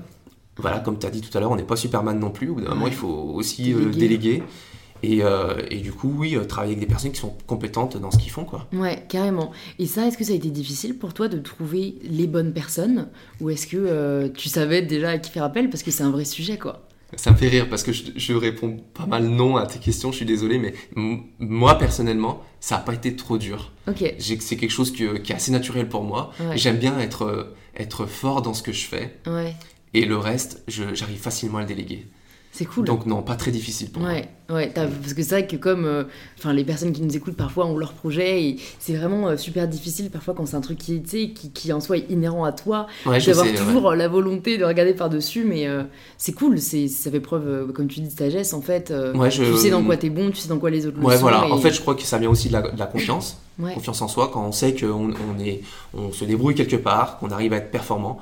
voilà, 0.60 0.78
comme 0.80 0.98
tu 0.98 1.06
as 1.06 1.10
dit 1.10 1.20
tout 1.20 1.36
à 1.36 1.40
l'heure, 1.40 1.50
on 1.50 1.56
n'est 1.56 1.62
pas 1.62 1.76
Superman 1.76 2.18
non 2.18 2.30
plus, 2.30 2.50
au 2.50 2.54
bout 2.54 2.60
d'un 2.60 2.70
moment, 2.70 2.86
il 2.86 2.92
faut 2.92 3.08
aussi 3.08 3.72
euh, 3.72 3.90
Déléguer. 3.90 3.98
déléguer. 3.98 4.42
Et, 5.02 5.22
euh, 5.22 5.54
et 5.70 5.78
du 5.78 5.92
coup, 5.92 6.12
oui, 6.14 6.36
euh, 6.36 6.44
travailler 6.44 6.74
avec 6.74 6.80
des 6.86 6.86
personnes 6.92 7.12
qui 7.12 7.20
sont 7.20 7.34
compétentes 7.46 7.96
dans 7.96 8.10
ce 8.10 8.18
qu'ils 8.18 8.30
font, 8.30 8.44
quoi. 8.44 8.66
ouais, 8.74 9.02
carrément. 9.08 9.50
Et 9.78 9.86
ça, 9.86 10.06
est-ce 10.06 10.18
que 10.18 10.24
ça 10.24 10.32
a 10.32 10.36
été 10.36 10.50
difficile 10.50 10.98
pour 10.98 11.14
toi 11.14 11.26
de 11.28 11.38
trouver 11.38 11.94
les 12.02 12.26
bonnes 12.26 12.52
personnes? 12.52 13.08
Ou 13.40 13.48
est-ce 13.48 13.66
que 13.66 13.78
euh, 13.78 14.28
tu 14.28 14.50
savais 14.50 14.82
déjà 14.82 15.10
à 15.12 15.18
qui 15.18 15.30
faire 15.30 15.44
appel? 15.44 15.70
Parce 15.70 15.82
que 15.82 15.90
c'est 15.90 16.02
un 16.02 16.10
vrai 16.10 16.26
sujet, 16.26 16.58
quoi. 16.58 16.86
Ça 17.16 17.30
me 17.32 17.36
fait 17.36 17.48
rire 17.48 17.68
parce 17.68 17.82
que 17.82 17.92
je, 17.92 18.04
je 18.14 18.34
réponds 18.34 18.76
pas 18.94 19.04
mal 19.06 19.24
non 19.26 19.56
à 19.56 19.66
tes 19.66 19.78
questions, 19.80 20.12
je 20.12 20.18
suis 20.18 20.26
désolé, 20.26 20.58
mais 20.58 20.74
moi, 21.40 21.76
personnellement, 21.78 22.42
ça 22.60 22.76
n'a 22.76 22.82
pas 22.82 22.92
été 22.94 23.16
trop 23.16 23.36
dur. 23.38 23.72
Ok, 23.88 24.14
C'est 24.18 24.56
quelque 24.56 24.70
chose 24.70 24.92
que- 24.92 25.16
qui 25.16 25.32
est 25.32 25.34
assez 25.34 25.50
naturel 25.50 25.88
pour 25.88 26.04
moi. 26.04 26.32
Ouais. 26.38 26.56
J'aime 26.56 26.76
bien 26.76 26.96
être, 27.00 27.54
être 27.76 28.06
fort 28.06 28.42
dans 28.42 28.54
ce 28.54 28.62
que 28.62 28.70
je 28.72 28.84
fais. 28.86 29.18
ouais, 29.26 29.56
Et 29.94 30.04
le 30.04 30.16
reste, 30.16 30.62
j'arrive 30.68 31.20
facilement 31.20 31.58
à 31.58 31.62
le 31.62 31.66
déléguer. 31.66 32.08
c'est 32.52 32.64
cool. 32.64 32.84
Donc 32.84 33.06
non, 33.06 33.22
pas 33.22 33.36
très 33.36 33.50
difficile 33.50 33.90
pour 33.90 34.02
moi. 34.02 34.12
Ouais, 34.50 34.70
parce 34.74 35.14
que 35.14 35.22
c'est 35.22 35.30
vrai 35.30 35.46
que 35.46 35.56
comme, 35.56 35.84
euh, 35.84 36.04
les 36.52 36.64
personnes 36.64 36.92
qui 36.92 37.02
nous 37.02 37.16
écoutent 37.16 37.36
parfois 37.36 37.66
ont 37.66 37.76
leur 37.78 37.92
projet 37.92 38.42
et 38.44 38.56
c'est 38.78 38.94
vraiment 38.94 39.28
euh, 39.28 39.36
super 39.36 39.68
difficile 39.68 40.10
parfois 40.10 40.34
quand 40.34 40.44
c'est 40.46 40.56
un 40.56 40.60
truc 40.60 40.78
qui, 40.78 41.00
qui, 41.02 41.32
qui 41.52 41.72
en 41.72 41.80
soi 41.80 41.98
est 41.98 42.10
inhérent 42.10 42.44
à 42.44 42.52
toi, 42.52 42.86
Ouais, 43.06 43.20
d'avoir 43.20 43.46
ouais. 43.46 43.54
toujours 43.54 43.92
la 43.94 44.08
volonté 44.08 44.58
de 44.58 44.64
regarder 44.64 44.94
par 44.94 45.08
dessus, 45.08 45.44
mais 45.44 45.66
euh, 45.68 45.84
c'est 46.18 46.32
cool, 46.32 46.58
c'est, 46.58 46.88
ça 46.88 47.10
fait 47.10 47.20
preuve, 47.20 47.72
comme 47.72 47.86
tu 47.86 48.00
dis, 48.00 48.08
de 48.12 48.18
sagesse 48.18 48.52
en 48.52 48.60
fait. 48.60 48.92
Ouais, 49.14 49.30
je- 49.30 49.44
Tu 49.44 49.56
sais 49.56 49.70
dans 49.70 49.84
quoi 49.84 49.96
t'es 49.96 50.10
bon, 50.10 50.30
tu 50.30 50.36
sais 50.38 50.48
dans 50.48 50.58
quoi 50.58 50.70
les 50.70 50.86
autres 50.86 50.98
le 50.98 51.06
Ouais, 51.06 51.14
sont. 51.14 51.20
voilà. 51.22 51.46
et- 51.46 51.52
En 51.52 51.58
fait, 51.58 51.70
je 51.72 51.80
crois 51.80 51.94
que 51.94 52.02
ça 52.02 52.18
vient 52.18 52.30
aussi 52.30 52.48
de 52.48 52.54
la, 52.54 52.62
de 52.62 52.78
la 52.78 52.86
confiance. 52.86 53.38
Confiance 53.74 54.00
en 54.00 54.08
soi, 54.08 54.30
quand 54.32 54.42
on 54.42 54.52
sait 54.52 54.74
qu'on 54.74 55.10
on 55.12 55.38
est, 55.38 55.60
on 55.92 56.12
se 56.12 56.24
débrouille 56.24 56.54
quelque 56.54 56.76
part, 56.76 57.18
qu'on 57.18 57.30
arrive 57.30 57.52
à 57.52 57.56
être 57.58 57.70
performant. 57.70 58.18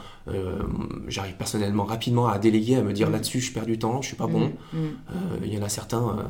J'arrive 1.07 1.35
personnellement 1.35 1.85
rapidement 1.85 2.27
à 2.29 2.39
déléguer, 2.39 2.75
à 2.77 2.83
me 2.83 2.93
dire 2.93 3.09
Mm. 3.09 3.13
là-dessus, 3.13 3.41
je 3.41 3.53
perds 3.53 3.67
du 3.67 3.79
temps, 3.79 4.03
je 4.03 4.09
suis 4.09 4.17
pas 4.17 4.27
bon. 4.27 4.51
Mm, 4.73 4.77
mm. 4.79 4.79
Euh, 5.11 5.15
Il 5.45 5.55
y 5.55 5.59
en 5.59 5.63
a 5.63 5.69
certains. 5.69 6.18
Euh, 6.19 6.25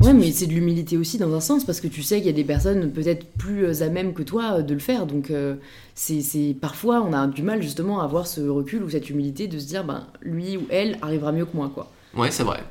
Ouais, 0.00 0.12
mais 0.12 0.30
c'est 0.30 0.46
de 0.46 0.52
l'humilité 0.52 0.98
aussi 0.98 1.16
dans 1.16 1.34
un 1.34 1.40
sens, 1.40 1.64
parce 1.64 1.80
que 1.80 1.88
tu 1.88 2.02
sais 2.02 2.18
qu'il 2.18 2.26
y 2.26 2.30
a 2.30 2.32
des 2.32 2.44
personnes 2.44 2.92
peut-être 2.92 3.26
plus 3.38 3.64
euh, 3.64 3.82
à 3.82 3.88
même 3.88 4.12
que 4.12 4.22
toi 4.22 4.58
euh, 4.58 4.62
de 4.62 4.74
le 4.74 4.80
faire. 4.80 5.06
Donc, 5.06 5.30
euh, 5.30 5.56
c'est 5.94 6.54
parfois, 6.60 7.00
on 7.00 7.14
a 7.14 7.26
du 7.26 7.42
mal 7.42 7.62
justement 7.62 8.00
à 8.00 8.04
avoir 8.04 8.26
ce 8.26 8.42
recul 8.42 8.82
ou 8.82 8.90
cette 8.90 9.08
humilité 9.08 9.48
de 9.48 9.58
se 9.58 9.66
dire, 9.66 9.84
ben, 9.84 10.06
lui 10.20 10.58
ou 10.58 10.66
elle 10.68 10.98
arrivera 11.00 11.32
mieux 11.32 11.46
que 11.46 11.56
moi, 11.56 11.70
quoi. 11.74 11.90
Ouais, 12.14 12.30
c'est 12.30 12.42
vrai. 12.42 12.62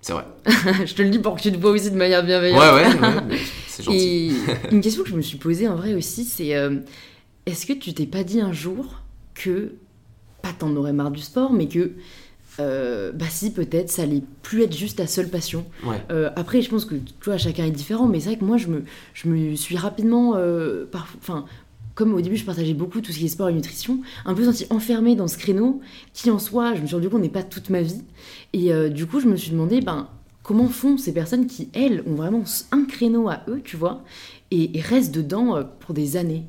C'est 0.00 0.12
vrai. 0.12 0.26
je 0.84 0.94
te 0.94 1.02
le 1.02 1.10
dis 1.10 1.18
pour 1.18 1.36
que 1.36 1.42
tu 1.42 1.52
te 1.52 1.56
vois 1.56 1.70
aussi 1.70 1.90
de 1.90 1.96
manière 1.96 2.24
bienveillante. 2.24 2.60
ouais, 2.60 2.82
ouais, 2.82 3.38
c'est 3.68 3.84
gentil. 3.84 3.96
Et 3.96 4.32
une 4.72 4.80
question 4.80 5.04
que 5.04 5.08
je 5.08 5.16
me 5.16 5.22
suis 5.22 5.38
posée 5.38 5.68
en 5.68 5.76
vrai 5.76 5.94
aussi, 5.94 6.24
c'est 6.24 6.56
euh, 6.56 6.80
est-ce 7.46 7.66
que 7.66 7.72
tu 7.72 7.94
t'es 7.94 8.06
pas 8.06 8.24
dit 8.24 8.40
un 8.40 8.52
jour 8.52 9.00
que, 9.34 9.74
pas 10.42 10.52
t'en 10.58 10.74
aurais 10.76 10.92
marre 10.92 11.12
du 11.12 11.22
sport, 11.22 11.52
mais 11.52 11.68
que, 11.68 11.92
euh, 12.60 13.12
bah 13.12 13.26
si, 13.28 13.52
peut-être, 13.52 13.90
ça 13.90 14.02
allait 14.02 14.22
plus 14.42 14.62
être 14.62 14.76
juste 14.76 14.98
ta 14.98 15.06
seule 15.06 15.28
passion 15.28 15.64
Ouais. 15.84 16.00
Euh, 16.10 16.30
après, 16.36 16.62
je 16.62 16.70
pense 16.70 16.84
que 16.84 16.94
tu 16.94 17.12
vois, 17.24 17.38
chacun 17.38 17.64
est 17.64 17.70
différent, 17.70 18.06
mais 18.06 18.20
c'est 18.20 18.30
vrai 18.30 18.38
que 18.38 18.44
moi, 18.44 18.56
je 18.56 18.68
me, 18.68 18.84
je 19.12 19.28
me 19.28 19.54
suis 19.56 19.76
rapidement, 19.76 20.34
euh, 20.36 20.86
enfin, 21.18 21.44
comme 21.94 22.14
au 22.14 22.20
début, 22.20 22.36
je 22.36 22.44
partageais 22.44 22.74
beaucoup 22.74 23.00
tout 23.00 23.12
ce 23.12 23.18
qui 23.18 23.26
est 23.26 23.28
sport 23.28 23.48
et 23.48 23.52
nutrition, 23.52 24.00
un 24.24 24.34
peu 24.34 24.44
senti 24.44 24.66
enfermée 24.70 25.16
dans 25.16 25.28
ce 25.28 25.38
créneau 25.38 25.80
qui, 26.12 26.30
en 26.30 26.38
soi, 26.38 26.74
je 26.74 26.80
me 26.80 26.86
suis 26.86 26.94
rendu 26.94 27.08
compte 27.08 27.22
n'est 27.22 27.28
pas 27.28 27.42
toute 27.42 27.70
ma 27.70 27.82
vie. 27.82 28.02
Et 28.52 28.72
euh, 28.72 28.88
du 28.88 29.06
coup, 29.06 29.20
je 29.20 29.26
me 29.26 29.36
suis 29.36 29.50
demandé, 29.50 29.80
ben, 29.80 30.08
comment 30.42 30.68
font 30.68 30.96
ces 30.96 31.12
personnes 31.12 31.46
qui, 31.46 31.68
elles, 31.72 32.02
ont 32.06 32.14
vraiment 32.14 32.44
un 32.70 32.84
créneau 32.84 33.28
à 33.28 33.42
eux, 33.48 33.60
tu 33.64 33.76
vois, 33.76 34.04
et, 34.50 34.78
et 34.78 34.80
restent 34.80 35.14
dedans 35.14 35.64
pour 35.80 35.94
des 35.94 36.16
années? 36.16 36.44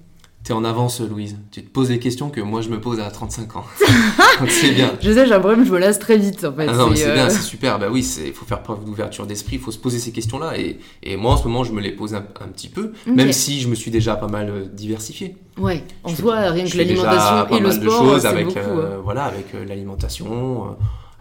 T'es 0.46 0.54
en 0.54 0.64
avance, 0.64 1.02
Louise. 1.02 1.38
Tu 1.50 1.64
te 1.64 1.70
poses 1.72 1.88
des 1.88 1.98
questions 1.98 2.30
que 2.30 2.40
moi 2.40 2.62
je 2.62 2.70
me 2.70 2.80
pose 2.80 3.00
à 3.00 3.10
35 3.10 3.56
ans. 3.56 3.66
C'est 4.48 4.72
bien. 4.74 4.94
Je 5.02 5.12
sais, 5.12 5.26
j'ai 5.26 5.34
un 5.34 5.40
problème, 5.40 5.66
je 5.66 5.72
me 5.72 5.80
lasse 5.80 5.98
très 5.98 6.18
vite, 6.20 6.46
en 6.46 6.54
fait. 6.54 6.68
Ah 6.70 6.74
non, 6.74 6.90
mais 6.92 6.98
c'est 6.98 7.08
euh, 7.10 7.14
bien, 7.16 7.30
c'est 7.30 7.42
super. 7.42 7.80
Bah 7.80 7.88
oui, 7.92 8.08
il 8.24 8.32
faut 8.34 8.46
faire 8.46 8.62
preuve 8.62 8.86
d'ouverture 8.86 9.26
d'esprit, 9.26 9.56
il 9.56 9.62
faut 9.62 9.72
se 9.72 9.78
poser 9.80 9.98
ces 9.98 10.12
questions-là. 10.12 10.58
Et, 10.60 10.78
et 11.02 11.18
moi, 11.18 11.34
en 11.34 11.38
ce 11.38 11.44
moment, 11.48 11.64
je 11.64 11.72
me 11.72 11.82
les 11.82 11.92
pose 11.92 12.14
un, 12.14 12.20
un 12.42 12.48
petit 12.50 12.68
peu, 12.70 12.92
même 13.08 13.32
si 13.32 13.60
je 13.62 13.68
me 13.70 13.76
suis 13.76 13.90
déjà 13.92 14.16
pas 14.18 14.28
mal 14.28 14.50
euh, 14.50 14.66
diversifié. 14.72 15.36
Ouais, 15.58 15.84
en 16.04 16.14
soi, 16.16 16.52
rien 16.52 16.66
que 16.68 16.78
l'alimentation 16.78 17.46
pas 17.46 17.48
et 17.52 17.60
le 17.60 17.68
mal 17.70 17.80
de 17.80 17.90
sport, 17.90 18.04
choses 18.04 18.26
avec, 18.28 18.46
beaucoup. 18.46 18.60
euh, 18.60 18.98
hein. 18.98 19.02
voilà, 19.04 19.24
avec 19.24 19.56
euh, 19.56 19.66
l'alimentation, 19.66 20.66
euh, 20.66 20.72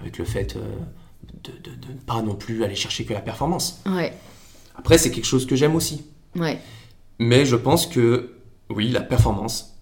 avec 0.00 0.18
le 0.18 0.24
fait 0.26 0.56
euh, 0.56 0.60
de, 1.44 1.50
de- 1.52 1.76
de 1.86 1.92
ne 1.94 1.98
pas 2.04 2.20
non 2.20 2.34
plus 2.34 2.62
aller 2.62 2.74
chercher 2.74 3.04
que 3.06 3.14
la 3.14 3.20
performance. 3.20 3.80
Ouais, 3.86 4.12
Après, 4.76 4.98
c'est 4.98 5.10
quelque 5.12 5.24
chose 5.26 5.46
que 5.46 5.56
j'aime 5.56 5.76
aussi. 5.76 6.04
ouais, 6.36 6.58
Mais 7.20 7.46
je 7.46 7.56
pense 7.56 7.86
que, 7.86 8.32
oui, 8.74 8.88
la 8.88 9.00
performance, 9.00 9.78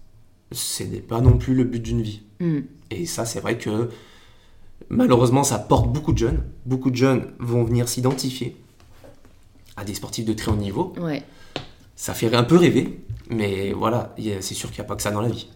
ce 0.51 0.83
n'est 0.83 0.99
pas 0.99 1.21
non 1.21 1.37
plus 1.37 1.55
le 1.55 1.63
but 1.63 1.81
d'une 1.81 2.01
vie. 2.01 2.21
Hmm. 2.39 2.61
Et 2.91 3.05
ça, 3.05 3.25
c'est 3.25 3.39
vrai 3.39 3.57
que 3.57 3.89
malheureusement, 4.89 5.43
ça 5.43 5.59
porte 5.59 5.91
beaucoup 5.91 6.13
de 6.13 6.17
jeunes. 6.17 6.43
Beaucoup 6.65 6.91
de 6.91 6.95
jeunes 6.95 7.33
vont 7.39 7.63
venir 7.63 7.87
s'identifier 7.89 8.55
à 9.75 9.83
des 9.83 9.93
sportifs 9.93 10.25
de 10.25 10.33
très 10.33 10.51
haut 10.51 10.55
niveau. 10.55 10.93
ouais. 10.99 11.23
Ça 11.95 12.15
fait 12.15 12.33
un 12.33 12.43
peu 12.43 12.57
rêver, 12.57 13.05
mais 13.29 13.71
voilà, 13.71 14.15
c'est 14.17 14.55
sûr 14.55 14.71
qu'il 14.71 14.79
n'y 14.81 14.85
a 14.85 14.87
pas 14.87 14.95
que 14.95 15.03
ça 15.03 15.11
dans 15.11 15.21
la 15.21 15.29
vie. 15.29 15.47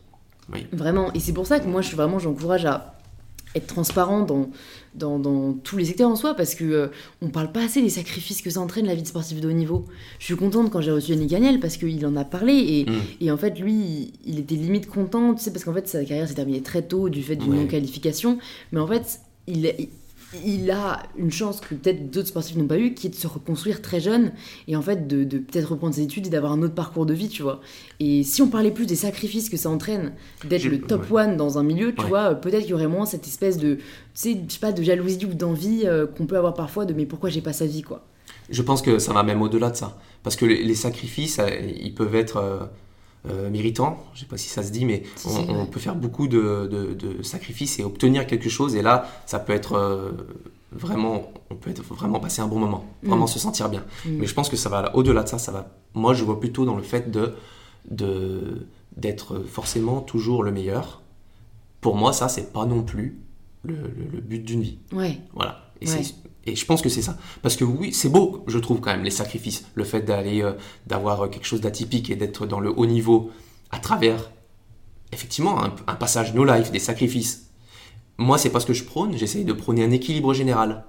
Oui. 0.53 0.67
Vraiment, 0.71 1.11
et 1.13 1.19
c'est 1.19 1.33
pour 1.33 1.47
ça 1.47 1.59
que 1.59 1.67
moi, 1.67 1.81
je 1.81 1.88
suis 1.88 1.97
vraiment, 1.97 2.19
j'encourage 2.19 2.63
à 2.65 2.96
être 3.55 3.67
transparent 3.67 4.21
dans, 4.23 4.49
dans, 4.95 5.17
dans 5.19 5.53
tous 5.53 5.77
les 5.77 5.85
secteurs 5.85 6.09
en 6.09 6.15
soi, 6.15 6.33
parce 6.35 6.53
que 6.55 6.63
euh, 6.63 6.87
on 7.21 7.29
parle 7.29 7.51
pas 7.51 7.63
assez 7.63 7.81
des 7.81 7.89
sacrifices 7.89 8.41
que 8.41 8.49
ça 8.49 8.59
entraîne 8.59 8.85
la 8.85 8.93
vie 8.95 9.01
de 9.01 9.07
sportif 9.07 9.39
de 9.41 9.47
haut 9.49 9.53
niveau. 9.53 9.85
Je 10.19 10.25
suis 10.25 10.35
contente 10.35 10.69
quand 10.71 10.81
j'ai 10.81 10.91
reçu 10.91 11.11
Yannick 11.11 11.29
Gagnel, 11.29 11.59
parce 11.59 11.77
qu'il 11.77 12.05
en 12.05 12.15
a 12.15 12.25
parlé, 12.25 12.53
et, 12.53 12.85
Mm. 12.89 12.95
et 13.21 13.31
en 13.31 13.37
fait, 13.37 13.59
lui, 13.59 13.73
il, 13.73 14.13
il 14.33 14.39
était 14.39 14.55
limite 14.55 14.87
content, 14.87 15.33
tu 15.33 15.43
sais, 15.43 15.51
parce 15.51 15.63
qu'en 15.63 15.73
fait, 15.73 15.87
sa 15.87 16.03
carrière 16.05 16.27
s'est 16.27 16.35
terminée 16.35 16.61
très 16.61 16.81
tôt 16.83 17.09
du 17.09 17.23
fait 17.23 17.35
d'une 17.35 17.51
Ouais. 17.53 17.57
non-qualification, 17.59 18.37
mais 18.71 18.79
en 18.79 18.87
fait, 18.87 19.19
il, 19.47 19.65
il, 19.79 19.87
il 20.45 20.69
a 20.71 21.03
une 21.17 21.32
chance 21.32 21.61
que 21.61 21.73
peut-être 21.75 22.11
d'autres 22.11 22.28
sportifs 22.28 22.55
n'ont 22.57 22.67
pas 22.67 22.78
eu, 22.78 22.93
qui 22.93 23.07
est 23.07 23.09
de 23.09 23.15
se 23.15 23.28
reconstruire 23.28 23.82
très 23.82 23.99
jeune, 24.01 24.34
et 24.67 24.75
en 24.75 24.82
fait, 24.82 25.07
de, 25.07 25.23
de 25.23 25.38
peut-être 25.38 25.71
reprendre 25.71 25.95
ses 25.95 26.01
études 26.01 26.28
et 26.28 26.30
d'avoir 26.30 26.51
un 26.51 26.61
autre 26.61 26.73
parcours 26.75 27.05
de 27.05 27.13
vie, 27.13 27.30
tu 27.30 27.43
vois. 27.43 27.61
Et 27.99 28.23
si 28.23 28.41
on 28.41 28.47
parlait 28.49 28.71
plus 28.71 28.86
des 28.86 28.95
sacrifices 28.97 29.49
que 29.49 29.57
ça 29.57 29.69
entraîne 29.69 30.13
d'être 30.47 30.65
le 30.65 30.82
top 30.82 31.09
ouais. 31.11 31.23
one 31.23 31.38
dans 31.38 31.57
un 31.57 31.63
milieu, 31.63 31.93
tu 31.95 32.01
Ouais. 32.01 32.07
vois, 32.09 32.32
euh, 32.32 32.36
peut-être 32.36 32.61
qu'il 32.61 32.71
y 32.71 32.73
aurait 32.73 32.88
moins 32.88 33.05
cette 33.05 33.25
espèce 33.25 33.57
de, 33.57 33.75
tu 33.75 33.82
sais, 34.15 34.38
je 34.47 34.53
sais 34.53 34.59
pas, 34.59 34.71
de 34.73 34.84
jalousie 34.84 35.25
ou 35.25 35.34
d'envie 35.34 35.84
euh, 35.86 36.05
qu'on 36.07 36.25
peut 36.25 36.38
avoir 36.38 36.53
parfois 36.55 36.86
de 36.86 36.93
mais 36.93 37.05
pourquoi 37.05 37.30
j'ai 37.30 37.41
pas 37.41 37.53
sa 37.53 37.65
vie, 37.65 37.82
quoi. 37.82 38.05
Je 38.49 38.61
pense 38.61 38.82
que 38.82 38.99
ça 38.99 39.13
va 39.13 39.23
même 39.23 39.41
au-delà 39.41 39.69
de 39.69 39.75
ça. 39.75 39.97
Parce 40.23 40.36
que 40.36 40.45
les, 40.45 40.63
les 40.63 40.75
sacrifices, 40.75 41.39
euh, 41.39 41.49
ils 41.82 41.93
peuvent 41.93 42.15
être 42.15 42.38
euh, 42.38 42.59
euh, 43.30 43.49
méritants. 43.49 43.97
Je 44.13 44.21
sais 44.21 44.25
pas 44.25 44.38
si 44.38 44.49
ça 44.49 44.63
se 44.63 44.71
dit, 44.71 44.86
mais 44.86 45.03
Si, 45.15 45.28
on, 45.28 45.30
si, 45.32 45.45
on 45.49 45.59
ouais. 45.61 45.65
peut 45.67 45.80
faire 45.80 45.95
beaucoup 45.95 46.28
de, 46.28 46.67
de- 46.71 46.93
de 46.93 47.23
sacrifices 47.23 47.80
et 47.80 47.84
obtenir 47.84 48.25
quelque 48.28 48.49
chose. 48.49 48.75
Et 48.75 48.82
là, 48.82 49.07
ça 49.25 49.39
peut 49.39 49.53
être 49.53 49.73
euh, 49.73 50.11
vraiment, 50.71 51.32
on 51.49 51.55
peut 51.55 51.69
être 51.69 51.84
vraiment 51.84 52.19
passer 52.19 52.41
un 52.41 52.47
bon 52.47 52.59
moment, 52.59 52.86
vraiment 53.03 53.25
Mm. 53.25 53.28
se 53.30 53.39
sentir 53.39 53.69
bien. 53.69 53.84
Mm. 54.05 54.17
Mais 54.19 54.28
je 54.28 54.34
pense 54.34 54.49
que 54.49 54.57
ça 54.57 54.69
va 54.69 54.95
au-delà 54.95 55.23
de 55.23 55.30
ça. 55.30 55.38
Ça 55.38 55.51
va. 55.51 55.69
Moi, 55.93 56.13
je 56.13 56.23
vois 56.23 56.39
plutôt 56.39 56.65
dans 56.65 56.75
le 56.75 56.84
fait 56.84 57.09
de 57.11 57.34
de- 57.89 58.67
d'être 58.97 59.39
forcément 59.39 60.01
toujours 60.01 60.43
le 60.43 60.51
meilleur. 60.51 61.01
Pour 61.82 61.95
moi, 61.95 62.11
ça, 62.13 62.28
c'est 62.28 62.51
pas 62.51 62.65
non 62.65 62.84
plus 62.84 63.19
le, 63.63 63.75
le- 63.75 64.09
le 64.11 64.21
but 64.21 64.39
d'une 64.43 64.61
vie. 64.61 64.80
Ouais, 64.91 65.19
Voilà. 65.34 65.71
Et, 65.82 65.88
Ouais. 65.89 66.01
Et 66.47 66.55
je 66.55 66.65
pense 66.65 66.81
que 66.81 66.89
c'est 66.89 67.01
ça. 67.01 67.17
Parce 67.41 67.55
que 67.57 67.65
oui, 67.65 67.93
c'est 67.93 68.09
beau, 68.09 68.43
je 68.47 68.57
trouve 68.57 68.79
quand 68.79 68.91
même, 68.91 69.03
les 69.03 69.11
sacrifices. 69.11 69.65
Le 69.75 69.83
fait 69.83 70.01
d'aller, 70.01 70.41
euh, 70.41 70.53
d'avoir 70.87 71.29
quelque 71.29 71.45
chose 71.45 71.61
d'atypique 71.61 72.09
et 72.09 72.15
d'être 72.15 72.45
dans 72.45 72.61
le 72.61 72.71
haut 72.71 72.85
niveau 72.85 73.31
à 73.69 73.79
travers, 73.79 74.31
effectivement, 75.11 75.61
un, 75.61 75.75
un 75.87 75.95
passage 75.95 76.33
no 76.33 76.45
life, 76.45 76.71
des 76.71 76.79
sacrifices. 76.79 77.49
Moi, 78.17 78.37
c'est 78.37 78.49
pas 78.49 78.61
ce 78.61 78.65
que 78.65 78.73
je 78.73 78.85
prône. 78.85 79.15
J'essaye 79.17 79.43
de 79.43 79.53
prôner 79.53 79.83
un 79.83 79.91
équilibre 79.91 80.33
général. 80.33 80.85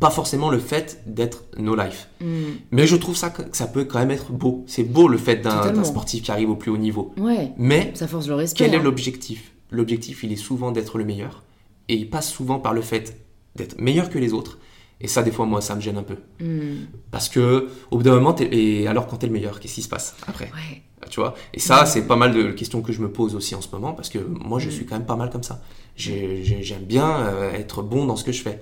Pas 0.00 0.10
forcément 0.10 0.50
le 0.50 0.58
fait 0.58 1.02
d'être 1.06 1.44
no 1.58 1.76
life. 1.76 2.08
Mm. 2.20 2.26
Mais 2.72 2.88
je 2.88 2.96
trouve 2.96 3.16
ça 3.16 3.30
que 3.30 3.42
ça 3.52 3.68
peut 3.68 3.84
quand 3.84 4.00
même 4.00 4.10
être 4.10 4.32
beau. 4.32 4.64
C'est 4.66 4.82
beau 4.82 5.06
le 5.06 5.16
fait 5.16 5.36
d'un 5.36 5.84
sportif 5.84 6.24
qui 6.24 6.32
arrive 6.32 6.50
au 6.50 6.56
plus 6.56 6.72
haut 6.72 6.76
niveau. 6.76 7.14
Ouais, 7.16 7.52
Mais 7.56 7.92
ça 7.94 8.08
force 8.08 8.26
le 8.26 8.34
respect. 8.34 8.64
quel 8.64 8.74
est 8.74 8.78
hein. 8.78 8.82
l'objectif? 8.82 9.52
L'objectif, 9.70 10.24
il 10.24 10.32
est 10.32 10.36
souvent 10.36 10.72
d'être 10.72 10.98
le 10.98 11.04
meilleur. 11.04 11.44
Et 11.88 11.94
il 11.94 12.10
passe 12.10 12.30
souvent 12.30 12.58
par 12.58 12.74
le 12.74 12.82
fait 12.82 13.16
d'être 13.54 13.80
meilleur 13.80 14.10
que 14.10 14.18
les 14.18 14.32
autres. 14.32 14.58
Et 15.02 15.08
ça, 15.08 15.22
des 15.22 15.30
fois, 15.32 15.44
moi, 15.46 15.60
ça 15.60 15.74
me 15.74 15.80
gêne 15.80 15.98
un 15.98 16.02
peu. 16.04 16.16
Mm. 16.40 16.84
Parce 17.10 17.28
que, 17.28 17.68
au 17.90 17.96
bout 17.98 18.02
d'un 18.04 18.14
moment, 18.14 18.34
et 18.38 18.86
alors 18.86 19.06
quand 19.06 19.16
t'es 19.16 19.26
le 19.26 19.32
meilleur, 19.32 19.60
qu'est-ce 19.60 19.74
qui 19.74 19.82
se 19.82 19.88
passe 19.88 20.14
après 20.26 20.46
Ouais. 20.46 20.82
Tu 21.10 21.18
vois? 21.18 21.34
Et 21.52 21.58
ça, 21.58 21.84
c'est 21.84 22.06
pas 22.06 22.14
mal 22.14 22.32
de 22.32 22.52
questions 22.52 22.80
que 22.80 22.92
je 22.92 23.00
me 23.02 23.10
pose 23.10 23.34
aussi 23.34 23.56
en 23.56 23.60
ce 23.60 23.68
moment. 23.72 23.92
Parce 23.92 24.08
que 24.08 24.18
moi, 24.18 24.60
je 24.60 24.68
Mm. 24.68 24.70
suis 24.70 24.86
quand 24.86 24.94
même 24.96 25.04
pas 25.06 25.16
mal 25.16 25.30
comme 25.30 25.42
ça. 25.42 25.60
J'ai- 25.96 26.42
j'ai- 26.44 26.62
J'aime 26.62 26.84
bien 26.84 27.10
euh, 27.26 27.52
être 27.52 27.82
bon 27.82 28.06
dans 28.06 28.14
ce 28.16 28.22
que 28.24 28.30
je 28.32 28.40
fais. 28.42 28.60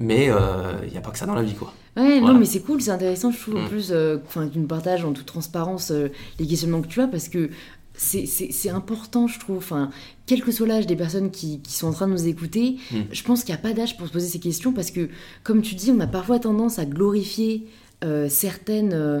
Mais 0.00 0.24
il 0.86 0.90
n'y 0.90 0.96
a 0.96 1.00
pas 1.02 1.10
que 1.10 1.18
ça 1.18 1.26
dans 1.26 1.34
la 1.34 1.42
vie, 1.42 1.54
quoi. 1.54 1.72
Ouais, 1.96 2.20
Voilà. 2.20 2.34
non, 2.34 2.38
mais 2.38 2.46
c'est 2.46 2.60
cool, 2.60 2.80
c'est 2.80 2.90
intéressant, 2.92 3.30
je 3.32 3.40
trouve, 3.40 3.56
en 3.56 3.66
plus, 3.66 3.88
euh, 3.90 4.18
enfin, 4.26 4.46
que 4.46 4.52
tu 4.52 4.58
nous 4.60 4.66
partages 4.68 5.04
en 5.04 5.12
toute 5.12 5.26
transparence 5.26 5.90
euh, 5.90 6.08
les 6.38 6.46
questionnements 6.46 6.80
que 6.80 6.86
tu 6.86 7.00
as, 7.00 7.08
parce 7.08 7.28
que 7.28 7.50
c'est- 8.00 8.68
important, 8.70 9.26
je 9.26 9.38
trouve, 9.38 9.56
enfin, 9.58 9.90
quel 10.26 10.42
que 10.42 10.52
soit 10.52 10.66
l'âge 10.66 10.86
des 10.86 10.96
personnes 10.96 11.30
qui, 11.30 11.60
qui 11.60 11.72
sont 11.74 11.88
en 11.88 11.92
train 11.92 12.06
de 12.06 12.12
nous 12.12 12.26
écouter, 12.28 12.76
Mm. 12.92 12.96
je 13.12 13.22
pense 13.24 13.44
qu'il 13.44 13.52
n'y 13.54 13.58
a 13.58 13.62
pas 13.62 13.72
d'âge 13.74 13.96
pour 13.96 14.06
se 14.06 14.12
poser 14.12 14.28
ces 14.28 14.38
questions, 14.40 14.72
parce 14.72 14.90
que, 14.90 15.08
comme 15.42 15.62
tu 15.62 15.74
dis, 15.74 15.90
on 15.90 16.00
a 16.00 16.06
parfois 16.06 16.38
tendance 16.38 16.78
à 16.78 16.84
glorifier 16.86 17.66
euh, 18.04 18.28
certaines... 18.28 18.92
euh, 18.92 19.20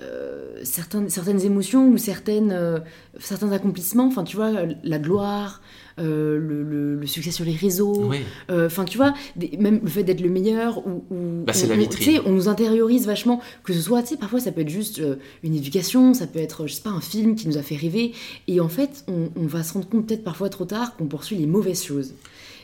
euh, 0.00 0.54
certaines, 0.64 1.10
certaines 1.10 1.42
émotions 1.42 1.88
ou 1.88 1.98
certaines, 1.98 2.50
euh, 2.52 2.78
certains 3.20 3.52
accomplissements, 3.52 4.06
enfin 4.06 4.24
tu 4.24 4.36
vois, 4.36 4.50
la 4.82 4.98
gloire, 4.98 5.60
euh, 6.00 6.38
le, 6.38 6.62
le- 6.62 6.94
le 6.96 7.06
succès 7.06 7.30
sur 7.30 7.44
les 7.44 7.54
réseaux, 7.54 8.06
Oui. 8.08 8.20
Enfin, 8.48 8.86
tu 8.86 8.96
vois, 8.96 9.12
des- 9.36 9.54
même 9.58 9.80
le 9.82 9.88
fait 9.90 10.02
d'être 10.02 10.22
le 10.22 10.30
meilleur, 10.30 10.78
ou, 10.86 11.04
ou- 11.10 11.44
Bah, 11.46 11.52
c'est 11.52 11.66
la 11.66 11.74
on- 11.74 11.78
vitrine. 11.78 12.06
tu 12.08 12.14
sais, 12.14 12.20
on 12.24 12.32
nous 12.32 12.48
intériorise 12.48 13.06
vachement, 13.06 13.40
que 13.64 13.74
ce 13.74 13.80
soit, 13.82 14.00
tu 14.02 14.08
sais, 14.08 14.16
parfois 14.16 14.40
ça 14.40 14.50
peut 14.50 14.62
être 14.62 14.70
juste 14.70 15.02
une 15.42 15.54
éducation, 15.54 16.14
ça 16.14 16.26
peut 16.26 16.38
être, 16.38 16.66
je 16.66 16.72
sais 16.72 16.82
pas, 16.82 16.90
un 16.90 17.02
film 17.02 17.34
qui 17.34 17.46
nous 17.46 17.58
a 17.58 17.62
fait 17.62 17.76
rêver, 17.76 18.12
et 18.48 18.60
en 18.60 18.68
fait, 18.70 19.04
on, 19.08 19.28
on 19.36 19.46
va 19.46 19.62
se 19.62 19.74
rendre 19.74 19.88
compte 19.88 20.06
peut-être 20.06 20.24
parfois 20.24 20.48
trop 20.48 20.64
tard 20.64 20.96
qu'on 20.96 21.06
poursuit 21.06 21.36
les 21.36 21.46
mauvaises 21.46 21.84
choses. 21.84 22.14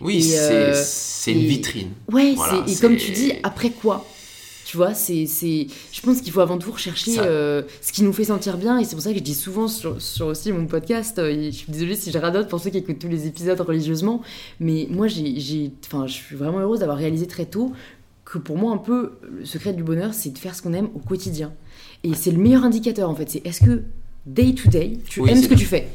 Oui, 0.01 0.22
c'est 0.22 1.33
une 1.33 1.41
vitrine. 1.41 1.89
Ouais, 2.11 2.33
Voilà, 2.37 2.64
c'est- 2.66 2.72
et 2.72 2.81
comme 2.81 2.97
tu 2.97 3.11
dis, 3.12 3.33
après 3.43 3.70
quoi? 3.70 4.07
Tu 4.69 4.77
vois, 4.77 4.93
c'est, 4.93 5.25
c'est, 5.25 5.66
je 5.93 6.01
pense 6.03 6.21
qu'il 6.21 6.31
faut 6.31 6.41
avant 6.41 6.59
tout 6.59 6.71
rechercher 6.71 7.12
Ça- 7.12 7.23
euh, 7.25 7.62
ce 7.81 7.91
qui 7.91 8.03
nous 8.03 8.12
fait 8.12 8.25
sentir 8.25 8.59
bien, 8.59 8.79
et 8.79 8.85
c'est 8.85 8.95
pour 8.97 9.03
ça 9.03 9.12
que 9.12 9.19
je 9.19 9.23
dis 9.23 9.33
souvent 9.35 9.66
sur, 9.66 9.99
sur 10.03 10.27
aussi 10.27 10.53
mon 10.53 10.66
podcast, 10.66 11.19
euh, 11.19 11.31
et 11.31 11.51
je 11.51 11.57
suis 11.57 11.73
désolée 11.73 11.95
si 11.97 12.11
je 12.12 12.19
radote 12.19 12.49
pour 12.49 12.61
ceux 12.61 12.69
qui 12.69 12.77
écoutent 12.77 12.99
tous 12.99 13.09
les 13.09 13.27
épisodes 13.27 13.59
religieusement, 13.59 14.21
mais 14.61 14.87
moi, 14.91 15.07
j'ai, 15.07 15.41
j'ai, 15.41 15.71
enfin, 15.87 16.07
je 16.07 16.12
suis 16.12 16.37
vraiment 16.37 16.59
heureuse 16.59 16.81
d'avoir 16.81 16.99
réalisé 16.99 17.27
très 17.27 17.47
tôt 17.47 17.73
que 18.27 18.37
pour 18.37 18.59
moi, 18.59 18.75
un 18.75 18.77
peu, 18.77 19.12
le 19.39 19.47
secret 19.47 19.73
du 19.73 19.83
bonheur, 19.83 20.12
c'est 20.12 20.29
de 20.29 20.37
faire 20.37 20.55
ce 20.55 20.61
qu'on 20.61 20.75
aime 20.75 20.91
au 20.95 20.99
quotidien. 20.99 21.55
Et 22.05 22.12
c'est 22.12 22.31
le 22.31 22.37
meilleur 22.37 22.62
indicateur, 22.62 23.09
en 23.09 23.14
fait. 23.14 23.31
C'est 23.31 23.47
est-ce 23.47 23.62
que, 23.64 23.85
day 24.27 24.53
to 24.55 24.69
day, 24.69 24.99
tu 25.09 25.21
Oui, 25.23 25.31
aimes 25.31 25.39
ce 25.39 25.45
que 25.45 25.55
bien. 25.55 25.57
tu 25.57 25.64
fais? 25.64 25.89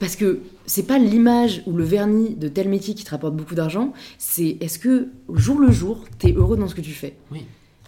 Parce 0.00 0.16
que 0.16 0.40
c'est 0.66 0.82
pas 0.82 0.98
l'image 0.98 1.62
ou 1.64 1.72
le 1.76 1.84
vernis 1.84 2.34
de 2.34 2.48
tel 2.48 2.68
métier 2.68 2.94
qui 2.94 3.04
te 3.04 3.10
rapporte 3.10 3.36
beaucoup 3.36 3.54
d'argent, 3.54 3.92
c'est 4.18 4.56
est-ce 4.60 4.80
que, 4.80 5.10
jour 5.32 5.60
le 5.60 5.70
jour, 5.70 6.04
t'es 6.18 6.32
heureux 6.32 6.56
dans 6.56 6.66
ce 6.66 6.74
que 6.74 6.80
tu 6.80 6.90
fais? 6.90 7.14
Oui. 7.30 7.42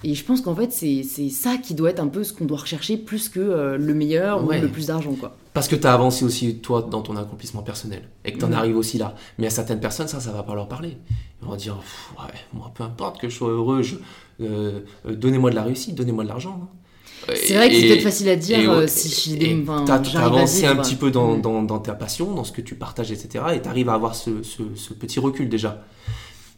Et 0.04 0.14
je 0.14 0.24
pense 0.24 0.40
qu'en 0.40 0.54
fait, 0.54 0.72
c'est 0.72 1.02
ça 1.30 1.56
qui 1.56 1.74
doit 1.74 1.90
être 1.90 2.00
un 2.00 2.08
peu 2.08 2.24
ce 2.24 2.32
qu'on 2.32 2.44
doit 2.44 2.58
rechercher 2.58 2.96
plus 2.96 3.28
que 3.28 3.40
euh, 3.40 3.76
le 3.78 3.94
meilleur 3.94 4.44
Ouais. 4.44 4.58
ou 4.58 4.62
le 4.62 4.68
plus 4.68 4.86
d'argent, 4.86 5.12
quoi. 5.18 5.36
Parce 5.54 5.66
que 5.68 5.74
tu 5.76 5.86
as 5.86 5.92
avancé 5.94 6.24
aussi, 6.24 6.58
toi, 6.58 6.86
dans 6.88 7.02
ton 7.02 7.16
accomplissement 7.16 7.62
personnel. 7.62 8.02
Et 8.24 8.32
que 8.32 8.38
tu 8.38 8.44
en 8.44 8.48
Mhm. 8.48 8.54
arrives 8.54 8.76
aussi 8.76 8.96
là. 8.98 9.14
Mais 9.38 9.46
à 9.46 9.50
certaines 9.50 9.80
personnes, 9.80 10.06
ça, 10.08 10.20
ça 10.20 10.30
va 10.32 10.42
pas 10.44 10.54
leur 10.54 10.68
parler. 10.68 10.96
Ils 11.42 11.48
vont 11.48 11.56
dire, 11.56 11.76
ouais, 12.18 12.32
moi, 12.54 12.70
peu 12.74 12.84
importe 12.84 13.20
que 13.20 13.28
je 13.28 13.34
sois 13.36 13.50
heureux, 13.50 13.82
euh, 14.40 14.80
euh, 15.06 15.14
donnez-moi 15.16 15.50
de 15.50 15.56
la 15.56 15.64
réussite, 15.64 15.94
donnez-moi 15.96 16.22
de 16.24 16.28
l'argent. 16.28 16.60
hein. 16.62 16.68
C'est 17.34 17.54
vrai 17.54 17.68
que 17.68 17.74
c'est 17.74 17.88
peut-être 17.88 18.02
facile 18.04 18.28
à 18.28 18.36
dire 18.36 18.58
et- 18.60 18.66
euh, 18.68 18.86
si 18.86 19.08
je 19.40 19.62
enfin, 19.62 19.84
t'as- 19.84 20.20
avancé 20.24 20.64
un 20.66 20.76
petit 20.76 20.94
peu 20.94 21.10
dans, 21.10 21.36
Mm. 21.36 21.40
dans, 21.42 21.62
dans 21.62 21.78
ta 21.80 21.92
passion, 21.94 22.32
dans 22.32 22.44
ce 22.44 22.52
que 22.52 22.60
tu 22.60 22.74
partages, 22.76 23.10
etc. 23.10 23.44
Et 23.54 23.60
tu 23.60 23.68
arrives 23.68 23.88
à 23.88 23.94
avoir 23.94 24.14
ce, 24.14 24.42
ce- 24.44 24.62
ce 24.76 24.94
petit 24.94 25.18
recul 25.18 25.48
déjà. 25.48 25.84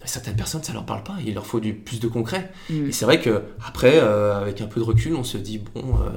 Mais 0.01 0.07
certaines 0.07 0.36
personnes, 0.36 0.62
ça 0.62 0.72
leur 0.72 0.86
parle 0.86 1.03
pas. 1.05 1.16
Il 1.26 1.34
leur 1.34 1.46
faut 1.46 1.61
du 1.61 1.74
plus 1.74 2.01
de 2.01 2.09
concret. 2.09 2.51
Mm. 2.70 2.88
Et 2.88 2.92
c'est 2.92 3.05
vrai 3.05 3.20
que 3.20 3.42
après, 3.66 3.98
euh, 3.98 4.40
avec 4.40 4.61
un 4.61 4.66
peu 4.66 4.80
de 4.80 4.84
recul, 4.84 5.14
on 5.14 5.24
se 5.24 5.36
dit 5.38 5.59
bon, 5.59 5.96
euh, 5.96 6.11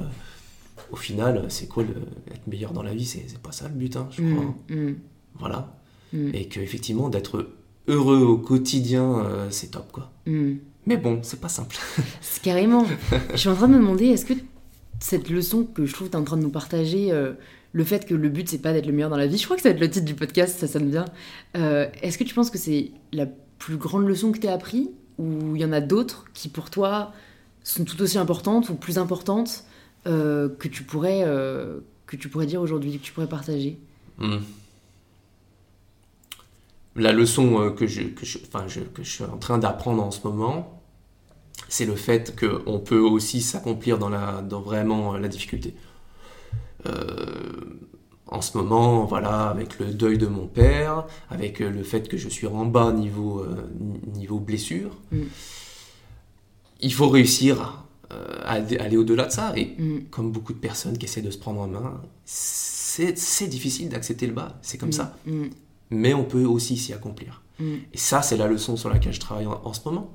au 0.90 0.96
final, 0.96 1.46
c'est 1.48 1.66
quoi 1.68 1.82
le, 1.82 1.94
être 2.32 2.46
meilleur 2.46 2.72
dans 2.72 2.82
la 2.82 2.94
vie 2.94 3.04
C'est 3.04 3.38
pas 3.38 3.52
ça 3.52 3.68
le 3.68 3.74
but, 3.74 3.96
hein, 3.96 4.08
je 4.10 4.22
crois. 4.22 4.44
Mm, 4.68 4.74
mm, 4.90 4.96
Voilà. 5.38 5.76
mm, 6.12 6.30
Et 6.34 6.48
que 6.48 6.60
effectivement, 6.60 7.08
d'être 7.08 7.50
heureux 7.88 8.22
au 8.22 8.38
quotidien, 8.38 9.18
euh, 9.18 9.48
c'est 9.50 9.70
top, 9.72 9.92
quoi. 9.92 10.10
mm. 10.26 10.54
Mais 10.86 10.98
bon, 10.98 11.20
c'est 11.22 11.40
pas 11.40 11.48
simple. 11.48 11.76
C'est 12.20 12.42
carrément. 12.42 12.86
je 13.32 13.36
suis 13.38 13.48
en 13.48 13.54
train 13.54 13.68
de 13.68 13.72
me 13.74 13.78
demander, 13.78 14.06
est-ce 14.08 14.26
que 14.26 14.34
cette 15.00 15.30
leçon 15.30 15.64
que 15.64 15.86
je 15.86 15.92
trouve 15.94 16.08
que 16.08 16.12
tu 16.12 16.16
es 16.18 16.20
en 16.20 16.24
train 16.24 16.36
de 16.36 16.42
nous 16.42 16.50
partager, 16.50 17.10
euh, 17.10 17.32
le 17.72 17.84
fait 17.84 18.06
que 18.06 18.14
le 18.14 18.28
but 18.28 18.48
c'est 18.48 18.58
pas 18.58 18.72
d'être 18.74 18.86
le 18.86 18.92
meilleur 18.92 19.08
dans 19.10 19.16
la 19.16 19.26
vie, 19.26 19.36
je 19.38 19.44
crois 19.44 19.56
que 19.56 19.62
ça 19.62 19.70
va 19.70 19.74
être 19.74 19.80
le 19.80 19.88
titre 19.90 20.04
du 20.04 20.14
podcast, 20.14 20.58
ça 20.58 20.68
sonne 20.68 20.90
bien. 20.90 21.06
Euh, 21.56 21.86
est-ce 22.02 22.18
que 22.18 22.24
tu 22.24 22.34
penses 22.34 22.50
que 22.50 22.58
c'est 22.58 22.92
la 23.12 23.26
plus 23.64 23.76
grande 23.76 24.06
leçon 24.06 24.32
que 24.32 24.38
tu 24.38 24.48
as 24.48 24.52
appris 24.54 24.90
ou 25.18 25.56
il 25.56 25.62
y 25.62 25.64
en 25.64 25.72
a 25.72 25.80
d'autres 25.80 26.26
qui 26.34 26.48
pour 26.48 26.70
toi 26.70 27.12
sont 27.64 27.84
tout 27.84 28.00
aussi 28.02 28.18
importantes 28.18 28.68
ou 28.70 28.74
plus 28.74 28.98
importantes 28.98 29.64
euh, 30.06 30.48
que 30.58 30.68
tu 30.68 30.82
pourrais 30.84 31.22
euh, 31.24 31.80
que 32.06 32.16
tu 32.16 32.28
pourrais 32.28 32.46
dire 32.46 32.60
aujourd'hui, 32.60 32.98
que 32.98 33.04
tu 33.04 33.12
pourrais 33.12 33.28
partager 33.28 33.78
Hmm. 34.18 34.44
La 36.96 37.12
leçon 37.12 37.60
euh, 37.60 37.70
que, 37.70 37.86
je, 37.86 38.02
que, 38.02 38.24
je, 38.24 38.38
je- 38.68 38.80
que 38.80 39.02
je 39.02 39.10
suis 39.10 39.24
en 39.24 39.36
train 39.38 39.58
d'apprendre 39.58 40.02
en 40.02 40.10
ce 40.10 40.26
moment, 40.26 40.82
c'est 41.68 41.86
le 41.86 41.96
fait 41.96 42.36
qu'on 42.38 42.80
peut 42.80 43.00
aussi 43.00 43.42
s'accomplir 43.42 43.98
dans, 43.98 44.10
la, 44.10 44.42
dans 44.42 44.60
vraiment 44.62 45.16
la 45.18 45.28
difficulté. 45.28 45.74
En 48.34 48.40
ce 48.42 48.56
moment, 48.58 49.04
voilà, 49.04 49.48
avec 49.48 49.78
le 49.78 49.86
deuil 49.86 50.18
de 50.18 50.26
mon 50.26 50.46
père, 50.46 51.06
avec 51.30 51.60
euh, 51.60 51.70
le 51.70 51.82
fait 51.82 52.08
que 52.08 52.16
je 52.16 52.28
suis 52.28 52.46
en 52.46 52.66
bas 52.66 52.92
niveau, 52.92 53.40
euh, 53.40 53.68
niveau 54.14 54.38
blessure, 54.38 54.90
Mm. 55.12 55.22
il 56.80 56.92
faut 56.92 57.08
réussir 57.08 57.80
euh, 58.12 58.38
à 58.44 58.52
aller- 58.52 58.76
aller 58.78 58.96
au-delà 58.96 59.26
de 59.26 59.32
ça. 59.32 59.52
Et 59.56 59.74
Mm, 59.78 60.00
comme 60.10 60.30
beaucoup 60.30 60.52
de 60.52 60.58
personnes 60.58 60.98
qui 60.98 61.06
essaient 61.06 61.22
de 61.22 61.30
se 61.30 61.38
prendre 61.38 61.60
en 61.60 61.66
main, 61.68 62.00
c'est 62.24 63.46
difficile 63.48 63.88
d'accepter 63.88 64.26
le 64.26 64.34
bas, 64.34 64.58
c'est 64.62 64.78
comme 64.78 64.90
mm, 64.90 64.92
ça. 64.92 65.16
Mais 65.90 66.12
on 66.14 66.24
peut 66.24 66.44
aussi 66.44 66.76
s'y 66.76 66.92
accomplir. 66.92 67.42
Et 67.60 67.96
ça, 67.98 68.20
c'est 68.22 68.36
la 68.36 68.46
leçon 68.48 68.76
sur 68.76 68.88
laquelle 68.90 69.12
je 69.12 69.20
travaille 69.20 69.46
en, 69.46 69.60
en 69.64 69.72
ce 69.72 69.80
moment. 69.84 70.10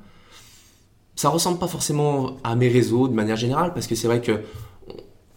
Ça 1.16 1.30
ressemble 1.30 1.58
pas 1.58 1.68
forcément 1.68 2.38
à 2.44 2.56
mes 2.56 2.68
réseaux 2.70 3.08
de 3.08 3.14
manière 3.14 3.38
générale, 3.38 3.74
parce 3.74 3.88
que 3.88 3.96
c'est 3.96 4.08
vrai 4.08 4.22
que 4.22 4.42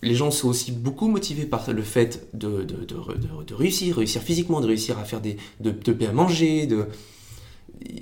les 0.03 0.15
gens 0.15 0.31
sont 0.31 0.49
aussi 0.49 0.73
beaucoup 0.73 1.07
motivés 1.09 1.45
par 1.47 1.73
le 1.73 1.83
fait 1.83 2.27
de, 2.35 2.63
de, 2.65 2.75
de- 2.85 2.85
de- 2.85 3.45
de 3.47 3.55
réussir, 3.55 3.97
réussir 3.97 4.21
physiquement, 4.23 4.61
de 4.61 4.67
réussir 4.67 4.99
à 4.99 5.05
faire 5.05 5.21
des, 5.21 5.37
de, 5.61 5.71
bien 5.93 6.13
manger, 6.13 6.67
de... 6.67 6.87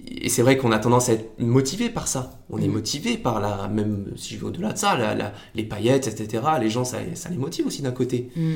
Et 0.08 0.28
c'est 0.28 0.42
vrai 0.42 0.56
qu'on 0.58 0.72
a 0.72 0.78
tendance 0.78 1.08
à 1.08 1.14
être 1.14 1.38
motivé 1.38 1.88
par 1.90 2.06
ça. 2.08 2.38
On 2.50 2.58
est 2.58 2.68
Mm. 2.68 2.72
motivé 2.72 3.16
par 3.18 3.40
la, 3.40 3.68
même 3.68 4.06
si 4.16 4.34
je 4.34 4.40
vais 4.40 4.44
au-delà 4.46 4.72
de 4.72 4.78
ça, 4.78 4.96
la- 4.96 5.14
la- 5.14 5.32
les 5.54 5.64
paillettes, 5.64 6.06
etc. 6.08 6.42
Les 6.60 6.68
gens, 6.70 6.84
ça, 6.84 6.98
ça 7.14 7.28
les 7.30 7.36
motive 7.38 7.66
aussi 7.66 7.80
d'un 7.82 7.92
côté. 7.92 8.30
Mm. 8.36 8.52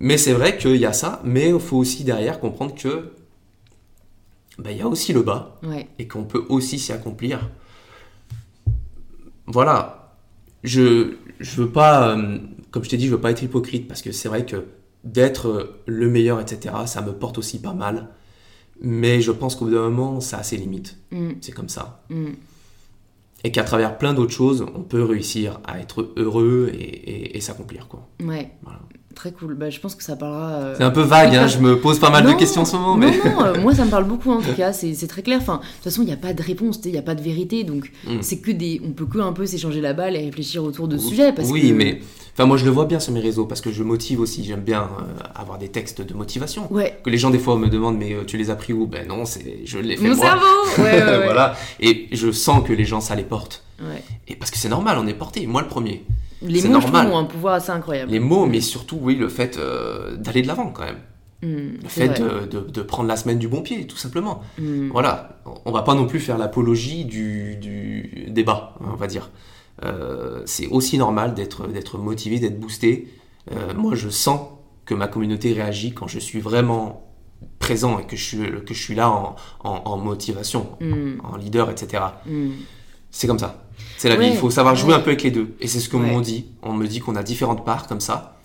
Mais 0.00 0.16
c'est 0.16 0.32
vrai 0.32 0.56
qu'il 0.58 0.76
y 0.76 0.86
a 0.86 0.92
ça, 0.92 1.20
mais 1.24 1.48
il 1.50 1.58
faut 1.58 1.76
aussi 1.78 2.04
derrière 2.04 2.38
comprendre 2.40 2.74
que 2.74 3.12
bah, 4.58 4.70
il 4.72 4.78
y 4.78 4.82
a 4.82 4.88
aussi 4.88 5.12
le 5.12 5.22
bas 5.22 5.58
Ouais. 5.62 5.88
et 5.98 6.06
qu'on 6.08 6.24
peut 6.24 6.44
aussi 6.48 6.78
s'y 6.78 6.92
accomplir. 6.92 7.50
Voilà, 9.46 10.14
je 10.64 11.14
je 11.40 11.62
veux 11.62 11.70
pas, 11.70 12.16
euh, 12.16 12.38
comme 12.70 12.84
je 12.84 12.88
t'ai 12.90 12.96
dit, 12.96 13.06
je 13.06 13.12
veux 13.12 13.20
pas 13.20 13.30
être 13.30 13.42
hypocrite 13.42 13.88
parce 13.88 14.02
que 14.02 14.12
c'est 14.12 14.28
vrai 14.28 14.44
que 14.46 14.64
d'être 15.04 15.48
euh, 15.48 15.80
le 15.86 16.08
meilleur, 16.08 16.40
etc., 16.40 16.74
ça 16.86 17.00
me 17.02 17.12
porte 17.12 17.38
aussi 17.38 17.60
pas 17.60 17.72
mal. 17.74 18.08
Mais 18.80 19.20
je 19.20 19.32
pense 19.32 19.56
qu'au 19.56 19.64
bout 19.64 19.72
d'un 19.72 19.88
moment, 19.90 20.20
ça 20.20 20.38
a 20.38 20.42
ses 20.42 20.56
limites. 20.56 20.96
Mm, 21.10 21.30
C'est 21.40 21.52
comme 21.52 21.68
ça. 21.68 22.02
mm. 22.10 22.26
Et 23.44 23.52
qu'à 23.52 23.62
travers 23.62 23.98
plein 23.98 24.14
d'autres 24.14 24.32
choses, 24.32 24.66
on 24.74 24.80
peut 24.82 25.02
réussir 25.04 25.60
à 25.64 25.78
être 25.78 26.12
heureux 26.16 26.70
et, 26.74 26.76
et- 26.82 27.36
et 27.36 27.40
s'accomplir. 27.40 27.86
quoi. 27.86 28.08
Ouais, 28.20 28.50
Voilà. 28.64 28.80
très 29.14 29.30
cool. 29.30 29.54
Bah, 29.54 29.70
je 29.70 29.78
pense 29.78 29.94
que 29.94 30.02
ça 30.02 30.16
parlera. 30.16 30.50
euh, 30.54 30.74
C'est 30.76 30.82
un 30.82 30.90
peu 30.90 31.02
vague, 31.02 31.34
hein, 31.36 31.46
je 31.48 31.58
me 31.58 31.78
pose 31.80 32.00
pas 32.00 32.10
mal 32.10 32.24
Non, 32.24 32.32
de 32.32 32.36
questions 32.36 32.62
en 32.62 32.64
ce 32.64 32.74
moment. 32.76 32.96
Non, 32.96 33.06
Mais... 33.06 33.30
non, 33.30 33.44
euh, 33.44 33.60
moi 33.62 33.74
ça 33.76 33.84
me 33.84 33.90
parle 33.90 34.04
beaucoup 34.08 34.30
en 34.32 34.40
tout 34.40 34.54
cas, 34.56 34.72
c'est 34.72 34.92
c'est 34.94 35.06
très 35.06 35.22
clair. 35.22 35.38
Enfin, 35.40 35.58
de 35.58 35.60
toute 35.74 35.84
façon, 35.84 36.02
il 36.02 36.06
n'y 36.06 36.12
a 36.12 36.16
pas 36.16 36.32
de 36.34 36.42
réponse, 36.42 36.80
il 36.84 36.90
n'y 36.90 36.98
a 36.98 37.02
pas 37.02 37.14
de 37.14 37.22
vérité, 37.22 37.62
donc 37.62 37.92
Mm. 38.08 38.22
c'est 38.22 38.38
que 38.40 38.50
des. 38.50 38.80
On 38.84 38.90
peut 38.90 39.06
que 39.06 39.18
un 39.20 39.32
peu 39.32 39.46
s'échanger 39.46 39.80
la 39.80 39.92
balle 39.92 40.16
et 40.16 40.24
réfléchir 40.24 40.64
autour 40.64 40.88
de 40.88 40.96
ce 40.98 41.04
Oui, 41.04 41.08
sujet. 41.10 41.32
Parce 41.32 41.48
oui, 41.50 41.68
que... 41.68 41.74
mais 41.74 42.00
Enfin, 42.38 42.46
moi, 42.46 42.56
je 42.56 42.64
le 42.64 42.70
vois 42.70 42.84
bien 42.84 43.00
sur 43.00 43.12
mes 43.12 43.18
réseaux 43.18 43.46
parce 43.46 43.60
que 43.60 43.72
je 43.72 43.82
motive 43.82 44.20
aussi. 44.20 44.44
J'aime 44.44 44.60
bien 44.60 44.82
euh, 44.82 45.22
avoir 45.34 45.58
des 45.58 45.66
textes 45.70 46.02
de 46.02 46.14
motivation. 46.14 46.72
Ouais. 46.72 46.96
Que 47.02 47.10
les 47.10 47.18
gens, 47.18 47.30
des 47.30 47.38
fois, 47.40 47.56
me 47.56 47.66
demandent, 47.66 47.98
mais 47.98 48.12
euh, 48.14 48.22
tu 48.24 48.36
les 48.36 48.48
as 48.50 48.54
pris 48.54 48.72
où? 48.72 48.86
Ben 48.86 49.08
non, 49.08 49.24
c'est, 49.24 49.62
je 49.64 49.78
les 49.80 49.96
fais 49.96 50.06
Mon 50.08 50.14
moi. 50.14 50.24
cerveau 50.24 50.46
Ouais, 50.78 51.02
ouais, 51.02 51.18
voilà. 51.24 51.56
Et 51.80 52.06
je 52.12 52.30
sens 52.30 52.62
que 52.64 52.72
les 52.72 52.84
gens, 52.84 53.00
ça 53.00 53.16
les 53.16 53.24
porte. 53.24 53.64
Et 54.28 54.36
parce 54.36 54.52
que 54.52 54.56
c'est 54.56 54.68
normal, 54.68 54.98
on 55.00 55.08
est 55.08 55.14
porté. 55.14 55.48
Moi, 55.48 55.62
le 55.62 55.66
premier. 55.66 56.04
Les 56.40 56.62
mots, 56.62 56.68
normal. 56.74 57.08
ont 57.08 57.18
un 57.18 57.24
pouvoir 57.24 57.54
assez 57.54 57.70
incroyable. 57.70 58.12
Les 58.12 58.20
mots, 58.20 58.46
mais 58.46 58.60
surtout, 58.60 59.00
oui, 59.02 59.16
le 59.16 59.28
fait 59.28 59.58
euh, 59.58 60.14
d'aller 60.14 60.42
de 60.42 60.46
l'avant 60.46 60.68
quand 60.70 60.84
même. 60.84 60.98
Hmm, 61.42 61.78
Le 61.82 61.88
fait 61.88 62.20
de, 62.20 62.46
de- 62.46 62.70
de 62.70 62.82
prendre 62.82 63.08
la 63.08 63.16
semaine 63.16 63.40
du 63.40 63.48
bon 63.48 63.62
pied, 63.62 63.84
tout 63.88 63.96
simplement. 63.96 64.42
Hmm. 64.60 64.90
Voilà, 64.92 65.40
on 65.64 65.72
va 65.72 65.82
pas 65.82 65.94
non 65.94 66.06
plus 66.06 66.20
faire 66.20 66.38
l'apologie 66.38 67.04
du, 67.04 67.56
du 67.56 68.26
débat, 68.28 68.74
on 68.80 68.94
va 68.94 69.08
dire. 69.08 69.28
Euh, 69.84 70.42
c'est 70.46 70.66
aussi 70.68 70.98
normal 70.98 71.34
d'être 71.34 71.98
motivé, 71.98 72.38
d'être 72.40 72.58
boosté. 72.58 73.12
Euh, 73.52 73.74
moi, 73.74 73.94
je 73.94 74.08
sens 74.08 74.40
que 74.84 74.94
ma 74.94 75.06
communauté 75.08 75.52
réagit 75.52 75.92
quand 75.92 76.06
je 76.08 76.18
suis 76.18 76.40
vraiment 76.40 77.04
présent 77.58 77.98
et 77.98 78.06
que 78.06 78.16
je 78.16 78.24
suis, 78.24 78.38
que 78.66 78.74
je 78.74 78.82
suis 78.82 78.94
là 78.94 79.10
en, 79.10 79.36
en- 79.62 79.82
en 79.84 79.96
motivation, 79.98 80.70
Hmm, 80.80 81.18
en 81.22 81.36
leader, 81.36 81.70
etc. 81.70 82.02
hmm. 82.26 82.50
C'est 83.10 83.26
comme 83.26 83.38
ça. 83.38 83.64
C'est 83.96 84.08
la 84.08 84.16
Ouais, 84.16 84.26
vie. 84.28 84.30
Il 84.32 84.36
faut 84.38 84.50
savoir 84.50 84.74
jouer 84.74 84.90
ouais. 84.90 84.94
un 84.96 85.00
peu 85.00 85.10
avec 85.10 85.22
les 85.22 85.30
deux. 85.30 85.54
Et 85.60 85.68
c'est 85.68 85.80
ce 85.80 85.88
qu'on 85.88 86.00
Ouais. 86.02 86.10
m'en 86.10 86.20
dit. 86.20 86.46
On 86.62 86.72
me 86.72 86.86
dit 86.86 87.00
qu'on 87.00 87.14
a 87.16 87.22
différentes 87.22 87.64
parts 87.64 87.86
comme 87.86 88.00
ça. 88.00 88.38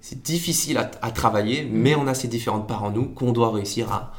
C'est 0.00 0.22
difficile 0.22 0.76
à, 0.78 0.90
à 1.00 1.10
travailler, 1.10 1.66
mais 1.70 1.94
on 1.94 2.06
a 2.06 2.14
ces 2.14 2.28
différentes 2.28 2.66
parts 2.68 2.82
en 2.84 2.90
nous 2.90 3.06
qu'on 3.06 3.32
doit 3.32 3.50
réussir 3.52 3.90
à, 3.92 4.12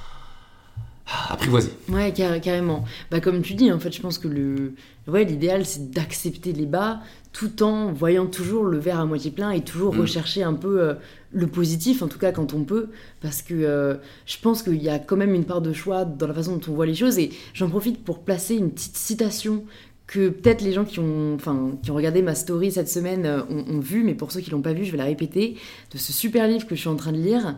à 1.08 1.34
apprivoiser. 1.34 1.72
Ouais, 1.90 2.12
car- 2.14 2.40
carrément. 2.42 2.84
Bah, 3.12 3.20
comme 3.20 3.42
tu 3.42 3.54
dis, 3.54 3.72
en 3.72 3.80
fait, 3.80 3.92
je 3.92 4.02
pense 4.02 4.18
que 4.18 4.28
le, 4.28 4.74
ouais, 5.08 5.24
l'idéal, 5.24 5.66
c'est 5.66 5.92
d'accepter 5.92 6.54
les 6.54 6.66
bas 6.66 7.02
tout 7.36 7.64
en 7.64 7.92
voyant 7.92 8.28
toujours 8.28 8.64
le 8.64 8.78
verre 8.78 9.00
à 9.00 9.06
moitié 9.06 9.30
plein 9.30 9.52
et 9.52 9.62
toujours 9.62 9.94
Mm. 9.94 10.00
rechercher 10.00 10.44
un 10.44 10.54
peu 10.54 10.82
euh, 10.82 10.94
le 11.34 11.48
positif, 11.48 12.02
en 12.02 12.08
tout 12.08 12.18
cas 12.18 12.32
quand 12.32 12.54
on 12.54 12.64
peut, 12.64 12.88
parce 13.22 13.42
que 13.42 13.54
euh, 13.54 13.96
je 14.26 14.38
pense 14.42 14.64
qu'il 14.64 14.82
y 14.82 14.88
a 14.88 15.00
quand 15.00 15.18
même 15.18 15.34
une 15.34 15.44
part 15.44 15.62
de 15.62 15.74
choix 15.74 16.06
dans 16.06 16.28
la 16.28 16.34
façon 16.34 16.56
dont 16.56 16.72
on 16.72 16.74
voit 16.74 16.86
les 16.86 16.96
choses. 16.96 17.20
Et 17.20 17.32
j'en 17.54 17.70
profite 17.70 18.06
pour 18.06 18.20
placer 18.20 18.56
une 18.56 18.72
petite 18.72 18.96
citation 18.96 19.66
que 20.08 20.30
peut-être 20.30 20.62
les 20.62 20.72
gens 20.72 20.86
qui 20.86 21.00
ont, 21.00 21.34
enfin, 21.36 21.72
qui 21.84 21.92
ont 21.92 21.96
regardé 21.96 22.22
ma 22.22 22.36
story 22.36 22.72
cette 22.72 22.88
semaine 22.88 23.26
euh, 23.26 23.42
ont, 23.50 23.66
ont 23.68 23.80
vu, 23.80 24.04
mais 24.04 24.14
pour 24.14 24.32
ceux 24.32 24.40
qui 24.40 24.50
l'ont 24.52 24.62
pas 24.62 24.74
vu, 24.74 24.86
je 24.86 24.92
vais 24.92 24.98
la 24.98 25.04
répéter, 25.04 25.58
de 25.92 25.98
ce 25.98 26.14
super 26.14 26.48
livre 26.48 26.66
que 26.66 26.76
je 26.76 26.80
suis 26.80 26.90
en 26.90 26.96
train 26.96 27.12
de 27.12 27.18
lire, 27.18 27.58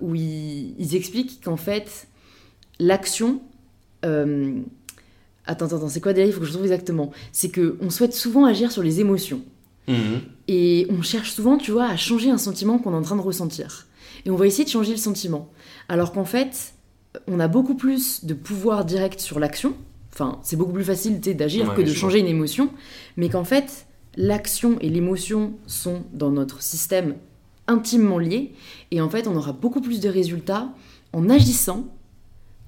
où 0.00 0.14
ils, 0.14 0.74
ils 0.78 0.94
expliquent 0.94 1.42
qu'en 1.42 1.56
fait, 1.56 2.06
l'action... 2.78 3.40
Attends, 5.46 5.66
attends, 5.66 5.88
c'est 5.88 6.00
quoi 6.00 6.12
déjà 6.12 6.26
Il 6.26 6.32
faut 6.32 6.40
que 6.40 6.46
je 6.46 6.52
trouve 6.52 6.64
exactement. 6.64 7.10
C'est 7.32 7.50
que 7.50 7.76
on 7.80 7.90
souhaite 7.90 8.14
souvent 8.14 8.44
agir 8.44 8.72
sur 8.72 8.82
les 8.82 9.00
émotions. 9.00 9.42
Mhm. 9.88 10.20
Et 10.48 10.86
on 10.90 11.02
cherche 11.02 11.32
souvent, 11.32 11.58
tu 11.58 11.70
vois, 11.70 11.86
à 11.86 11.96
changer 11.96 12.30
un 12.30 12.38
sentiment 12.38 12.78
qu'on 12.78 12.92
est 12.92 12.96
en 12.96 13.02
train 13.02 13.16
de 13.16 13.20
ressentir. 13.20 13.86
Et 14.24 14.30
on 14.30 14.36
va 14.36 14.46
essayer 14.46 14.64
de 14.64 14.70
changer 14.70 14.92
le 14.92 14.98
sentiment. 14.98 15.50
Alors 15.88 16.12
qu'en 16.12 16.24
fait, 16.24 16.74
on 17.28 17.40
a 17.40 17.48
beaucoup 17.48 17.74
plus 17.74 18.24
de 18.24 18.34
pouvoir 18.34 18.84
direct 18.84 19.20
sur 19.20 19.38
l'action. 19.38 19.74
Enfin, 20.12 20.38
c'est 20.42 20.56
beaucoup 20.56 20.72
plus 20.72 20.84
facile 20.84 21.20
d'agir 21.20 21.68
Ouais, 21.68 21.74
que 21.74 21.82
de 21.82 21.92
changer 21.92 22.20
une 22.20 22.26
émotion. 22.26 22.70
Mais 23.16 23.28
qu'en 23.28 23.44
fait, 23.44 23.86
l'action 24.16 24.78
et 24.80 24.88
l'émotion 24.88 25.54
sont 25.66 26.02
dans 26.12 26.30
notre 26.30 26.62
système 26.62 27.16
intimement 27.66 28.18
liés. 28.18 28.52
Et 28.90 29.00
en 29.00 29.08
fait, 29.08 29.26
on 29.26 29.36
aura 29.36 29.52
beaucoup 29.52 29.80
plus 29.80 30.00
de 30.00 30.08
résultats 30.08 30.68
en 31.12 31.28
agissant, 31.28 31.86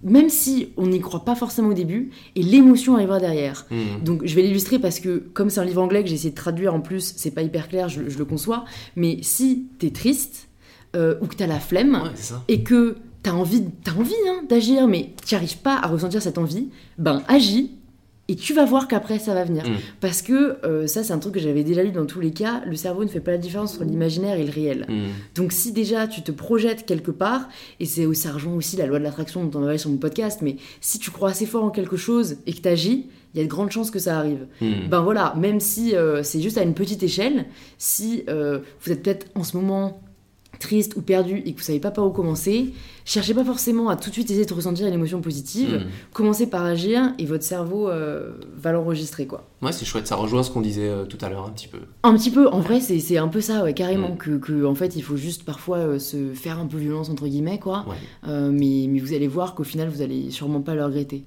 même 0.02 0.28
si 0.28 0.72
on 0.76 0.86
n'y 0.86 1.00
croit 1.00 1.24
pas 1.24 1.34
forcément 1.34 1.68
au 1.68 1.74
début, 1.74 2.10
et 2.34 2.42
l'émotion 2.42 2.94
arrivera 2.96 3.18
derrière. 3.18 3.66
Mhm. 3.70 4.04
Donc 4.04 4.22
je 4.24 4.34
vais 4.34 4.42
l'illustrer 4.42 4.78
parce 4.78 5.00
que 5.00 5.18
comme 5.32 5.50
c'est 5.50 5.60
un 5.60 5.64
livre 5.64 5.82
anglais 5.82 6.02
que 6.02 6.08
j'ai 6.08 6.14
essayé 6.14 6.30
de 6.30 6.36
traduire 6.36 6.74
en 6.74 6.80
plus, 6.80 7.14
c'est 7.16 7.30
pas 7.30 7.42
hyper 7.42 7.68
clair, 7.68 7.88
je, 7.88 8.08
je 8.08 8.18
le 8.18 8.24
conçois, 8.24 8.64
mais 8.94 9.18
si 9.22 9.68
t'es 9.78 9.90
triste 9.90 10.48
euh, 10.94 11.16
ou 11.20 11.26
que 11.26 11.34
t'as 11.34 11.46
la 11.46 11.60
flemme 11.60 12.00
Ouais, 12.02 12.10
et 12.48 12.62
que 12.62 12.96
t'as 13.22 13.32
envie, 13.32 13.64
envie 13.98 14.14
hein, 14.28 14.42
d'agir 14.48 14.86
mais 14.86 15.12
t'y 15.24 15.34
arrives 15.34 15.58
pas 15.58 15.76
à 15.76 15.88
ressentir 15.88 16.22
cette 16.22 16.38
envie, 16.38 16.68
ben 16.98 17.22
agis 17.28 17.72
et 18.28 18.34
tu 18.36 18.54
vas 18.54 18.64
voir 18.64 18.88
qu'après 18.88 19.18
ça 19.18 19.34
va 19.34 19.44
venir. 19.44 19.68
Mm. 19.68 19.76
Parce 20.00 20.22
que 20.22 20.58
euh, 20.64 20.86
ça 20.86 21.04
c'est 21.04 21.12
un 21.12 21.18
truc 21.18 21.34
que 21.34 21.40
j'avais 21.40 21.64
déjà 21.64 21.82
lu 21.82 21.92
dans 21.92 22.06
tous 22.06 22.20
les 22.20 22.32
cas, 22.32 22.62
le 22.66 22.76
cerveau 22.76 23.04
ne 23.04 23.08
fait 23.08 23.20
pas 23.20 23.32
la 23.32 23.38
différence 23.38 23.74
entre 23.74 23.84
l'imaginaire 23.84 24.38
et 24.38 24.44
le 24.44 24.52
réel. 24.52 24.86
Mhm. 24.88 25.08
Donc 25.34 25.52
si 25.52 25.72
déjà 25.72 26.06
tu 26.06 26.22
te 26.22 26.32
projettes 26.32 26.86
quelque 26.86 27.10
part, 27.10 27.48
et 27.80 27.86
c'est 27.86 28.12
ça 28.14 28.32
rejoint 28.32 28.54
aussi 28.54 28.76
la 28.76 28.86
loi 28.86 28.98
de 28.98 29.04
l'attraction 29.04 29.44
dont 29.44 29.58
on 29.58 29.62
a 29.62 29.66
parlé 29.66 29.78
sur 29.78 29.90
mon 29.90 29.96
podcast, 29.96 30.40
mais 30.42 30.56
si 30.80 30.98
tu 30.98 31.10
crois 31.10 31.30
assez 31.30 31.46
fort 31.46 31.64
en 31.64 31.70
quelque 31.70 31.96
chose 31.96 32.36
et 32.46 32.52
que 32.52 32.60
tu 32.60 32.68
agis, 32.68 33.06
il 33.34 33.38
y 33.38 33.40
a 33.42 33.44
de 33.44 33.50
grandes 33.50 33.70
chances 33.70 33.90
que 33.90 33.98
ça 33.98 34.18
arrive. 34.18 34.46
Ben 34.88 35.00
voilà, 35.00 35.34
même 35.36 35.60
si 35.60 35.94
euh, 35.94 36.22
c'est 36.22 36.40
juste 36.40 36.56
à 36.56 36.62
une 36.62 36.72
petite 36.72 37.02
échelle, 37.02 37.44
si 37.76 38.24
euh, 38.30 38.60
vous 38.80 38.92
êtes 38.92 39.02
peut-être 39.02 39.26
en 39.34 39.44
ce 39.44 39.58
moment 39.58 40.00
triste 40.58 40.94
ou 40.96 41.02
perdu 41.02 41.42
et 41.44 41.52
que 41.52 41.58
vous 41.58 41.64
savez 41.64 41.80
pas 41.80 41.90
par 41.90 42.06
où 42.06 42.10
commencer, 42.10 42.72
cherchez 43.04 43.34
pas 43.34 43.44
forcément 43.44 43.88
à 43.88 43.96
tout 43.96 44.08
de 44.10 44.14
suite 44.14 44.30
essayer 44.30 44.46
de 44.46 44.54
ressentir 44.54 44.86
une 44.86 44.94
émotion 44.94 45.20
positive, 45.20 45.74
Mhm. 45.74 45.86
commencez 46.12 46.46
par 46.46 46.64
agir 46.64 47.12
et 47.18 47.26
votre 47.26 47.44
cerveau 47.44 47.88
euh, 47.88 48.32
va 48.56 48.72
l'enregistrer 48.72 49.26
quoi. 49.26 49.48
Ouais, 49.62 49.72
c'est 49.72 49.84
chouette. 49.84 50.06
Ça 50.06 50.16
rejoint 50.16 50.42
ce 50.42 50.50
qu'on 50.50 50.60
disait 50.60 50.88
euh, 50.88 51.04
tout 51.04 51.18
à 51.22 51.28
l'heure 51.28 51.44
un 51.46 51.50
petit 51.50 51.68
peu. 51.68 51.78
Un 52.02 52.14
petit 52.16 52.30
peu, 52.30 52.48
en 52.48 52.60
vrai, 52.60 52.80
c'est 52.80 52.98
c'est 53.00 53.16
un 53.18 53.28
peu 53.28 53.40
ça, 53.40 53.62
ouais, 53.64 53.74
carrément, 53.74 54.10
Mm. 54.10 54.16
que, 54.18 54.36
que, 54.38 54.64
en 54.64 54.74
fait, 54.74 54.96
il 54.96 55.02
faut 55.02 55.16
juste 55.16 55.44
parfois 55.44 55.78
euh, 55.78 55.98
se 55.98 56.32
faire 56.34 56.58
un 56.58 56.66
peu 56.66 56.76
violence, 56.78 57.08
entre 57.10 57.26
guillemets, 57.26 57.58
quoi. 57.58 57.84
Ouais. 57.88 58.30
Mais, 58.50 58.86
mais 58.88 58.98
vous 59.00 59.12
allez 59.14 59.28
voir 59.28 59.54
qu'au 59.54 59.64
final, 59.64 59.88
vous 59.88 60.02
allez 60.02 60.30
sûrement 60.30 60.60
pas 60.60 60.74
le 60.74 60.84
regretter. 60.84 61.24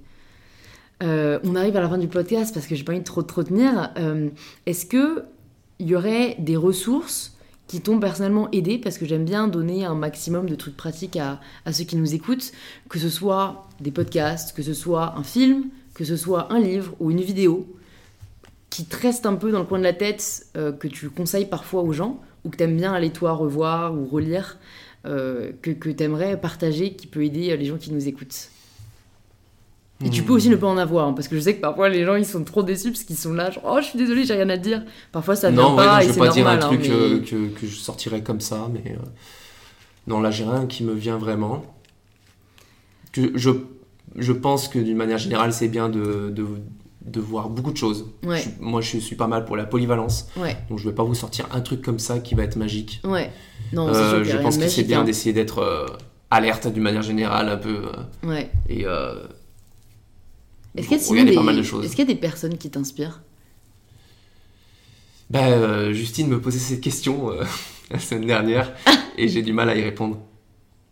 On 1.01 1.55
arrive 1.55 1.75
à 1.77 1.81
la 1.81 1.87
fin 1.89 1.97
du 1.97 2.07
podcast 2.07 2.53
parce 2.53 2.67
que 2.67 2.75
j'ai 2.75 2.83
pas 2.83 2.91
envie 2.91 2.99
de 3.01 3.05
trop 3.05 3.21
trop 3.21 3.43
tenir. 3.43 3.91
Euh, 3.97 4.29
Est-ce 4.65 4.85
que 4.85 5.23
il 5.79 5.87
y 5.87 5.95
aurait 5.95 6.35
des 6.39 6.57
ressources 6.57 7.37
qui 7.69 7.81
t'ont 7.81 7.99
personnellement 7.99 8.49
aidé 8.51 8.79
parce 8.79 8.97
que 8.97 9.05
j'aime 9.05 9.25
bien 9.25 9.47
donner 9.47 9.85
un 9.85 9.93
maximum 9.93 10.49
de 10.49 10.55
trucs 10.55 10.75
pratiques 10.75 11.17
à, 11.17 11.39
ceux 11.71 11.83
qui 11.83 11.95
nous 11.97 12.15
écoutent, 12.15 12.51
que 12.89 12.97
ce 12.97 13.09
soit 13.09 13.67
des 13.79 13.91
podcasts, 13.91 14.55
que 14.55 14.63
ce 14.63 14.73
soit 14.73 15.13
un 15.15 15.23
film, 15.23 15.65
que 15.93 16.03
ce 16.03 16.17
soit 16.17 16.51
un 16.51 16.59
livre 16.59 16.95
ou 16.99 17.11
une 17.11 17.21
vidéo 17.21 17.67
qui 18.71 18.85
te 18.85 18.97
reste 18.97 19.27
un 19.27 19.35
peu 19.35 19.51
dans 19.51 19.59
le 19.59 19.65
coin 19.65 19.77
de 19.77 19.83
la 19.83 19.93
tête, 19.93 20.47
euh, 20.57 20.71
que 20.71 20.87
tu 20.87 21.11
conseilles 21.11 21.45
parfois 21.45 21.83
aux 21.83 21.93
gens, 21.93 22.19
ou 22.43 22.49
que 22.49 22.57
t'aimes 22.57 22.75
bien 22.75 22.91
aller 22.91 23.11
toi 23.11 23.33
revoir 23.33 23.93
ou 23.93 24.07
relire, 24.07 24.57
euh, 25.05 25.51
que, 25.61 25.69
que 25.69 25.89
t'aimerais 25.89 26.41
partager, 26.41 26.93
qui 26.93 27.05
peut 27.05 27.23
aider 27.23 27.51
euh, 27.51 27.55
les 27.55 27.65
gens 27.65 27.77
qui 27.77 27.91
nous 27.91 28.07
écoutent. 28.07 28.49
Et 30.05 30.09
tu 30.09 30.23
peux 30.23 30.31
aussi 30.33 30.49
ne 30.49 30.55
pas 30.55 30.67
en 30.67 30.77
avoir, 30.77 31.07
hein, 31.07 31.13
parce 31.13 31.27
que 31.27 31.35
je 31.35 31.41
sais 31.41 31.55
que 31.55 31.61
parfois 31.61 31.89
les 31.89 32.05
gens 32.05 32.15
ils 32.15 32.25
sont 32.25 32.43
trop 32.45 32.63
déçus 32.63 32.91
parce 32.91 33.03
qu'ils 33.03 33.17
sont 33.17 33.33
là, 33.33 33.51
genre 33.51 33.63
oh 33.67 33.77
je 33.81 33.85
suis 33.87 33.99
désolée, 33.99 34.23
j'ai 34.25 34.33
rien 34.33 34.47
à 34.49 34.57
te 34.57 34.63
dire. 34.63 34.83
Parfois 35.11 35.35
ça 35.35 35.51
vient 35.51 35.61
non, 35.61 35.71
ouais, 35.71 35.75
pas 35.85 35.93
non, 35.95 35.99
et 35.99 36.01
je 36.03 36.07
vais 36.07 36.13
c'est 36.13 36.19
pas 36.19 36.27
dire 36.29 36.47
un 36.47 36.55
normal. 36.57 36.63
hein, 36.63 36.77
truc 36.77 36.89
mais- 36.89 36.95
euh, 36.95 37.19
que, 37.19 37.59
que 37.59 37.67
je 37.67 37.75
sortirais 37.75 38.21
comme 38.23 38.39
ça, 38.39 38.69
mais 38.71 38.93
euh, 38.93 38.99
non, 40.07 40.21
là 40.21 40.31
j'ai 40.31 40.45
rien 40.45 40.65
qui 40.67 40.83
me 40.85 40.93
vient 40.93 41.17
vraiment. 41.17 41.65
Que 43.11 43.31
je, 43.35 43.49
je 44.15 44.31
pense 44.33 44.67
que 44.67 44.79
d'une 44.79 44.95
manière 44.97 45.17
générale, 45.17 45.51
c'est 45.51 45.67
bien 45.67 45.89
de, 45.89 46.29
de, 46.29 46.45
de 47.05 47.19
voir 47.19 47.49
beaucoup 47.49 47.71
de 47.71 47.77
choses. 47.77 48.05
Ouais. 48.23 48.37
Je 48.37 48.41
suis- 48.43 48.51
moi, 48.59 48.81
je 48.81 48.97
suis 48.99 49.15
pas 49.15 49.27
mal 49.27 49.45
pour 49.45 49.57
la 49.57 49.65
polyvalence, 49.65 50.27
Ouais, 50.37 50.55
donc 50.69 50.79
je 50.79 50.87
vais 50.87 50.95
pas 50.95 51.03
vous 51.03 51.15
sortir 51.15 51.47
un 51.51 51.61
truc 51.61 51.81
comme 51.81 51.99
ça 51.99 52.19
qui 52.19 52.35
va 52.35 52.43
être 52.43 52.55
magique. 52.55 53.01
ouais. 53.03 53.31
Non, 53.73 53.93
c'est 53.93 53.99
Euh, 53.99 54.23
je 54.23 54.37
pense 54.37 54.57
que 54.57 54.67
c'est 54.67 54.83
bien 54.83 55.01
hein. 55.01 55.03
d'essayer 55.03 55.33
d'être 55.33 55.59
euh, 55.59 55.85
alerte 56.31 56.67
d'une 56.67 56.81
manière 56.83 57.01
générale 57.03 57.49
un 57.49 57.57
peu 57.57 57.81
Ouais. 58.23 58.49
et 58.67 58.85
Est-ce 60.79 61.07
qu'il 61.07 61.17
y 61.17 61.19
a 61.21 61.23
des- 61.25 62.11
y 62.11 62.15
a 62.15 62.15
personnes 62.15 62.57
qui 62.57 62.69
t'inspirent? 62.69 63.21
Bah, 65.29 65.47
euh, 65.47 65.93
Justine 65.93 66.27
me 66.27 66.41
posait 66.41 66.57
cette 66.59 66.81
question 66.81 67.31
euh, 67.31 67.43
la 67.91 67.99
semaine 67.99 68.25
dernière 68.25 68.73
et 69.17 69.27
j'ai 69.27 69.41
du 69.41 69.53
mal 69.53 69.69
à 69.69 69.75
y 69.75 69.81
répondre. 69.83 70.17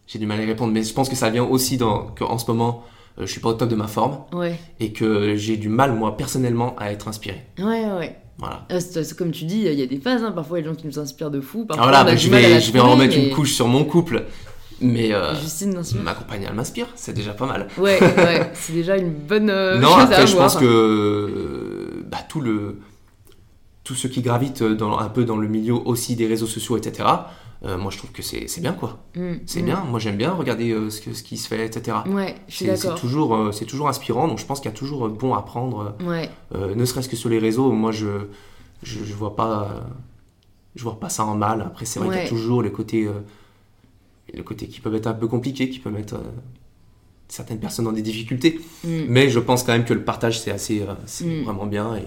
J'ai 0.06 0.20
du 0.20 0.26
mal 0.26 0.40
à 0.40 0.44
y 0.44 0.46
répondre, 0.46 0.72
mais 0.74 0.84
je 0.84 0.94
pense 0.94 1.10
que 1.10 1.16
ça 1.16 1.30
vient 1.30 1.44
aussi 1.44 1.78
dans 1.78 2.08
qu'en 2.18 2.38
ce 2.38 2.46
moment, 2.50 2.84
euh, 3.18 3.26
je 3.26 3.32
suis 3.32 3.42
pas 3.42 3.50
au 3.50 3.54
top 3.54 3.70
de 3.70 3.76
ma 3.76 3.88
forme 3.88 4.20
Ouais, 4.32 4.58
et 4.80 4.94
que 4.94 5.36
j'ai 5.36 5.58
du 5.58 5.70
mal, 5.70 5.94
moi, 5.94 6.16
personnellement, 6.16 6.76
à 6.78 6.92
être 6.92 7.08
inspiré. 7.08 7.44
ouais, 7.60 7.86
ouais. 7.98 8.16
Voilà. 8.40 8.68
C'est 8.80 9.18
comme 9.18 9.32
tu 9.32 9.46
dis, 9.46 9.62
il 9.66 9.74
y 9.74 9.82
a 9.82 9.88
des 9.88 9.98
phases, 10.00 10.24
hein, 10.24 10.32
parfois 10.32 10.60
il 10.60 10.62
y 10.62 10.68
a 10.68 10.70
des 10.70 10.76
gens 10.76 10.80
qui 10.80 10.86
nous 10.86 11.00
inspirent 11.00 11.32
de 11.32 11.42
fou. 11.42 11.66
Parfois, 11.66 11.88
Alors 11.88 11.92
là, 11.92 12.04
on 12.04 12.08
a 12.08 12.12
bah, 12.12 12.16
du 12.16 12.22
je 12.26 12.30
mal 12.30 12.46
à 12.46 12.48
vais, 12.48 12.54
la 12.54 12.60
je 12.60 12.72
vais 12.72 12.80
en 12.80 12.92
remettre 12.92 13.18
mais 13.18 13.30
une 13.30 13.34
couche 13.34 13.54
sur 13.54 13.68
mon 13.68 13.84
couple, 13.84 14.26
mais 14.82 15.14
euh, 15.14 15.36
Justine 15.36 15.80
elle 16.32 16.54
m'inspire, 16.54 16.88
c'est 16.96 17.14
déjà 17.14 17.34
pas 17.34 17.46
mal. 17.46 17.68
Ouais, 17.78 18.00
ouais, 18.18 18.52
c'est 18.54 18.74
déjà 18.74 18.98
une 18.98 19.12
bonne 19.12 19.50
euh, 19.50 19.78
non, 19.78 19.90
chose 19.90 20.00
à 20.00 20.04
après, 20.04 20.28
je 20.28 20.34
avoir. 20.34 20.48
pense 20.52 20.58
que 20.58 20.66
euh, 20.66 22.04
bah, 22.06 22.20
tout 22.28 22.42
le, 22.42 22.80
tout 23.84 23.96
ce 23.96 24.08
qui 24.08 24.22
gravite 24.22 24.64
dans, 24.64 24.98
un 25.00 25.10
peu 25.10 25.26
dans 25.26 25.38
le 25.38 25.48
milieu 25.48 25.74
aussi 25.74 26.16
des 26.16 26.28
réseaux 26.28 26.48
sociaux, 26.48 26.78
etc., 26.78 27.08
euh, 27.66 27.76
moi, 27.76 27.90
je 27.90 27.98
trouve 27.98 28.12
que 28.12 28.22
c'est 28.22 28.62
bien, 28.62 28.74
quoi. 28.74 29.00
Mm, 29.16 29.34
C'est 29.48 29.64
mm. 29.64 29.66
bien. 29.66 29.84
Moi, 29.90 30.00
j'aime 30.00 30.16
bien 30.16 30.32
regarder 30.32 30.72
euh, 30.72 30.92
ce, 30.92 31.02
que- 31.02 31.14
ce 31.16 31.24
qui 31.24 31.38
se 31.38 31.48
fait, 31.48 31.66
etc. 31.66 31.98
Ouais, 32.08 32.36
je 32.48 32.56
suis 32.56 32.70
C'est 32.78 32.94
toujours, 32.94 33.52
c'est 33.52 33.66
toujours 33.66 33.88
inspirant, 33.88 34.28
donc 34.28 34.38
je 34.38 34.46
pense 34.46 34.60
qu'il 34.60 34.70
y 34.70 34.74
a 34.74 34.78
toujours 34.78 35.10
bon 35.10 35.34
à 35.34 35.42
prendre, 35.42 35.96
Ouais, 36.06 36.30
ne 36.54 36.86
serait-ce 36.86 37.10
que 37.10 37.16
sur 37.16 37.30
les 37.30 37.40
réseaux. 37.40 37.72
Moi, 37.72 37.92
je, 37.92 38.28
je, 38.84 39.04
je 39.04 39.14
vois 39.16 39.36
pas, 39.36 39.88
je 40.76 40.84
vois 40.84 41.00
pas 41.00 41.10
ça 41.10 41.26
en 41.26 41.36
mal. 41.36 41.62
Après, 41.62 41.86
c'est 41.86 42.00
vrai 42.00 42.10
qu'il 42.10 42.24
y 42.24 42.26
a 42.26 42.30
toujours 42.30 42.62
les 42.62 42.72
côtés, 42.72 43.06
euh, 43.06 43.14
les 44.34 44.44
côtés 44.44 44.68
qui 44.68 44.80
peuvent 44.82 44.96
être 44.96 45.08
un 45.08 45.14
peu 45.14 45.28
compliqués, 45.28 45.70
qui 45.70 45.80
peuvent 45.80 45.94
mettre 45.94 46.16
euh, 46.16 46.24
certaines 47.28 47.60
personnes 47.60 47.86
dans 47.86 47.92
des 47.92 48.02
difficultés. 48.02 48.60
mm. 48.84 49.06
Mais 49.08 49.30
je 49.30 49.40
pense 49.40 49.64
quand 49.64 49.74
même 49.74 49.86
que 49.86 49.94
le 49.94 50.04
partage, 50.04 50.40
c'est 50.40 50.52
assez, 50.52 50.82
euh, 50.82 50.94
c'est 51.06 51.26
Mm. 51.26 51.44
vraiment 51.44 51.66
bien. 51.66 51.96
Et, 51.96 52.04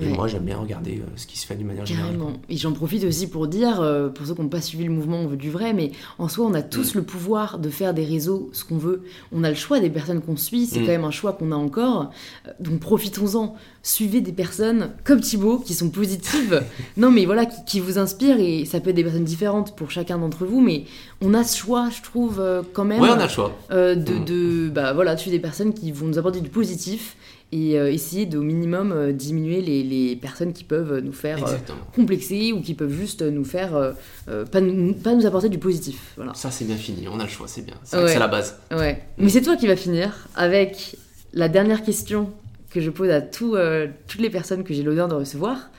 Et 0.00 0.04
Ouais. 0.06 0.12
moi, 0.16 0.28
j'aime 0.28 0.44
bien 0.44 0.56
regarder 0.58 0.98
euh, 1.02 1.10
ce 1.16 1.26
qui 1.26 1.38
se 1.38 1.46
fait 1.46 1.54
d'une 1.56 1.66
manière 1.66 1.84
générale. 1.86 2.12
Carrément. 2.12 2.32
Et 2.48 2.56
j'en 2.56 2.72
profite 2.72 3.04
aussi 3.04 3.26
pour 3.28 3.48
dire, 3.48 3.80
euh, 3.80 4.08
pour 4.08 4.26
ceux 4.26 4.34
qui 4.34 4.40
n'ont 4.40 4.48
pas 4.48 4.60
suivi 4.60 4.84
le 4.84 4.90
mouvement 4.90 5.18
On 5.18 5.26
veut 5.26 5.36
du 5.36 5.50
vrai, 5.50 5.72
mais 5.72 5.90
en 6.18 6.28
soi, 6.28 6.46
on 6.46 6.54
a 6.54 6.62
tous 6.62 6.94
Mm. 6.94 6.98
le 6.98 7.04
pouvoir 7.04 7.58
de 7.58 7.68
faire 7.68 7.94
des 7.94 8.04
réseaux 8.04 8.50
ce 8.52 8.64
qu'on 8.64 8.78
veut. 8.78 9.02
On 9.32 9.42
a 9.44 9.48
le 9.50 9.56
choix 9.56 9.80
des 9.80 9.90
personnes 9.90 10.20
qu'on 10.20 10.36
suit, 10.36 10.66
c'est 10.66 10.80
Mm. 10.80 10.82
quand 10.86 10.92
même 10.92 11.04
un 11.04 11.10
choix 11.10 11.32
qu'on 11.32 11.52
a 11.52 11.56
encore. 11.56 12.10
Euh, 12.46 12.50
Donc 12.60 12.80
profitons-en. 12.80 13.54
Suivez 13.82 14.20
des 14.20 14.32
personnes 14.32 14.90
comme 15.04 15.20
Thibaut 15.20 15.58
qui 15.58 15.72
sont 15.74 15.88
positives. 15.90 16.62
non, 16.96 17.10
mais 17.10 17.24
voilà, 17.24 17.46
qui, 17.46 17.56
qui 17.66 17.80
vous 17.80 17.98
inspirent 17.98 18.38
et 18.40 18.64
ça 18.66 18.80
peut 18.80 18.90
être 18.90 18.96
des 18.96 19.04
personnes 19.04 19.24
différentes 19.24 19.74
pour 19.76 19.90
chacun 19.90 20.18
d'entre 20.18 20.44
vous, 20.44 20.60
mais 20.60 20.84
on 21.22 21.32
a 21.34 21.42
ce 21.44 21.56
choix, 21.56 21.88
je 21.96 22.02
trouve, 22.02 22.42
quand 22.72 22.84
même. 22.84 23.00
Ouais, 23.00 23.08
on 23.10 23.18
a 23.18 23.24
le 23.24 23.28
choix. 23.28 23.56
euh, 23.70 23.94
de, 23.94 24.14
Mm. 24.14 24.24
de 24.24 24.68
bah, 24.68 24.92
voilà, 24.92 25.16
tuer 25.16 25.30
des 25.30 25.38
personnes 25.38 25.72
qui 25.72 25.90
vont 25.92 26.06
nous 26.06 26.18
apporter 26.18 26.40
du 26.40 26.50
positif 26.50 27.16
et 27.50 27.78
euh, 27.78 27.90
essayer 27.90 28.26
de, 28.26 28.36
au 28.36 28.42
minimum 28.42 28.92
euh, 28.92 29.12
diminuer 29.12 29.62
les, 29.62 29.82
les 29.82 30.16
personnes 30.16 30.52
qui 30.52 30.64
peuvent 30.64 30.98
nous 30.98 31.12
faire 31.12 31.46
euh, 31.46 31.56
complexer 31.94 32.52
ou 32.52 32.60
qui 32.60 32.74
peuvent 32.74 32.92
juste 32.92 33.22
nous 33.22 33.44
faire 33.44 33.74
euh, 33.74 33.92
euh, 34.28 34.44
pas, 34.44 34.60
nous, 34.60 34.92
pas 34.92 35.14
nous 35.14 35.24
apporter 35.24 35.48
du 35.48 35.58
positif. 35.58 36.12
Voilà. 36.16 36.34
Ça, 36.34 36.50
c'est 36.50 36.66
bien 36.66 36.76
fini. 36.76 37.08
On 37.08 37.18
a 37.20 37.24
le 37.24 37.28
choix, 37.30 37.48
c'est 37.48 37.62
bien. 37.64 37.74
C'est 37.84 37.96
Ouais. 37.96 38.18
la 38.18 38.28
base. 38.28 38.58
Ouais. 38.70 39.02
Mais 39.16 39.30
c'est 39.30 39.40
toi 39.42 39.56
qui 39.56 39.66
vas 39.66 39.76
finir 39.76 40.28
avec 40.36 40.96
la 41.32 41.48
dernière 41.48 41.82
question 41.82 42.30
que 42.70 42.82
je 42.82 42.90
pose 42.90 43.08
à 43.10 43.22
euh, 43.42 43.86
toutes 44.08 44.20
les 44.20 44.30
personnes 44.30 44.62
que 44.62 44.74
j'ai 44.74 44.82
l'honneur 44.82 45.08
de 45.08 45.14
recevoir. 45.14 45.70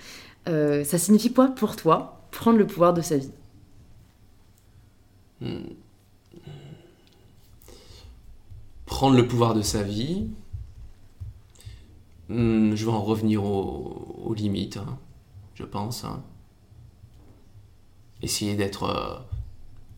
Euh, 0.48 0.84
ça 0.84 0.98
signifie 0.98 1.32
quoi 1.34 1.50
pour 1.50 1.76
toi 1.76 2.28
prendre 2.32 2.58
le 2.58 2.66
pouvoir 2.66 2.94
de 2.96 3.02
sa 3.02 3.18
vie? 3.18 3.30
Prendre 8.86 9.16
le 9.16 9.28
pouvoir 9.28 9.54
de 9.54 9.62
sa 9.62 9.84
vie. 9.84 10.28
Hmm, 12.30 12.76
je 12.76 12.86
vais 12.86 12.92
en 12.92 13.02
revenir 13.04 13.44
aux, 13.44 14.22
aux 14.26 14.34
limites, 14.34 14.78
hein, 14.78 14.98
je 15.56 15.64
pense. 15.64 16.04
hein. 16.06 16.22
Essayer 18.22 18.56
d'être, 18.56 18.84
euh, 18.84 19.18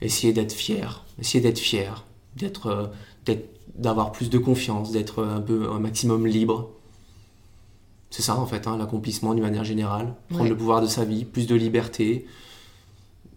essayer 0.01 0.31
d'être 0.31 0.53
fier, 0.53 1.03
essayer 1.19 1.41
d'être 1.41 1.59
fier, 1.59 2.05
d'être, 2.37 2.67
euh, 2.67 2.87
d'être- 3.25 3.49
d'avoir 3.75 4.11
plus 4.11 4.29
de 4.29 4.37
confiance, 4.37 4.91
d'être 4.91 5.23
un 5.23 5.41
peu 5.41 5.69
un 5.71 5.79
maximum 5.79 6.25
libre. 6.27 6.69
C'est 8.11 8.21
ça 8.21 8.37
en 8.37 8.45
fait, 8.45 8.67
hein, 8.67 8.77
l'accomplissement 8.77 9.33
d'une 9.33 9.43
manière 9.43 9.63
générale. 9.63 10.13
Prendre 10.29 10.43
Ouais. 10.43 10.49
le 10.49 10.57
pouvoir 10.57 10.81
de 10.81 10.87
sa 10.87 11.03
vie, 11.03 11.25
plus 11.25 11.47
de 11.47 11.55
liberté, 11.55 12.25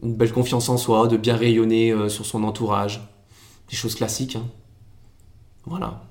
une 0.03 0.15
belle 0.15 0.33
confiance 0.33 0.69
en 0.69 0.77
soi, 0.77 1.09
de 1.09 1.17
bien 1.17 1.37
rayonner 1.37 1.93
euh, 1.93 2.09
sur 2.09 2.27
son 2.27 2.45
entourage. 2.45 3.01
Des 3.71 3.77
choses 3.77 3.95
classiques. 3.95 4.37
Voilà. 5.65 6.03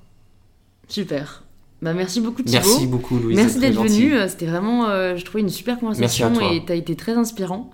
Super. 0.88 1.44
Bah, 1.84 1.94
merci 1.94 2.22
beaucoup 2.22 2.42
Thibaut. 2.42 2.52
Merci 2.64 2.88
beaucoup 2.88 3.18
Louise. 3.20 3.36
Merci 3.36 3.60
d'être 3.60 3.82
venu. 3.82 4.14
euh, 4.16 4.28
C'était 4.28 4.46
vraiment, 4.48 4.88
euh, 4.90 5.16
je 5.18 5.24
trouvais, 5.26 5.42
une 5.42 5.50
super 5.50 5.78
conversation 5.80 6.30
Merci 6.30 6.44
à 6.46 6.48
toi. 6.48 6.56
et 6.56 6.66
t'as 6.66 6.76
été 6.76 6.96
très 6.96 7.14
inspirant. 7.14 7.70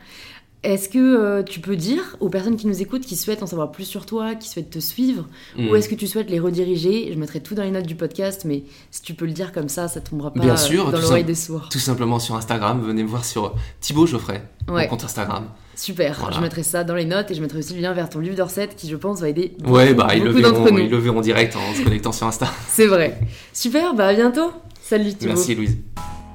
Est-ce 0.62 0.90
que 0.90 0.98
euh, 1.00 1.42
tu 1.42 1.62
peux 1.62 1.78
dire 1.78 2.18
aux 2.20 2.28
personnes 2.28 2.58
qui 2.58 2.68
nous 2.68 2.82
écoutent, 2.82 3.06
qui 3.06 3.16
souhaitent 3.16 3.44
en 3.44 3.48
savoir 3.48 3.72
plus 3.72 3.86
sur 3.86 4.06
toi, 4.06 4.36
qui 4.36 4.50
souhaitent 4.50 4.72
te 4.72 4.80
suivre, 4.80 5.26
Mm. 5.58 5.70
ou 5.70 5.76
est-ce 5.76 5.88
que 5.88 5.96
tu 5.96 6.06
souhaites 6.06 6.30
les 6.30 6.40
rediriger? 6.40 7.10
Je 7.14 7.18
mettrai 7.18 7.40
tout 7.40 7.56
dans 7.56 7.64
les 7.64 7.72
notes 7.72 7.86
du 7.86 7.96
podcast, 7.96 8.44
mais 8.46 8.64
si 8.92 9.02
tu 9.02 9.14
peux 9.14 9.26
le 9.26 9.32
dire 9.32 9.54
comme 9.54 9.70
ça, 9.70 9.88
ça 9.88 10.02
tombera 10.02 10.34
pas 10.34 10.42
Bien 10.42 10.58
sûr, 10.58 10.92
dans 10.92 11.00
l'oreille 11.00 11.24
des 11.24 11.34
sourds. 11.36 11.70
Tout 11.70 11.80
simplement 11.80 12.20
sur 12.20 12.36
Instagram, 12.36 12.82
venez 12.82 13.04
me 13.04 13.08
voir 13.08 13.24
sur 13.24 13.56
Thibaut 13.80 14.06
Geoffrey, 14.06 14.44
Ouais. 14.68 14.84
mon 14.84 14.90
compte 14.90 15.06
Instagram. 15.06 15.46
Super, 15.80 16.18
Voilà. 16.20 16.36
je 16.36 16.42
mettrai 16.42 16.62
ça 16.64 16.84
dans 16.84 16.94
les 16.96 17.06
notes 17.06 17.32
et 17.32 17.34
je 17.36 17.42
mettrai 17.42 17.60
aussi 17.60 17.74
le 17.74 17.80
lien 17.82 17.94
vers 17.94 18.10
ton 18.10 18.20
livre 18.20 18.36
de 18.36 18.42
recettes 18.42 18.76
qui, 18.76 18.90
je 18.90 18.98
pense, 18.98 19.22
va 19.22 19.30
aider 19.30 19.54
Ouais, 19.66 19.94
beaucoup, 19.94 20.08
bah 20.08 20.14
ils 20.16 20.24
le, 20.24 20.32
beaucoup 20.32 20.42
d'entre 20.42 20.64
verront, 20.64 20.72
nous. 20.78 20.84
ils 20.84 20.90
le 20.90 20.98
verront 20.98 21.22
direct 21.22 21.56
en 21.56 21.74
se 21.74 21.82
connectant 21.82 22.12
sur 22.12 22.28
Insta. 22.28 22.48
C'est 22.68 22.88
vrai. 22.88 23.18
Super, 23.54 23.94
bah 23.94 24.08
à 24.08 24.14
bientôt. 24.14 24.52
Salut 24.84 25.14
Thibaut. 25.14 25.34
Merci 25.34 25.56
Louise. 25.56 25.78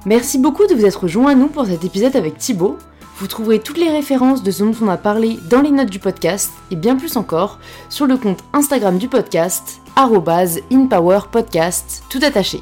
Merci 0.07 0.39
beaucoup 0.39 0.67
de 0.67 0.75
vous 0.75 0.87
être 0.87 1.09
joints 1.09 1.33
à 1.33 1.35
nous 1.35 1.49
pour 1.49 1.67
cet 1.67 1.85
épisode 1.85 2.17
avec 2.17 2.39
Thibaut. 2.39 2.79
Vous 3.19 3.27
trouverez 3.27 3.59
toutes 3.61 3.79
les 3.79 3.91
références 3.91 4.43
de 4.43 4.51
ce 4.51 4.65
dont 4.65 4.73
on 4.83 4.89
a 4.89 4.97
parlé 4.97 5.39
dans 5.51 5.61
les 5.61 5.71
notes 5.71 5.91
du 5.91 5.99
podcast 5.99 6.51
et 6.71 6.77
bien 6.77 6.97
plus 6.97 7.17
encore 7.17 7.59
sur 7.91 8.07
le 8.07 8.17
compte 8.17 8.41
Instagram 8.55 8.97
du 8.99 9.09
podcast 9.09 9.81
arrobase 9.95 10.61
@inpowerpodcast 10.73 12.03
tout 12.09 12.19
attaché. 12.23 12.61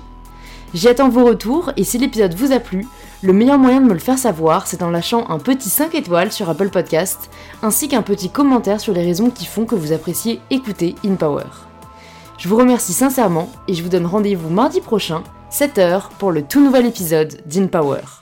J'y 0.75 0.89
attends 0.89 1.09
vos 1.09 1.25
retours 1.25 1.73
et 1.77 1.85
si 1.85 1.99
l'épisode 1.99 2.35
vous 2.35 2.53
a 2.53 2.59
plu, 2.59 2.87
le 3.23 3.33
meilleur 3.33 3.59
moyen 3.59 3.81
de 3.81 3.87
me 3.87 3.95
le 3.95 4.01
faire 4.01 4.19
savoir, 4.19 4.67
c'est 4.67 4.83
en 4.83 4.91
lâchant 4.91 5.31
un 5.31 5.39
petit 5.39 5.69
5 5.69 5.95
étoiles 5.95 6.33
sur 6.33 6.51
Apple 6.51 6.71
Podcast 6.71 7.31
ainsi 7.63 7.89
qu'un 7.89 8.03
petit 8.03 8.31
commentaire 8.31 8.81
sur 8.81 8.93
les 8.93 9.05
raisons 9.05 9.31
qui 9.31 9.47
font 9.47 9.65
que 9.65 9.77
vous 9.77 9.93
appréciez 9.93 10.41
écouter 10.51 10.97
InPower. 11.05 11.47
Je 12.39 12.49
vous 12.49 12.57
remercie 12.57 12.93
sincèrement 12.93 13.49
et 13.69 13.75
je 13.75 13.83
vous 13.83 13.89
donne 13.89 14.07
rendez-vous 14.07 14.49
mardi 14.49 14.81
prochain, 14.81 15.23
7h, 15.53 16.09
pour 16.19 16.33
le 16.33 16.43
tout 16.43 16.65
nouvel 16.65 16.87
épisode 16.87 17.41
d'InPower. 17.47 18.22